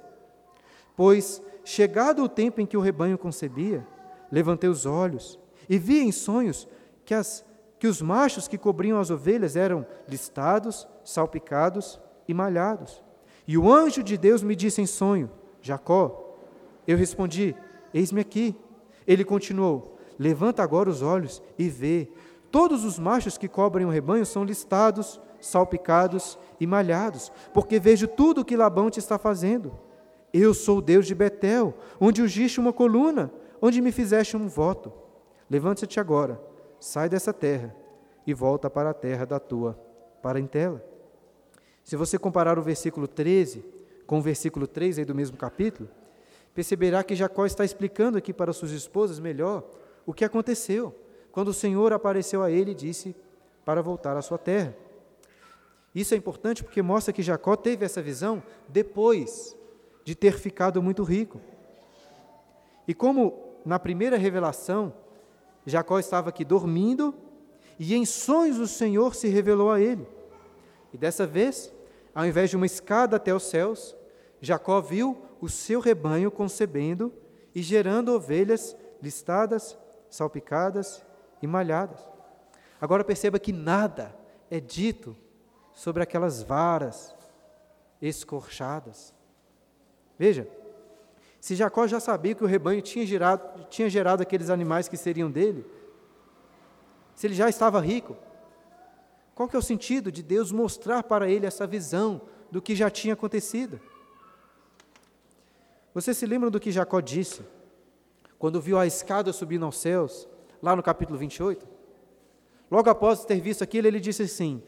Pois, 0.95 1.41
chegado 1.63 2.23
o 2.23 2.29
tempo 2.29 2.61
em 2.61 2.65
que 2.65 2.77
o 2.77 2.81
rebanho 2.81 3.17
concebia, 3.17 3.85
levantei 4.31 4.69
os 4.69 4.85
olhos 4.85 5.39
e 5.69 5.77
vi 5.77 5.99
em 5.99 6.11
sonhos 6.11 6.67
que, 7.05 7.13
as, 7.13 7.45
que 7.79 7.87
os 7.87 8.01
machos 8.01 8.47
que 8.47 8.57
cobriam 8.57 8.99
as 8.99 9.09
ovelhas 9.09 9.55
eram 9.55 9.85
listados, 10.07 10.87
salpicados 11.03 11.99
e 12.27 12.33
malhados. 12.33 13.03
E 13.47 13.57
o 13.57 13.71
anjo 13.71 14.03
de 14.03 14.17
Deus 14.17 14.43
me 14.43 14.55
disse 14.55 14.81
em 14.81 14.85
sonho: 14.85 15.29
Jacó. 15.61 16.37
Eu 16.87 16.97
respondi: 16.97 17.55
Eis-me 17.93 18.21
aqui. 18.21 18.55
Ele 19.05 19.23
continuou: 19.23 19.97
Levanta 20.17 20.63
agora 20.63 20.89
os 20.89 21.01
olhos 21.01 21.41
e 21.57 21.69
vê. 21.69 22.09
Todos 22.51 22.83
os 22.83 22.99
machos 22.99 23.37
que 23.37 23.47
cobrem 23.47 23.85
o 23.85 23.89
rebanho 23.89 24.25
são 24.25 24.43
listados, 24.43 25.21
salpicados 25.39 26.37
e 26.59 26.67
malhados, 26.67 27.31
porque 27.53 27.79
vejo 27.79 28.07
tudo 28.07 28.41
o 28.41 28.45
que 28.45 28.57
Labão 28.57 28.89
te 28.89 28.99
está 28.99 29.17
fazendo. 29.17 29.71
Eu 30.33 30.53
sou 30.53 30.77
o 30.77 30.81
Deus 30.81 31.07
de 31.07 31.15
Betel, 31.15 31.73
onde 31.99 32.21
ungiste 32.21 32.59
uma 32.59 32.73
coluna, 32.73 33.31
onde 33.61 33.81
me 33.81 33.91
fizeste 33.91 34.35
um 34.35 34.47
voto. 34.47 34.91
Levanta-te 35.49 35.99
agora, 35.99 36.41
sai 36.79 37.09
dessa 37.09 37.33
terra 37.33 37.75
e 38.25 38.33
volta 38.33 38.69
para 38.69 38.91
a 38.91 38.93
terra 38.93 39.25
da 39.25 39.39
tua 39.39 39.77
parentela. 40.21 40.83
Se 41.83 41.95
você 41.95 42.17
comparar 42.17 42.57
o 42.59 42.61
versículo 42.61 43.07
13 43.07 43.63
com 44.05 44.19
o 44.19 44.21
versículo 44.21 44.67
3 44.67 44.99
aí 44.99 45.05
do 45.05 45.15
mesmo 45.15 45.37
capítulo, 45.37 45.89
perceberá 46.53 47.03
que 47.03 47.15
Jacó 47.15 47.45
está 47.45 47.63
explicando 47.63 48.17
aqui 48.17 48.33
para 48.33 48.53
suas 48.53 48.71
esposas 48.71 49.19
melhor 49.19 49.63
o 50.05 50.13
que 50.13 50.25
aconteceu 50.25 50.93
quando 51.31 51.49
o 51.49 51.53
Senhor 51.53 51.93
apareceu 51.93 52.43
a 52.43 52.51
ele 52.51 52.71
e 52.71 52.75
disse 52.75 53.15
para 53.63 53.81
voltar 53.81 54.17
à 54.17 54.21
sua 54.21 54.37
terra. 54.37 54.75
Isso 55.93 56.13
é 56.13 56.17
importante 56.17 56.63
porque 56.63 56.81
mostra 56.81 57.13
que 57.13 57.21
Jacó 57.21 57.55
teve 57.55 57.85
essa 57.85 58.01
visão 58.01 58.41
depois 58.67 59.55
de 60.03 60.15
ter 60.15 60.37
ficado 60.37 60.81
muito 60.81 61.03
rico. 61.03 61.39
E 62.87 62.93
como 62.93 63.55
na 63.65 63.77
primeira 63.77 64.17
revelação, 64.17 64.93
Jacó 65.65 65.99
estava 65.99 66.29
aqui 66.29 66.43
dormindo 66.43 67.13
e 67.77 67.93
em 67.95 68.05
sonhos 68.05 68.57
o 68.57 68.67
Senhor 68.67 69.15
se 69.15 69.27
revelou 69.27 69.71
a 69.71 69.79
ele. 69.79 70.07
E 70.93 70.97
dessa 70.97 71.25
vez, 71.25 71.71
ao 72.13 72.25
invés 72.25 72.49
de 72.49 72.55
uma 72.55 72.65
escada 72.65 73.15
até 73.15 73.33
os 73.33 73.43
céus, 73.43 73.95
Jacó 74.41 74.81
viu 74.81 75.25
o 75.39 75.49
seu 75.49 75.79
rebanho 75.79 76.29
concebendo 76.29 77.13
e 77.53 77.61
gerando 77.61 78.13
ovelhas 78.13 78.75
listadas, 79.01 79.77
salpicadas 80.09 81.03
e 81.41 81.47
malhadas. 81.47 81.99
Agora 82.79 83.03
perceba 83.03 83.39
que 83.39 83.53
nada 83.53 84.15
é 84.49 84.59
dito 84.59 85.15
sobre 85.73 86.03
aquelas 86.03 86.43
varas 86.43 87.15
escorchadas. 88.01 89.13
Veja, 90.17 90.47
se 91.39 91.55
Jacó 91.55 91.87
já 91.87 91.99
sabia 91.99 92.35
que 92.35 92.43
o 92.43 92.47
rebanho 92.47 92.81
tinha 92.81 93.05
gerado, 93.05 93.65
tinha 93.69 93.89
gerado 93.89 94.21
aqueles 94.21 94.49
animais 94.49 94.87
que 94.87 94.97
seriam 94.97 95.31
dele, 95.31 95.65
se 97.15 97.27
ele 97.27 97.33
já 97.33 97.49
estava 97.49 97.79
rico, 97.79 98.15
qual 99.41 99.49
que 99.49 99.55
é 99.55 99.59
o 99.59 99.63
sentido 99.63 100.11
de 100.11 100.21
Deus 100.21 100.51
mostrar 100.51 101.01
para 101.01 101.27
ele 101.27 101.47
essa 101.47 101.65
visão 101.65 102.21
do 102.51 102.61
que 102.61 102.75
já 102.75 102.91
tinha 102.91 103.15
acontecido? 103.15 103.81
Você 105.95 106.13
se 106.13 106.27
lembra 106.27 106.51
do 106.51 106.59
que 106.59 106.71
Jacó 106.71 106.99
disse 106.99 107.41
quando 108.37 108.61
viu 108.61 108.77
a 108.77 108.85
escada 108.85 109.33
subindo 109.33 109.65
aos 109.65 109.79
céus, 109.79 110.29
lá 110.61 110.75
no 110.75 110.83
capítulo 110.83 111.17
28? 111.17 111.67
Logo 112.69 112.87
após 112.87 113.25
ter 113.25 113.41
visto 113.41 113.63
aquilo, 113.63 113.87
ele 113.87 113.99
disse 113.99 114.21
assim: 114.21 114.61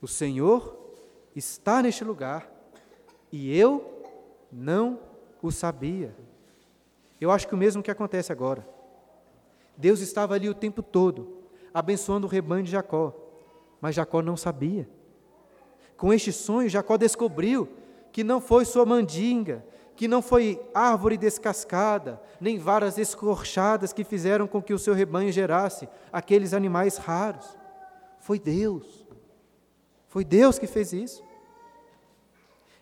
O 0.00 0.06
Senhor 0.06 0.78
está 1.34 1.82
neste 1.82 2.04
lugar 2.04 2.48
e 3.32 3.58
eu 3.58 4.04
não 4.52 5.00
o 5.42 5.50
sabia. 5.50 6.14
Eu 7.20 7.32
acho 7.32 7.48
que 7.48 7.56
o 7.56 7.58
mesmo 7.58 7.82
que 7.82 7.90
acontece 7.90 8.30
agora. 8.30 8.64
Deus 9.76 9.98
estava 9.98 10.34
ali 10.34 10.48
o 10.48 10.54
tempo 10.54 10.80
todo, 10.80 11.42
abençoando 11.74 12.28
o 12.28 12.30
rebanho 12.30 12.62
de 12.62 12.70
Jacó, 12.70 13.25
mas 13.80 13.94
Jacó 13.94 14.22
não 14.22 14.36
sabia. 14.36 14.88
Com 15.96 16.12
este 16.12 16.32
sonho, 16.32 16.68
Jacó 16.68 16.96
descobriu 16.96 17.68
que 18.12 18.22
não 18.22 18.40
foi 18.40 18.64
sua 18.64 18.84
mandinga, 18.84 19.64
que 19.94 20.06
não 20.06 20.20
foi 20.20 20.60
árvore 20.74 21.16
descascada, 21.16 22.20
nem 22.40 22.58
varas 22.58 22.98
escorchadas 22.98 23.92
que 23.92 24.04
fizeram 24.04 24.46
com 24.46 24.62
que 24.62 24.74
o 24.74 24.78
seu 24.78 24.92
rebanho 24.92 25.32
gerasse 25.32 25.88
aqueles 26.12 26.52
animais 26.52 26.98
raros. 26.98 27.56
Foi 28.18 28.38
Deus. 28.38 29.06
Foi 30.06 30.24
Deus 30.24 30.58
que 30.58 30.66
fez 30.66 30.92
isso. 30.92 31.24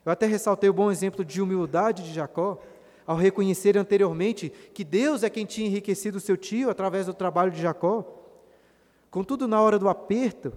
Eu 0.04 0.12
até 0.12 0.26
ressaltei 0.26 0.68
o 0.68 0.74
bom 0.74 0.90
exemplo 0.90 1.24
de 1.24 1.40
humildade 1.40 2.02
de 2.02 2.12
Jacó, 2.12 2.60
ao 3.06 3.16
reconhecer 3.16 3.76
anteriormente 3.76 4.50
que 4.72 4.82
Deus 4.82 5.22
é 5.22 5.30
quem 5.30 5.44
tinha 5.44 5.66
enriquecido 5.66 6.18
seu 6.18 6.36
tio 6.36 6.70
através 6.70 7.06
do 7.06 7.14
trabalho 7.14 7.50
de 7.50 7.60
Jacó. 7.60 8.04
Contudo, 9.10 9.46
na 9.46 9.60
hora 9.60 9.78
do 9.78 9.88
aperto, 9.88 10.52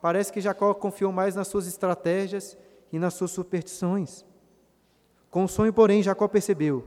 parece 0.00 0.32
que 0.32 0.40
Jacó 0.40 0.72
confiou 0.74 1.12
mais 1.12 1.34
nas 1.34 1.48
suas 1.48 1.66
estratégias 1.66 2.56
e 2.92 2.98
nas 2.98 3.14
suas 3.14 3.30
superstições. 3.30 4.24
Com 5.30 5.44
o 5.44 5.48
sonho, 5.48 5.72
porém, 5.72 6.02
Jacó 6.02 6.28
percebeu 6.28 6.86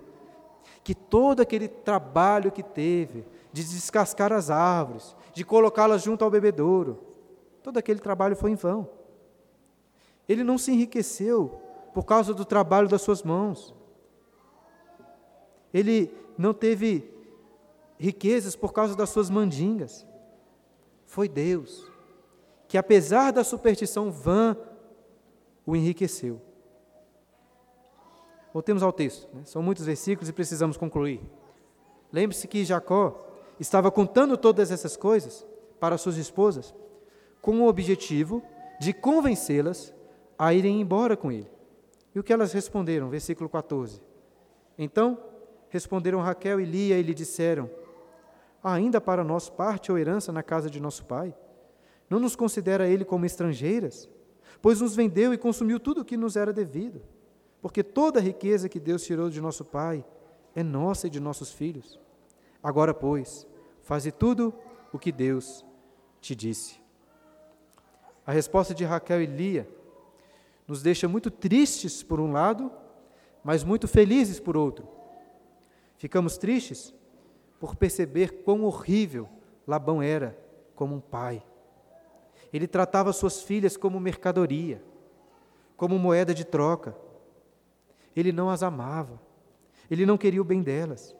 que 0.83 0.95
todo 0.95 1.41
aquele 1.41 1.67
trabalho 1.67 2.51
que 2.51 2.63
teve 2.63 3.25
de 3.51 3.63
descascar 3.63 4.31
as 4.31 4.49
árvores, 4.49 5.15
de 5.33 5.43
colocá-las 5.43 6.03
junto 6.03 6.23
ao 6.23 6.31
bebedouro, 6.31 6.99
todo 7.63 7.77
aquele 7.77 7.99
trabalho 7.99 8.35
foi 8.35 8.51
em 8.51 8.55
vão. 8.55 8.87
Ele 10.27 10.43
não 10.43 10.57
se 10.57 10.71
enriqueceu 10.71 11.59
por 11.93 12.03
causa 12.03 12.33
do 12.33 12.45
trabalho 12.45 12.87
das 12.87 13.01
suas 13.01 13.23
mãos. 13.23 13.75
Ele 15.73 16.13
não 16.37 16.53
teve 16.53 17.11
riquezas 17.97 18.55
por 18.55 18.71
causa 18.71 18.95
das 18.95 19.09
suas 19.09 19.29
mandingas. 19.29 20.05
Foi 21.05 21.27
Deus 21.27 21.88
que, 22.69 22.77
apesar 22.77 23.31
da 23.31 23.43
superstição 23.43 24.11
vã, 24.11 24.55
o 25.65 25.75
enriqueceu. 25.75 26.39
Voltemos 28.53 28.83
ao 28.83 28.93
texto. 28.93 29.27
Né? 29.33 29.41
São 29.43 29.63
muitos 29.63 29.85
versículos 29.85 30.29
e 30.29 30.33
precisamos 30.33 30.77
concluir. 30.77 31.19
Lembre-se 32.13 32.47
que 32.47 32.63
Jacó 32.63 33.27
estava 33.59 33.89
contando 33.89 34.37
todas 34.37 34.69
essas 34.71 34.95
coisas 34.95 35.45
para 35.79 35.97
suas 35.97 36.15
esposas 36.17 36.75
com 37.41 37.59
o 37.61 37.67
objetivo 37.67 38.43
de 38.79 38.93
convencê-las 38.93 39.91
a 40.37 40.53
irem 40.53 40.79
embora 40.79 41.17
com 41.17 41.31
ele. 41.31 41.49
E 42.13 42.19
o 42.19 42.23
que 42.23 42.31
elas 42.31 42.53
responderam? 42.53 43.09
Versículo 43.09 43.49
14. 43.49 43.99
Então 44.77 45.17
responderam 45.69 46.21
Raquel 46.21 46.61
e 46.61 46.65
Lia 46.65 46.99
e 46.99 47.01
lhe 47.01 47.15
disseram: 47.15 47.67
Ainda 48.63 49.01
para 49.01 49.23
nós 49.23 49.49
parte 49.49 49.91
ou 49.91 49.97
herança 49.97 50.31
na 50.31 50.43
casa 50.43 50.69
de 50.69 50.79
nosso 50.79 51.05
pai? 51.05 51.33
Não 52.09 52.19
nos 52.19 52.35
considera 52.35 52.87
ele 52.87 53.05
como 53.05 53.25
estrangeiras? 53.25 54.09
Pois 54.61 54.81
nos 54.81 54.95
vendeu 54.95 55.33
e 55.33 55.37
consumiu 55.37 55.79
tudo 55.79 56.01
o 56.01 56.05
que 56.05 56.17
nos 56.17 56.35
era 56.35 56.51
devido 56.51 57.01
porque 57.61 57.83
toda 57.83 58.19
a 58.19 58.23
riqueza 58.23 58.69
que 58.69 58.79
Deus 58.79 59.03
tirou 59.03 59.29
de 59.29 59.41
nosso 59.41 59.65
Pai 59.65 60.05
é 60.55 60.63
nossa 60.63 61.07
e 61.07 61.09
de 61.09 61.19
nossos 61.19 61.51
filhos. 61.51 61.99
Agora, 62.63 62.93
pois, 62.93 63.47
faze 63.81 64.11
tudo 64.11 64.53
o 64.91 64.99
que 64.99 65.11
Deus 65.11 65.65
te 66.21 66.35
disse. 66.35 66.79
A 68.25 68.31
resposta 68.31 68.73
de 68.73 68.83
Raquel 68.83 69.21
e 69.21 69.25
Lia 69.25 69.67
nos 70.67 70.81
deixa 70.81 71.07
muito 71.07 71.31
tristes 71.31 72.03
por 72.03 72.19
um 72.19 72.31
lado, 72.31 72.71
mas 73.43 73.63
muito 73.63 73.87
felizes 73.87 74.39
por 74.39 74.55
outro. 74.55 74.87
Ficamos 75.97 76.37
tristes 76.37 76.93
por 77.59 77.75
perceber 77.75 78.43
quão 78.43 78.63
horrível 78.63 79.27
Labão 79.67 80.01
era 80.01 80.37
como 80.75 80.95
um 80.95 81.01
pai. 81.01 81.43
Ele 82.51 82.67
tratava 82.67 83.13
suas 83.13 83.41
filhas 83.41 83.77
como 83.77 83.99
mercadoria, 83.99 84.81
como 85.77 85.99
moeda 85.99 86.33
de 86.33 86.43
troca 86.43 86.95
ele 88.19 88.31
não 88.31 88.49
as 88.49 88.63
amava. 88.63 89.19
Ele 89.89 90.05
não 90.05 90.17
queria 90.17 90.41
o 90.41 90.45
bem 90.45 90.61
delas. 90.61 91.15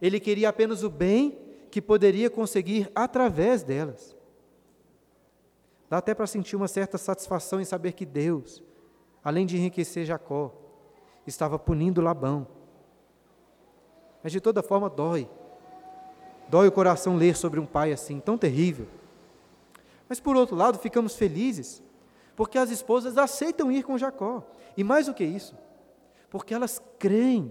Ele 0.00 0.18
queria 0.18 0.48
apenas 0.48 0.82
o 0.82 0.90
bem 0.90 1.38
que 1.70 1.80
poderia 1.80 2.30
conseguir 2.30 2.90
através 2.94 3.62
delas. 3.62 4.16
Dá 5.88 5.98
até 5.98 6.14
para 6.14 6.26
sentir 6.26 6.56
uma 6.56 6.68
certa 6.68 6.96
satisfação 6.96 7.60
em 7.60 7.64
saber 7.64 7.92
que 7.92 8.06
Deus, 8.06 8.62
além 9.22 9.44
de 9.44 9.56
enriquecer 9.56 10.06
Jacó, 10.06 10.54
estava 11.26 11.58
punindo 11.58 12.00
Labão. 12.00 12.46
Mas 14.22 14.32
de 14.32 14.40
toda 14.40 14.62
forma 14.62 14.88
dói. 14.88 15.28
Dói 16.48 16.68
o 16.68 16.72
coração 16.72 17.16
ler 17.16 17.36
sobre 17.36 17.60
um 17.60 17.66
pai 17.66 17.92
assim, 17.92 18.20
tão 18.20 18.38
terrível. 18.38 18.86
Mas 20.12 20.20
por 20.20 20.36
outro 20.36 20.54
lado, 20.54 20.78
ficamos 20.78 21.16
felizes, 21.16 21.82
porque 22.36 22.58
as 22.58 22.70
esposas 22.70 23.16
aceitam 23.16 23.72
ir 23.72 23.82
com 23.82 23.96
Jacó. 23.96 24.46
E 24.76 24.84
mais 24.84 25.06
do 25.06 25.14
que 25.14 25.24
isso, 25.24 25.56
porque 26.28 26.52
elas 26.52 26.82
creem 26.98 27.50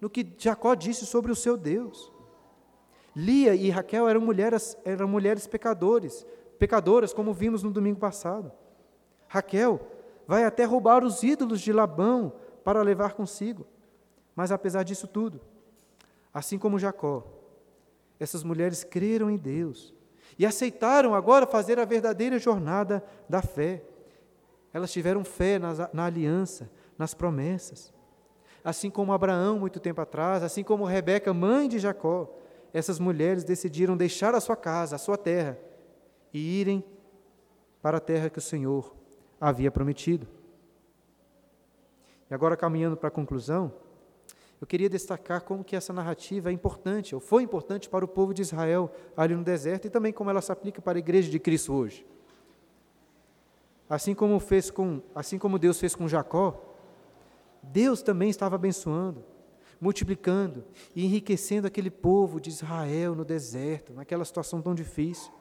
no 0.00 0.08
que 0.08 0.24
Jacó 0.38 0.76
disse 0.76 1.04
sobre 1.04 1.32
o 1.32 1.34
seu 1.34 1.56
Deus. 1.56 2.12
Lia 3.16 3.52
e 3.56 3.68
Raquel 3.68 4.08
eram 4.08 4.20
mulheres, 4.20 4.78
eram 4.84 5.08
mulheres 5.08 5.48
pecadores, 5.48 6.24
pecadoras, 6.56 7.12
como 7.12 7.34
vimos 7.34 7.64
no 7.64 7.70
domingo 7.72 7.98
passado. 7.98 8.52
Raquel 9.26 9.80
vai 10.24 10.44
até 10.44 10.62
roubar 10.62 11.02
os 11.02 11.24
ídolos 11.24 11.60
de 11.60 11.72
Labão 11.72 12.32
para 12.62 12.80
levar 12.80 13.14
consigo. 13.14 13.66
Mas 14.36 14.52
apesar 14.52 14.84
disso 14.84 15.08
tudo, 15.08 15.40
assim 16.32 16.60
como 16.60 16.78
Jacó, 16.78 17.26
essas 18.20 18.44
mulheres 18.44 18.84
creram 18.84 19.28
em 19.28 19.36
Deus 19.36 19.97
e 20.36 20.44
aceitaram 20.44 21.14
agora 21.14 21.46
fazer 21.46 21.78
a 21.78 21.84
verdadeira 21.84 22.38
jornada 22.38 23.04
da 23.28 23.40
fé. 23.40 23.82
Elas 24.72 24.92
tiveram 24.92 25.24
fé 25.24 25.58
na, 25.58 25.88
na 25.92 26.06
aliança, 26.06 26.70
nas 26.96 27.14
promessas. 27.14 27.92
Assim 28.64 28.90
como 28.90 29.12
Abraão, 29.12 29.58
muito 29.58 29.78
tempo 29.78 30.00
atrás, 30.00 30.42
assim 30.42 30.64
como 30.64 30.84
Rebeca, 30.84 31.32
mãe 31.32 31.68
de 31.68 31.78
Jacó, 31.78 32.28
essas 32.72 32.98
mulheres 32.98 33.44
decidiram 33.44 33.96
deixar 33.96 34.34
a 34.34 34.40
sua 34.40 34.56
casa, 34.56 34.96
a 34.96 34.98
sua 34.98 35.16
terra, 35.16 35.58
e 36.32 36.60
irem 36.60 36.84
para 37.80 37.96
a 37.96 38.00
terra 38.00 38.28
que 38.28 38.38
o 38.38 38.42
Senhor 38.42 38.94
havia 39.40 39.70
prometido. 39.70 40.26
E 42.30 42.34
agora, 42.34 42.56
caminhando 42.56 42.96
para 42.96 43.08
a 43.08 43.12
conclusão, 43.12 43.72
eu 44.60 44.66
queria 44.66 44.88
destacar 44.88 45.42
como 45.42 45.62
que 45.62 45.76
essa 45.76 45.92
narrativa 45.92 46.50
é 46.50 46.52
importante, 46.52 47.14
ou 47.14 47.20
foi 47.20 47.42
importante 47.42 47.88
para 47.88 48.04
o 48.04 48.08
povo 48.08 48.34
de 48.34 48.42
Israel 48.42 48.92
ali 49.16 49.34
no 49.34 49.44
deserto, 49.44 49.86
e 49.86 49.90
também 49.90 50.12
como 50.12 50.30
ela 50.30 50.40
se 50.40 50.50
aplica 50.50 50.82
para 50.82 50.98
a 50.98 51.00
igreja 51.00 51.30
de 51.30 51.38
Cristo 51.38 51.72
hoje. 51.72 52.04
Assim 53.88 54.14
como, 54.14 54.38
fez 54.40 54.70
com, 54.70 55.00
assim 55.14 55.38
como 55.38 55.58
Deus 55.58 55.78
fez 55.78 55.94
com 55.94 56.08
Jacó, 56.08 56.60
Deus 57.62 58.02
também 58.02 58.28
estava 58.28 58.56
abençoando, 58.56 59.24
multiplicando 59.80 60.64
e 60.94 61.04
enriquecendo 61.04 61.66
aquele 61.66 61.90
povo 61.90 62.40
de 62.40 62.50
Israel 62.50 63.14
no 63.14 63.24
deserto, 63.24 63.92
naquela 63.92 64.24
situação 64.24 64.60
tão 64.60 64.74
difícil. 64.74 65.32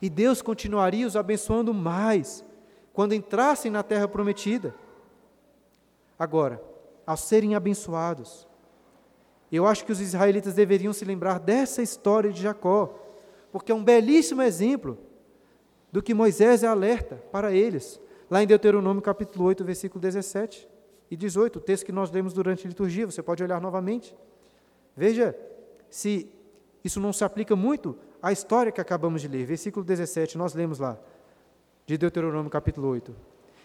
E 0.00 0.08
Deus 0.08 0.40
continuaria 0.40 1.06
os 1.06 1.16
abençoando 1.16 1.74
mais 1.74 2.44
quando 2.92 3.14
entrassem 3.14 3.70
na 3.70 3.82
terra 3.82 4.06
prometida. 4.06 4.74
Agora, 6.18 6.62
ao 7.06 7.16
serem 7.16 7.54
abençoados, 7.54 8.46
eu 9.50 9.66
acho 9.66 9.84
que 9.84 9.92
os 9.92 10.00
israelitas 10.00 10.54
deveriam 10.54 10.92
se 10.92 11.04
lembrar 11.04 11.38
dessa 11.38 11.82
história 11.82 12.32
de 12.32 12.40
Jacó, 12.40 12.98
porque 13.50 13.70
é 13.70 13.74
um 13.74 13.84
belíssimo 13.84 14.40
exemplo 14.40 14.98
do 15.90 16.02
que 16.02 16.14
Moisés 16.14 16.64
alerta 16.64 17.16
para 17.30 17.52
eles, 17.52 18.00
lá 18.30 18.42
em 18.42 18.46
Deuteronômio 18.46 19.02
capítulo 19.02 19.44
8, 19.44 19.62
versículo 19.62 20.00
17 20.00 20.66
e 21.10 21.16
18, 21.16 21.56
o 21.56 21.60
texto 21.60 21.84
que 21.84 21.92
nós 21.92 22.10
lemos 22.10 22.32
durante 22.32 22.66
a 22.66 22.68
liturgia, 22.68 23.04
você 23.04 23.22
pode 23.22 23.42
olhar 23.42 23.60
novamente. 23.60 24.16
Veja 24.96 25.36
se 25.90 26.32
isso 26.82 26.98
não 26.98 27.12
se 27.12 27.22
aplica 27.22 27.54
muito 27.54 27.94
à 28.22 28.32
história 28.32 28.72
que 28.72 28.80
acabamos 28.80 29.20
de 29.20 29.28
ler. 29.28 29.44
Versículo 29.44 29.84
17, 29.84 30.38
nós 30.38 30.54
lemos 30.54 30.78
lá, 30.78 30.98
de 31.84 31.98
Deuteronômio 31.98 32.50
capítulo 32.50 32.88
8. 32.88 33.14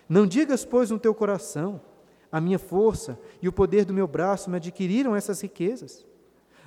Não 0.10 0.28
digas, 0.28 0.66
pois, 0.66 0.92
no 0.92 1.00
teu 1.00 1.16
coração, 1.16 1.80
a 2.32 2.42
minha 2.42 2.60
força 2.60 3.20
e 3.42 3.48
o 3.48 3.54
poder 3.54 3.86
do 3.86 3.94
meu 3.94 4.08
braço 4.08 4.50
me 4.50 4.58
adquiriram 4.58 5.16
essas 5.16 5.42
riquezas. 5.42 6.06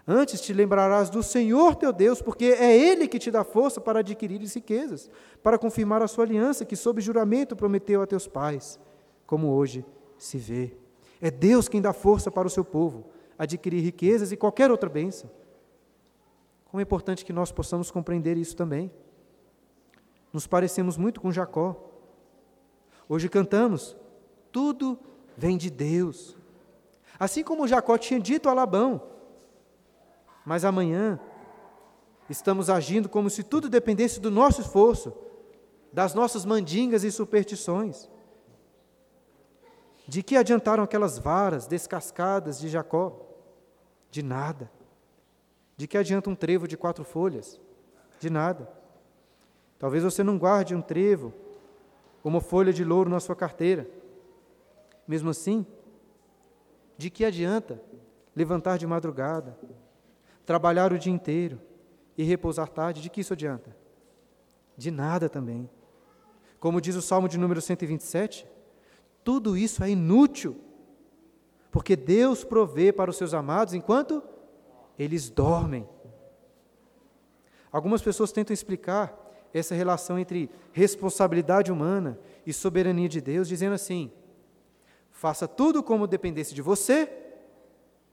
Antes 0.06 0.40
te 0.40 0.52
lembrarás 0.52 1.10
do 1.10 1.22
Senhor 1.22 1.76
teu 1.76 1.92
Deus, 1.92 2.22
porque 2.22 2.46
é 2.46 2.76
Ele 2.76 3.06
que 3.06 3.18
te 3.18 3.30
dá 3.30 3.44
força 3.44 3.80
para 3.80 4.00
adquirir 4.00 4.40
riquezas, 4.40 5.10
para 5.42 5.58
confirmar 5.58 6.02
a 6.02 6.08
sua 6.08 6.24
aliança 6.24 6.64
que, 6.64 6.74
sob 6.74 7.00
juramento, 7.00 7.54
prometeu 7.54 8.02
a 8.02 8.06
teus 8.06 8.26
pais, 8.26 8.80
como 9.26 9.48
hoje 9.48 9.84
se 10.18 10.38
vê. 10.38 10.74
É 11.20 11.30
Deus 11.30 11.68
quem 11.68 11.80
dá 11.80 11.92
força 11.92 12.30
para 12.30 12.46
o 12.46 12.50
seu 12.50 12.64
povo 12.64 13.04
adquirir 13.38 13.80
riquezas 13.80 14.32
e 14.32 14.36
qualquer 14.36 14.70
outra 14.70 14.90
bênção. 14.90 15.30
Como 16.66 16.78
é 16.78 16.82
importante 16.82 17.24
que 17.24 17.32
nós 17.32 17.50
possamos 17.50 17.90
compreender 17.90 18.36
isso 18.36 18.54
também. 18.54 18.90
Nos 20.30 20.46
parecemos 20.46 20.98
muito 20.98 21.22
com 21.22 21.32
Jacó. 21.32 21.90
Hoje 23.08 23.30
cantamos, 23.30 23.96
tudo 24.52 24.98
vem 25.36 25.56
de 25.56 25.70
Deus. 25.70 26.36
Assim 27.18 27.44
como 27.44 27.68
Jacó 27.68 27.98
tinha 27.98 28.18
dito 28.18 28.48
a 28.48 28.54
Labão. 28.54 29.02
Mas 30.44 30.64
amanhã 30.64 31.20
estamos 32.28 32.70
agindo 32.70 33.08
como 33.08 33.28
se 33.28 33.42
tudo 33.42 33.68
dependesse 33.68 34.20
do 34.20 34.30
nosso 34.30 34.60
esforço, 34.60 35.12
das 35.92 36.14
nossas 36.14 36.44
mandingas 36.44 37.04
e 37.04 37.10
superstições. 37.10 38.08
De 40.06 40.22
que 40.22 40.36
adiantaram 40.36 40.82
aquelas 40.82 41.18
varas 41.18 41.66
descascadas 41.66 42.58
de 42.58 42.68
Jacó? 42.68 43.20
De 44.10 44.22
nada. 44.22 44.70
De 45.76 45.86
que 45.86 45.96
adianta 45.96 46.30
um 46.30 46.34
trevo 46.34 46.66
de 46.66 46.76
quatro 46.76 47.04
folhas? 47.04 47.60
De 48.18 48.28
nada. 48.28 48.68
Talvez 49.78 50.02
você 50.02 50.22
não 50.22 50.36
guarde 50.36 50.74
um 50.74 50.82
trevo, 50.82 51.32
uma 52.22 52.40
folha 52.40 52.72
de 52.72 52.84
louro 52.84 53.08
na 53.08 53.20
sua 53.20 53.36
carteira. 53.36 53.88
Mesmo 55.10 55.30
assim, 55.30 55.66
de 56.96 57.10
que 57.10 57.24
adianta 57.24 57.82
levantar 58.32 58.78
de 58.78 58.86
madrugada, 58.86 59.58
trabalhar 60.46 60.92
o 60.92 60.98
dia 61.00 61.12
inteiro 61.12 61.60
e 62.16 62.22
repousar 62.22 62.68
tarde? 62.68 63.02
De 63.02 63.10
que 63.10 63.20
isso 63.20 63.32
adianta? 63.32 63.76
De 64.76 64.88
nada 64.88 65.28
também. 65.28 65.68
Como 66.60 66.80
diz 66.80 66.94
o 66.94 67.02
Salmo 67.02 67.28
de 67.28 67.38
número 67.38 67.60
127, 67.60 68.46
tudo 69.24 69.56
isso 69.56 69.82
é 69.82 69.90
inútil, 69.90 70.56
porque 71.72 71.96
Deus 71.96 72.44
provê 72.44 72.92
para 72.92 73.10
os 73.10 73.16
seus 73.16 73.34
amados 73.34 73.74
enquanto 73.74 74.22
eles 74.96 75.28
dormem. 75.28 75.88
Algumas 77.72 78.00
pessoas 78.00 78.30
tentam 78.30 78.54
explicar 78.54 79.12
essa 79.52 79.74
relação 79.74 80.20
entre 80.20 80.48
responsabilidade 80.70 81.72
humana 81.72 82.16
e 82.46 82.52
soberania 82.52 83.08
de 83.08 83.20
Deus, 83.20 83.48
dizendo 83.48 83.74
assim: 83.74 84.12
faça 85.20 85.46
tudo 85.46 85.82
como 85.82 86.06
dependesse 86.06 86.54
de 86.54 86.62
você, 86.62 87.06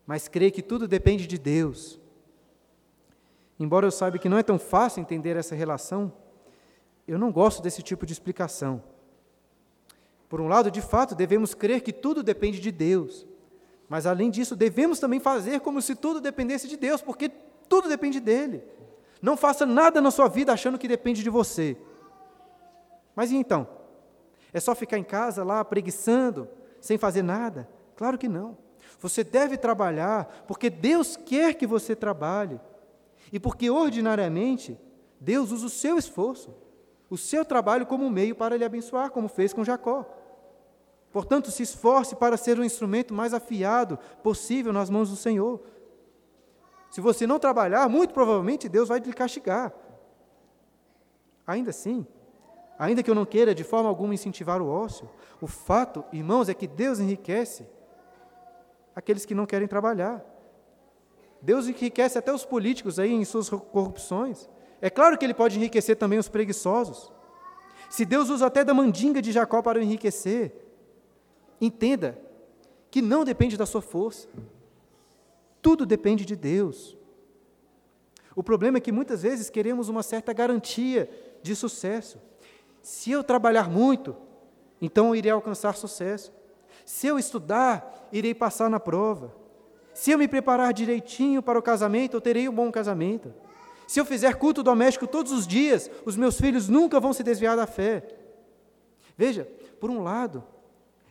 mas 0.05 0.28
creia 0.28 0.51
que 0.51 0.62
tudo 0.62 0.89
depende 0.89 1.26
de 1.26 1.38
Deus. 1.38 2.01
Embora 3.58 3.88
eu 3.88 3.91
saiba 3.91 4.18
que 4.18 4.28
não 4.28 4.38
é 4.38 4.43
tão 4.43 4.60
fácil 4.60 4.99
entender 4.99 5.38
essa 5.38 5.55
relação, 5.55 6.12
eu 7.08 7.18
não 7.18 7.32
gosto 7.32 7.62
desse 7.62 7.82
tipo 7.82 8.05
de 8.05 8.12
explicação. 8.12 8.84
Por 10.28 10.41
um 10.41 10.49
lado, 10.49 10.70
de 10.70 10.82
fato, 10.82 11.16
devemos 11.16 11.53
crer 11.53 11.80
que 11.80 11.93
tudo 11.93 12.22
depende 12.22 12.60
de 12.60 12.74
Deus. 12.74 13.26
Mas, 13.88 14.05
além 14.05 14.30
disso, 14.30 14.53
devemos 14.53 14.99
também 14.99 15.22
fazer 15.22 15.62
como 15.62 15.82
se 15.82 15.95
tudo 15.95 16.20
dependesse 16.20 16.68
de 16.68 16.76
Deus, 16.76 17.01
porque 17.01 17.30
tudo 17.70 17.88
depende 17.88 18.20
dele. 18.20 18.62
Não 19.22 19.38
faça 19.38 19.66
nada 19.66 20.01
na 20.01 20.12
sua 20.12 20.28
vida 20.28 20.51
achando 20.51 20.78
que 20.78 20.89
depende 20.89 21.24
de 21.24 21.30
você. 21.30 21.78
Mas 23.16 23.32
e 23.32 23.38
então? 23.38 23.66
É 24.51 24.60
só 24.60 24.76
ficar 24.76 24.97
em 24.97 25.05
casa 25.05 25.41
lá 25.41 25.64
preguiçando, 25.64 26.49
sem 26.80 26.98
fazer 26.98 27.22
nada? 27.22 27.70
Claro 27.96 28.18
que 28.18 28.28
não. 28.28 28.58
Você 29.00 29.24
deve 29.24 29.58
trabalhar 29.58 30.46
porque 30.48 30.70
Deus 30.70 31.16
quer 31.16 31.54
que 31.54 31.68
você 31.68 31.96
trabalhe. 31.96 32.60
E 33.32 33.40
porque 33.40 33.70
ordinariamente 33.70 34.80
Deus 35.20 35.52
usa 35.52 35.66
o 35.66 35.70
seu 35.70 35.98
esforço, 35.98 36.54
o 37.10 37.18
seu 37.18 37.44
trabalho 37.44 37.86
como 37.86 38.10
meio 38.10 38.36
para 38.36 38.56
lhe 38.56 38.64
abençoar, 38.64 39.12
como 39.12 39.28
fez 39.28 39.54
com 39.54 39.64
Jacó. 39.64 40.06
Portanto, 41.12 41.52
se 41.52 41.64
esforce 41.64 42.16
para 42.16 42.38
ser 42.38 42.60
o 42.60 42.64
instrumento 42.64 43.14
mais 43.14 43.34
afiado 43.34 43.98
possível 44.22 44.72
nas 44.72 44.90
mãos 44.90 45.10
do 45.10 45.16
Senhor. 45.16 45.62
Se 46.92 47.02
você 47.02 47.26
não 47.26 47.40
trabalhar, 47.40 47.90
muito 47.90 48.14
provavelmente 48.14 48.70
Deus 48.70 48.90
vai 48.90 49.00
lhe 49.00 49.14
castigar. 49.14 49.74
Ainda 51.46 51.70
assim, 51.70 52.06
ainda 52.78 53.02
que 53.02 53.10
eu 53.10 53.16
não 53.16 53.26
queira 53.26 53.56
de 53.56 53.64
forma 53.64 53.90
alguma 53.90 54.14
incentivar 54.14 54.62
o 54.62 54.70
ócio, 54.70 55.10
o 55.42 55.48
fato, 55.48 56.04
irmãos, 56.12 56.50
é 56.50 56.54
que 56.54 56.68
Deus 56.68 57.00
enriquece 57.00 57.66
aqueles 58.96 59.26
que 59.26 59.36
não 59.36 59.46
querem 59.46 59.68
trabalhar. 59.68 60.26
Deus 61.42 61.68
enriquece 61.68 62.18
até 62.18 62.34
os 62.34 62.46
políticos 62.46 63.00
aí 63.00 63.14
em 63.14 63.24
suas 63.24 63.50
corrupções. 63.50 64.50
É 64.82 64.90
claro 64.90 65.18
que 65.18 65.26
ele 65.26 65.34
pode 65.34 65.58
enriquecer 65.58 65.96
também 65.96 66.20
os 66.20 66.30
preguiçosos. 66.30 67.12
Se 67.90 68.06
Deus 68.06 68.30
usa 68.30 68.48
até 68.48 68.64
da 68.64 68.74
mandinga 68.74 69.22
de 69.22 69.32
Jacó 69.32 69.62
para 69.62 69.80
o 69.80 69.82
enriquecer, 69.82 70.54
entenda 71.62 72.20
que 72.90 73.02
não 73.02 73.24
depende 73.24 73.58
da 73.58 73.66
sua 73.66 73.82
força. 73.82 74.28
Tudo 75.62 75.86
depende 75.86 76.26
de 76.26 76.36
Deus. 76.36 76.98
O 78.36 78.44
problema 78.44 78.78
é 78.78 78.82
que 78.82 78.92
muitas 78.92 79.24
vezes 79.24 79.50
queremos 79.50 79.90
uma 79.90 80.04
certa 80.04 80.32
garantia 80.34 81.10
de 81.42 81.56
sucesso. 81.56 82.20
Se 82.82 83.12
eu 83.12 83.24
trabalhar 83.24 83.70
muito, 83.70 84.16
então 84.82 85.08
eu 85.08 85.16
irei 85.16 85.32
alcançar 85.32 85.76
sucesso. 85.76 86.32
Se 86.86 87.08
eu 87.08 87.20
estudar, 87.20 88.08
irei 88.12 88.34
passar 88.34 88.70
na 88.70 88.80
prova. 88.80 89.36
Se 89.94 90.12
eu 90.12 90.18
me 90.18 90.28
preparar 90.28 90.74
direitinho 90.74 91.42
para 91.42 91.58
o 91.58 91.62
casamento, 91.62 92.16
eu 92.16 92.22
terei 92.22 92.48
um 92.48 92.54
bom 92.54 92.72
casamento. 92.72 93.34
Se 93.88 94.00
eu 94.00 94.06
fizer 94.06 94.36
culto 94.36 94.62
doméstico 94.62 95.08
todos 95.08 95.32
os 95.32 95.48
dias, 95.48 95.90
os 96.06 96.16
meus 96.16 96.40
filhos 96.40 96.70
nunca 96.70 97.00
vão 97.00 97.14
se 97.14 97.24
desviar 97.24 97.56
da 97.56 97.66
fé. 97.66 98.06
Veja, 99.18 99.50
por 99.80 99.90
um 99.90 100.04
lado, 100.04 100.44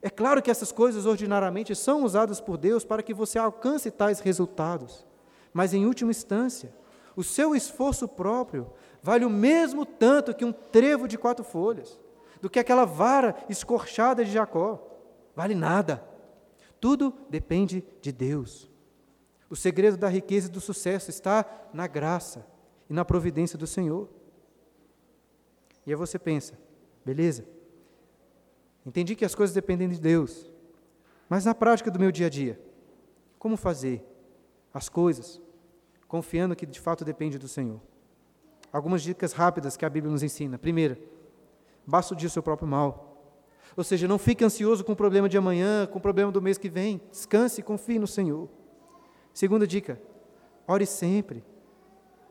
é 0.00 0.10
claro 0.10 0.40
que 0.40 0.50
essas 0.50 0.70
coisas 0.70 1.06
ordinariamente 1.06 1.74
são 1.74 2.04
usadas 2.04 2.40
por 2.40 2.56
Deus 2.56 2.84
para 2.84 3.02
que 3.02 3.14
você 3.14 3.38
alcance 3.38 3.90
tais 3.90 4.20
resultados. 4.20 5.06
Mas, 5.52 5.74
em 5.74 5.86
última 5.86 6.10
instância, 6.10 6.72
o 7.16 7.24
seu 7.24 7.56
esforço 7.56 8.06
próprio 8.06 8.70
vale 9.06 9.24
o 9.24 9.30
mesmo 9.30 9.86
tanto 9.86 10.34
que 10.34 10.44
um 10.44 10.52
trevo 10.52 11.06
de 11.06 11.16
quatro 11.16 11.44
folhas, 11.44 11.96
do 12.40 12.50
que 12.50 12.58
aquela 12.58 12.84
vara 12.84 13.36
escorchada 13.48 14.24
de 14.24 14.32
Jacó. 14.32 14.84
Vale 15.32 15.54
nada. 15.54 16.02
Tudo 16.80 17.14
depende 17.30 17.84
de 18.02 18.10
Deus. 18.10 18.68
O 19.48 19.54
segredo 19.54 19.96
da 19.96 20.08
riqueza 20.08 20.48
e 20.48 20.50
do 20.50 20.60
sucesso 20.60 21.08
está 21.08 21.46
na 21.72 21.86
graça 21.86 22.44
e 22.90 22.92
na 22.92 23.04
providência 23.04 23.56
do 23.56 23.64
Senhor. 23.64 24.08
E 25.86 25.92
aí 25.92 25.96
você 25.96 26.18
pensa, 26.18 26.58
beleza, 27.04 27.44
Entendi 28.84 29.14
que 29.14 29.24
as 29.24 29.36
coisas 29.36 29.54
dependem 29.54 29.88
de 29.88 30.00
Deus. 30.00 30.50
Mas 31.28 31.44
na 31.44 31.54
prática 31.54 31.92
do 31.92 31.98
meu 31.98 32.10
dia 32.10 32.26
a 32.26 32.30
dia, 32.30 32.60
como 33.38 33.56
fazer 33.56 34.04
as 34.74 34.88
coisas 34.88 35.40
confiando 36.08 36.56
que 36.56 36.66
de 36.66 36.80
fato 36.80 37.04
depende 37.04 37.38
do 37.38 37.48
Senhor? 37.48 37.80
Algumas 38.72 39.02
dicas 39.02 39.32
rápidas 39.32 39.76
que 39.76 39.84
a 39.84 39.90
Bíblia 39.90 40.12
nos 40.12 40.22
ensina. 40.22 40.58
Primeira, 40.58 40.98
basta 41.86 42.14
o 42.14 42.16
dia 42.16 42.28
seu 42.28 42.42
próprio 42.42 42.68
mal. 42.68 43.34
Ou 43.76 43.84
seja, 43.84 44.08
não 44.08 44.18
fique 44.18 44.44
ansioso 44.44 44.84
com 44.84 44.92
o 44.92 44.96
problema 44.96 45.28
de 45.28 45.36
amanhã, 45.36 45.86
com 45.86 45.98
o 45.98 46.00
problema 46.00 46.32
do 46.32 46.40
mês 46.42 46.58
que 46.58 46.68
vem. 46.68 47.00
Descanse 47.10 47.60
e 47.60 47.64
confie 47.64 47.98
no 47.98 48.06
Senhor. 48.06 48.48
Segunda 49.32 49.66
dica, 49.66 50.00
ore 50.66 50.86
sempre. 50.86 51.44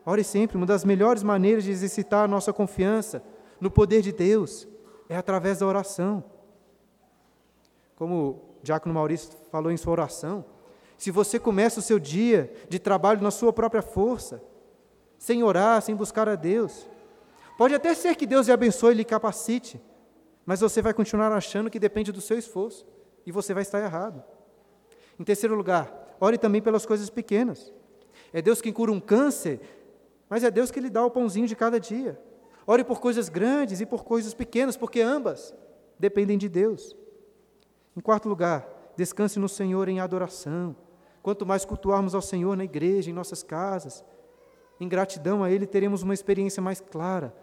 Ore 0.04 0.24
sempre. 0.24 0.56
Uma 0.56 0.66
das 0.66 0.84
melhores 0.84 1.22
maneiras 1.22 1.64
de 1.64 1.70
exercitar 1.70 2.24
a 2.24 2.28
nossa 2.28 2.52
confiança 2.52 3.22
no 3.60 3.70
poder 3.70 4.02
de 4.02 4.12
Deus 4.12 4.66
é 5.08 5.16
através 5.16 5.60
da 5.60 5.66
oração 5.66 6.24
como 7.96 8.14
o 8.14 8.62
Diácono 8.62 8.94
Maurício 8.94 9.30
falou 9.50 9.72
em 9.72 9.76
sua 9.76 9.92
oração, 9.92 10.44
se 10.98 11.10
você 11.10 11.38
começa 11.38 11.80
o 11.80 11.82
seu 11.82 11.98
dia 11.98 12.52
de 12.68 12.78
trabalho 12.78 13.22
na 13.22 13.30
sua 13.30 13.52
própria 13.52 13.82
força, 13.82 14.42
sem 15.18 15.42
orar, 15.42 15.80
sem 15.82 15.94
buscar 15.94 16.28
a 16.28 16.34
Deus, 16.34 16.88
pode 17.56 17.74
até 17.74 17.94
ser 17.94 18.14
que 18.16 18.26
Deus 18.26 18.46
lhe 18.46 18.52
abençoe 18.52 18.92
e 18.92 18.96
lhe 18.96 19.04
capacite, 19.04 19.80
mas 20.44 20.60
você 20.60 20.80
vai 20.80 20.94
continuar 20.94 21.32
achando 21.32 21.70
que 21.70 21.78
depende 21.78 22.12
do 22.12 22.20
seu 22.20 22.38
esforço 22.38 22.86
e 23.26 23.32
você 23.32 23.52
vai 23.52 23.62
estar 23.62 23.82
errado. 23.82 24.22
Em 25.18 25.24
terceiro 25.24 25.54
lugar, 25.54 26.16
ore 26.20 26.38
também 26.38 26.62
pelas 26.62 26.86
coisas 26.86 27.10
pequenas. 27.10 27.72
É 28.32 28.40
Deus 28.40 28.60
quem 28.60 28.72
cura 28.72 28.92
um 28.92 29.00
câncer, 29.00 29.60
mas 30.28 30.44
é 30.44 30.50
Deus 30.50 30.70
que 30.70 30.80
lhe 30.80 30.90
dá 30.90 31.04
o 31.04 31.10
pãozinho 31.10 31.46
de 31.46 31.56
cada 31.56 31.80
dia. 31.80 32.20
Ore 32.66 32.84
por 32.84 33.00
coisas 33.00 33.28
grandes 33.28 33.80
e 33.80 33.86
por 33.86 34.04
coisas 34.04 34.34
pequenas, 34.34 34.76
porque 34.76 35.00
ambas 35.00 35.54
dependem 35.98 36.36
de 36.36 36.48
Deus. 36.48 36.96
Em 37.96 38.00
quarto 38.00 38.28
lugar, 38.28 38.68
descanse 38.96 39.38
no 39.38 39.48
Senhor 39.48 39.88
em 39.88 40.00
adoração. 40.00 40.76
Quanto 41.22 41.46
mais 41.46 41.64
cultuarmos 41.64 42.14
ao 42.14 42.22
Senhor 42.22 42.56
na 42.56 42.64
igreja, 42.64 43.10
em 43.10 43.14
nossas 43.14 43.42
casas, 43.42 44.04
em 44.78 44.88
gratidão 44.88 45.42
a 45.42 45.50
Ele, 45.50 45.66
teremos 45.66 46.02
uma 46.02 46.14
experiência 46.14 46.62
mais 46.62 46.80
clara 46.80 47.34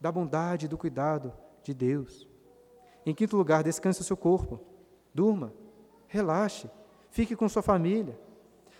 da 0.00 0.10
bondade 0.10 0.66
e 0.66 0.68
do 0.68 0.78
cuidado 0.78 1.32
de 1.62 1.74
Deus. 1.74 2.28
Em 3.04 3.14
quinto 3.14 3.36
lugar, 3.36 3.62
descanse 3.62 4.00
o 4.00 4.04
seu 4.04 4.16
corpo. 4.16 4.60
Durma, 5.14 5.52
relaxe, 6.06 6.70
fique 7.10 7.34
com 7.34 7.48
sua 7.48 7.62
família. 7.62 8.18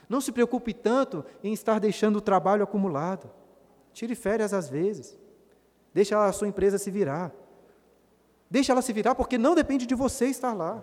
Não 0.08 0.20
se 0.20 0.32
preocupe 0.32 0.74
tanto 0.74 1.24
em 1.42 1.52
estar 1.52 1.78
deixando 1.78 2.16
o 2.16 2.20
trabalho 2.20 2.64
acumulado. 2.64 3.30
Tire 3.92 4.14
férias 4.14 4.52
às 4.52 4.68
vezes. 4.68 5.18
Deixe 5.94 6.14
a 6.14 6.32
sua 6.32 6.48
empresa 6.48 6.78
se 6.78 6.90
virar. 6.90 7.32
Deixe 8.50 8.70
ela 8.72 8.82
se 8.82 8.92
virar, 8.92 9.14
porque 9.14 9.38
não 9.38 9.54
depende 9.54 9.86
de 9.86 9.94
você 9.94 10.26
estar 10.26 10.52
lá. 10.52 10.82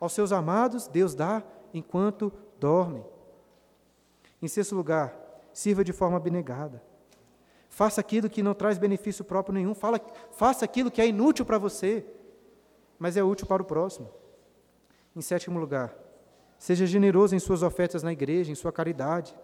Aos 0.00 0.12
seus 0.12 0.32
amados, 0.32 0.88
Deus 0.88 1.14
dá 1.14 1.42
enquanto 1.72 2.32
dormem. 2.58 3.04
Em 4.42 4.48
sexto 4.48 4.74
lugar, 4.74 5.16
sirva 5.58 5.82
de 5.82 5.92
forma 5.92 6.16
abnegada. 6.16 6.80
Faça 7.68 8.00
aquilo 8.00 8.30
que 8.30 8.44
não 8.44 8.54
traz 8.54 8.78
benefício 8.78 9.24
próprio 9.24 9.54
nenhum. 9.54 9.74
Fala, 9.74 10.00
faça 10.30 10.64
aquilo 10.64 10.88
que 10.88 11.00
é 11.00 11.08
inútil 11.08 11.44
para 11.44 11.58
você, 11.58 12.06
mas 12.96 13.16
é 13.16 13.24
útil 13.24 13.44
para 13.44 13.60
o 13.62 13.66
próximo. 13.66 14.08
Em 15.16 15.20
sétimo 15.20 15.58
lugar, 15.58 15.92
seja 16.58 16.86
generoso 16.86 17.34
em 17.34 17.40
suas 17.40 17.64
ofertas 17.64 18.04
na 18.04 18.12
igreja, 18.12 18.52
em 18.52 18.54
sua 18.54 18.70
caridade. 18.70 19.36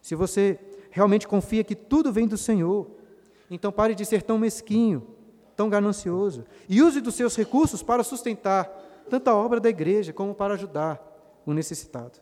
Se 0.00 0.14
você 0.14 0.56
realmente 0.90 1.26
confia 1.26 1.64
que 1.64 1.74
tudo 1.74 2.12
vem 2.12 2.28
do 2.28 2.38
Senhor, 2.38 2.88
então 3.50 3.72
pare 3.72 3.96
de 3.96 4.04
ser 4.04 4.22
tão 4.22 4.38
mesquinho 4.38 5.16
tão 5.56 5.70
ganancioso. 5.70 6.44
E 6.68 6.82
use 6.82 7.00
dos 7.00 7.14
seus 7.14 7.34
recursos 7.34 7.82
para 7.82 8.04
sustentar 8.04 8.64
tanto 9.08 9.28
a 9.28 9.34
obra 9.34 9.58
da 9.58 9.70
igreja 9.70 10.12
como 10.12 10.34
para 10.34 10.54
ajudar 10.54 11.00
o 11.46 11.54
necessitado. 11.54 12.20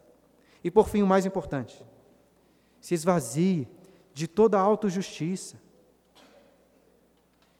E 0.62 0.70
por 0.70 0.88
fim, 0.88 1.02
o 1.02 1.06
mais 1.06 1.26
importante, 1.26 1.84
se 2.84 2.92
esvazie 2.92 3.66
de 4.12 4.28
toda 4.28 4.58
autojustiça 4.58 5.56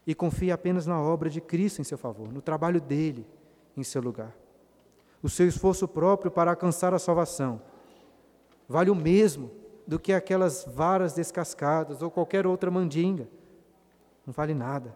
e 0.07 0.15
confie 0.15 0.53
apenas 0.53 0.87
na 0.87 1.01
obra 1.01 1.31
de 1.31 1.41
Cristo 1.41 1.81
em 1.81 1.85
seu 1.85 1.97
favor, 1.97 2.31
no 2.31 2.43
trabalho 2.43 2.79
dele 2.79 3.27
em 3.75 3.83
seu 3.83 4.03
lugar. 4.03 4.37
O 5.23 5.31
seu 5.31 5.49
esforço 5.49 5.89
próprio 5.89 6.31
para 6.31 6.51
alcançar 6.51 6.93
a 6.93 6.99
salvação 6.99 7.63
vale 8.69 8.91
o 8.91 8.95
mesmo 8.95 9.51
do 9.87 9.99
que 9.99 10.13
aquelas 10.13 10.67
varas 10.67 11.15
descascadas 11.15 12.03
ou 12.03 12.11
qualquer 12.11 12.47
outra 12.47 12.71
mandinga. 12.71 13.27
Não 14.27 14.33
vale 14.35 14.53
nada. 14.53 14.95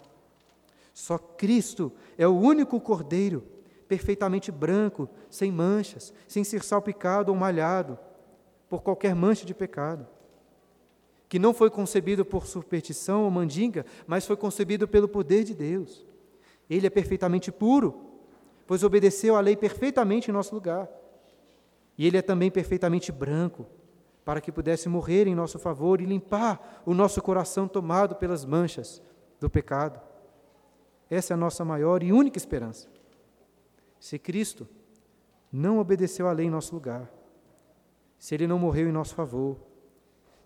Só 0.92 1.16
Cristo 1.16 1.90
é 2.18 2.28
o 2.28 2.38
único 2.38 2.78
cordeiro 2.82 3.42
perfeitamente 3.88 4.52
branco, 4.52 5.08
sem 5.30 5.50
manchas, 5.50 6.12
sem 6.26 6.44
ser 6.44 6.62
salpicado 6.62 7.32
ou 7.32 7.38
malhado 7.38 7.98
por 8.68 8.82
qualquer 8.82 9.14
mancha 9.14 9.46
de 9.46 9.54
pecado. 9.54 10.06
Que 11.28 11.38
não 11.38 11.52
foi 11.52 11.70
concebido 11.70 12.24
por 12.24 12.46
superstição 12.46 13.24
ou 13.24 13.30
mandinga, 13.30 13.84
mas 14.06 14.26
foi 14.26 14.36
concebido 14.36 14.88
pelo 14.88 15.08
poder 15.08 15.44
de 15.44 15.54
Deus. 15.54 16.06
Ele 16.68 16.86
é 16.86 16.90
perfeitamente 16.90 17.52
puro, 17.52 18.00
pois 18.66 18.82
obedeceu 18.82 19.36
à 19.36 19.40
lei 19.40 19.56
perfeitamente 19.56 20.30
em 20.30 20.34
nosso 20.34 20.54
lugar. 20.54 20.88
E 21.96 22.06
ele 22.06 22.16
é 22.16 22.22
também 22.22 22.50
perfeitamente 22.50 23.10
branco, 23.10 23.66
para 24.24 24.40
que 24.40 24.52
pudesse 24.52 24.88
morrer 24.88 25.26
em 25.26 25.34
nosso 25.34 25.58
favor 25.58 26.00
e 26.00 26.04
limpar 26.04 26.82
o 26.84 26.92
nosso 26.92 27.20
coração 27.22 27.66
tomado 27.66 28.14
pelas 28.14 28.44
manchas 28.44 29.02
do 29.40 29.48
pecado. 29.48 30.00
Essa 31.08 31.32
é 31.32 31.34
a 31.34 31.38
nossa 31.38 31.64
maior 31.64 32.02
e 32.02 32.12
única 32.12 32.36
esperança. 32.36 32.88
Se 33.98 34.18
Cristo 34.18 34.68
não 35.50 35.78
obedeceu 35.78 36.28
à 36.28 36.32
lei 36.32 36.46
em 36.46 36.50
nosso 36.50 36.74
lugar, 36.74 37.10
se 38.18 38.34
Ele 38.34 38.46
não 38.46 38.58
morreu 38.58 38.88
em 38.88 38.92
nosso 38.92 39.14
favor, 39.14 39.56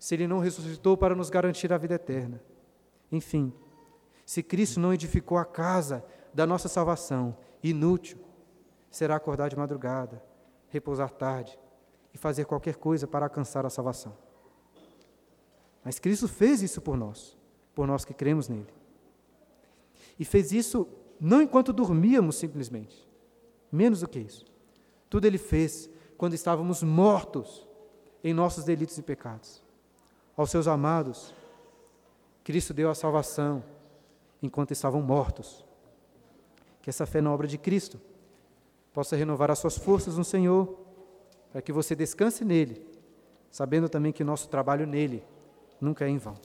se 0.03 0.15
Ele 0.15 0.27
não 0.27 0.39
ressuscitou 0.39 0.97
para 0.97 1.15
nos 1.15 1.29
garantir 1.29 1.71
a 1.71 1.77
vida 1.77 1.93
eterna, 1.93 2.43
enfim, 3.09 3.53
se 4.25 4.43
Cristo 4.43 4.77
não 4.77 4.93
edificou 4.93 5.37
a 5.37 5.45
casa 5.45 6.03
da 6.33 6.45
nossa 6.45 6.67
salvação, 6.67 7.37
inútil, 7.63 8.17
será 8.91 9.15
acordar 9.15 9.47
de 9.47 9.55
madrugada, 9.55 10.21
repousar 10.67 11.09
tarde 11.09 11.57
e 12.13 12.17
fazer 12.17 12.43
qualquer 12.43 12.75
coisa 12.75 13.07
para 13.07 13.27
alcançar 13.27 13.65
a 13.65 13.69
salvação. 13.69 14.13
Mas 15.85 15.99
Cristo 15.99 16.27
fez 16.27 16.61
isso 16.61 16.81
por 16.81 16.97
nós, 16.97 17.37
por 17.73 17.87
nós 17.87 18.03
que 18.03 18.13
cremos 18.13 18.49
nele. 18.49 18.73
E 20.19 20.25
fez 20.25 20.51
isso 20.51 20.85
não 21.17 21.41
enquanto 21.41 21.71
dormíamos 21.71 22.35
simplesmente, 22.35 23.07
menos 23.71 24.01
do 24.01 24.09
que 24.09 24.19
isso. 24.19 24.43
Tudo 25.09 25.27
ele 25.27 25.37
fez 25.37 25.89
quando 26.17 26.33
estávamos 26.33 26.83
mortos 26.83 27.65
em 28.21 28.33
nossos 28.33 28.65
delitos 28.65 28.97
e 28.97 29.01
pecados. 29.01 29.62
Aos 30.35 30.49
seus 30.49 30.67
amados, 30.67 31.33
Cristo 32.43 32.73
deu 32.73 32.89
a 32.89 32.95
salvação 32.95 33.63
enquanto 34.41 34.71
estavam 34.71 35.01
mortos. 35.01 35.63
Que 36.81 36.89
essa 36.89 37.05
fé 37.05 37.21
na 37.21 37.31
obra 37.31 37.47
de 37.47 37.57
Cristo 37.57 37.99
possa 38.93 39.15
renovar 39.15 39.49
as 39.49 39.59
suas 39.59 39.77
forças 39.77 40.17
no 40.17 40.23
Senhor, 40.23 40.77
para 41.51 41.61
que 41.61 41.71
você 41.71 41.95
descanse 41.95 42.43
nele, 42.43 42.85
sabendo 43.49 43.87
também 43.87 44.11
que 44.11 44.23
nosso 44.23 44.49
trabalho 44.49 44.85
nele 44.85 45.23
nunca 45.79 46.05
é 46.05 46.09
em 46.09 46.17
vão. 46.17 46.35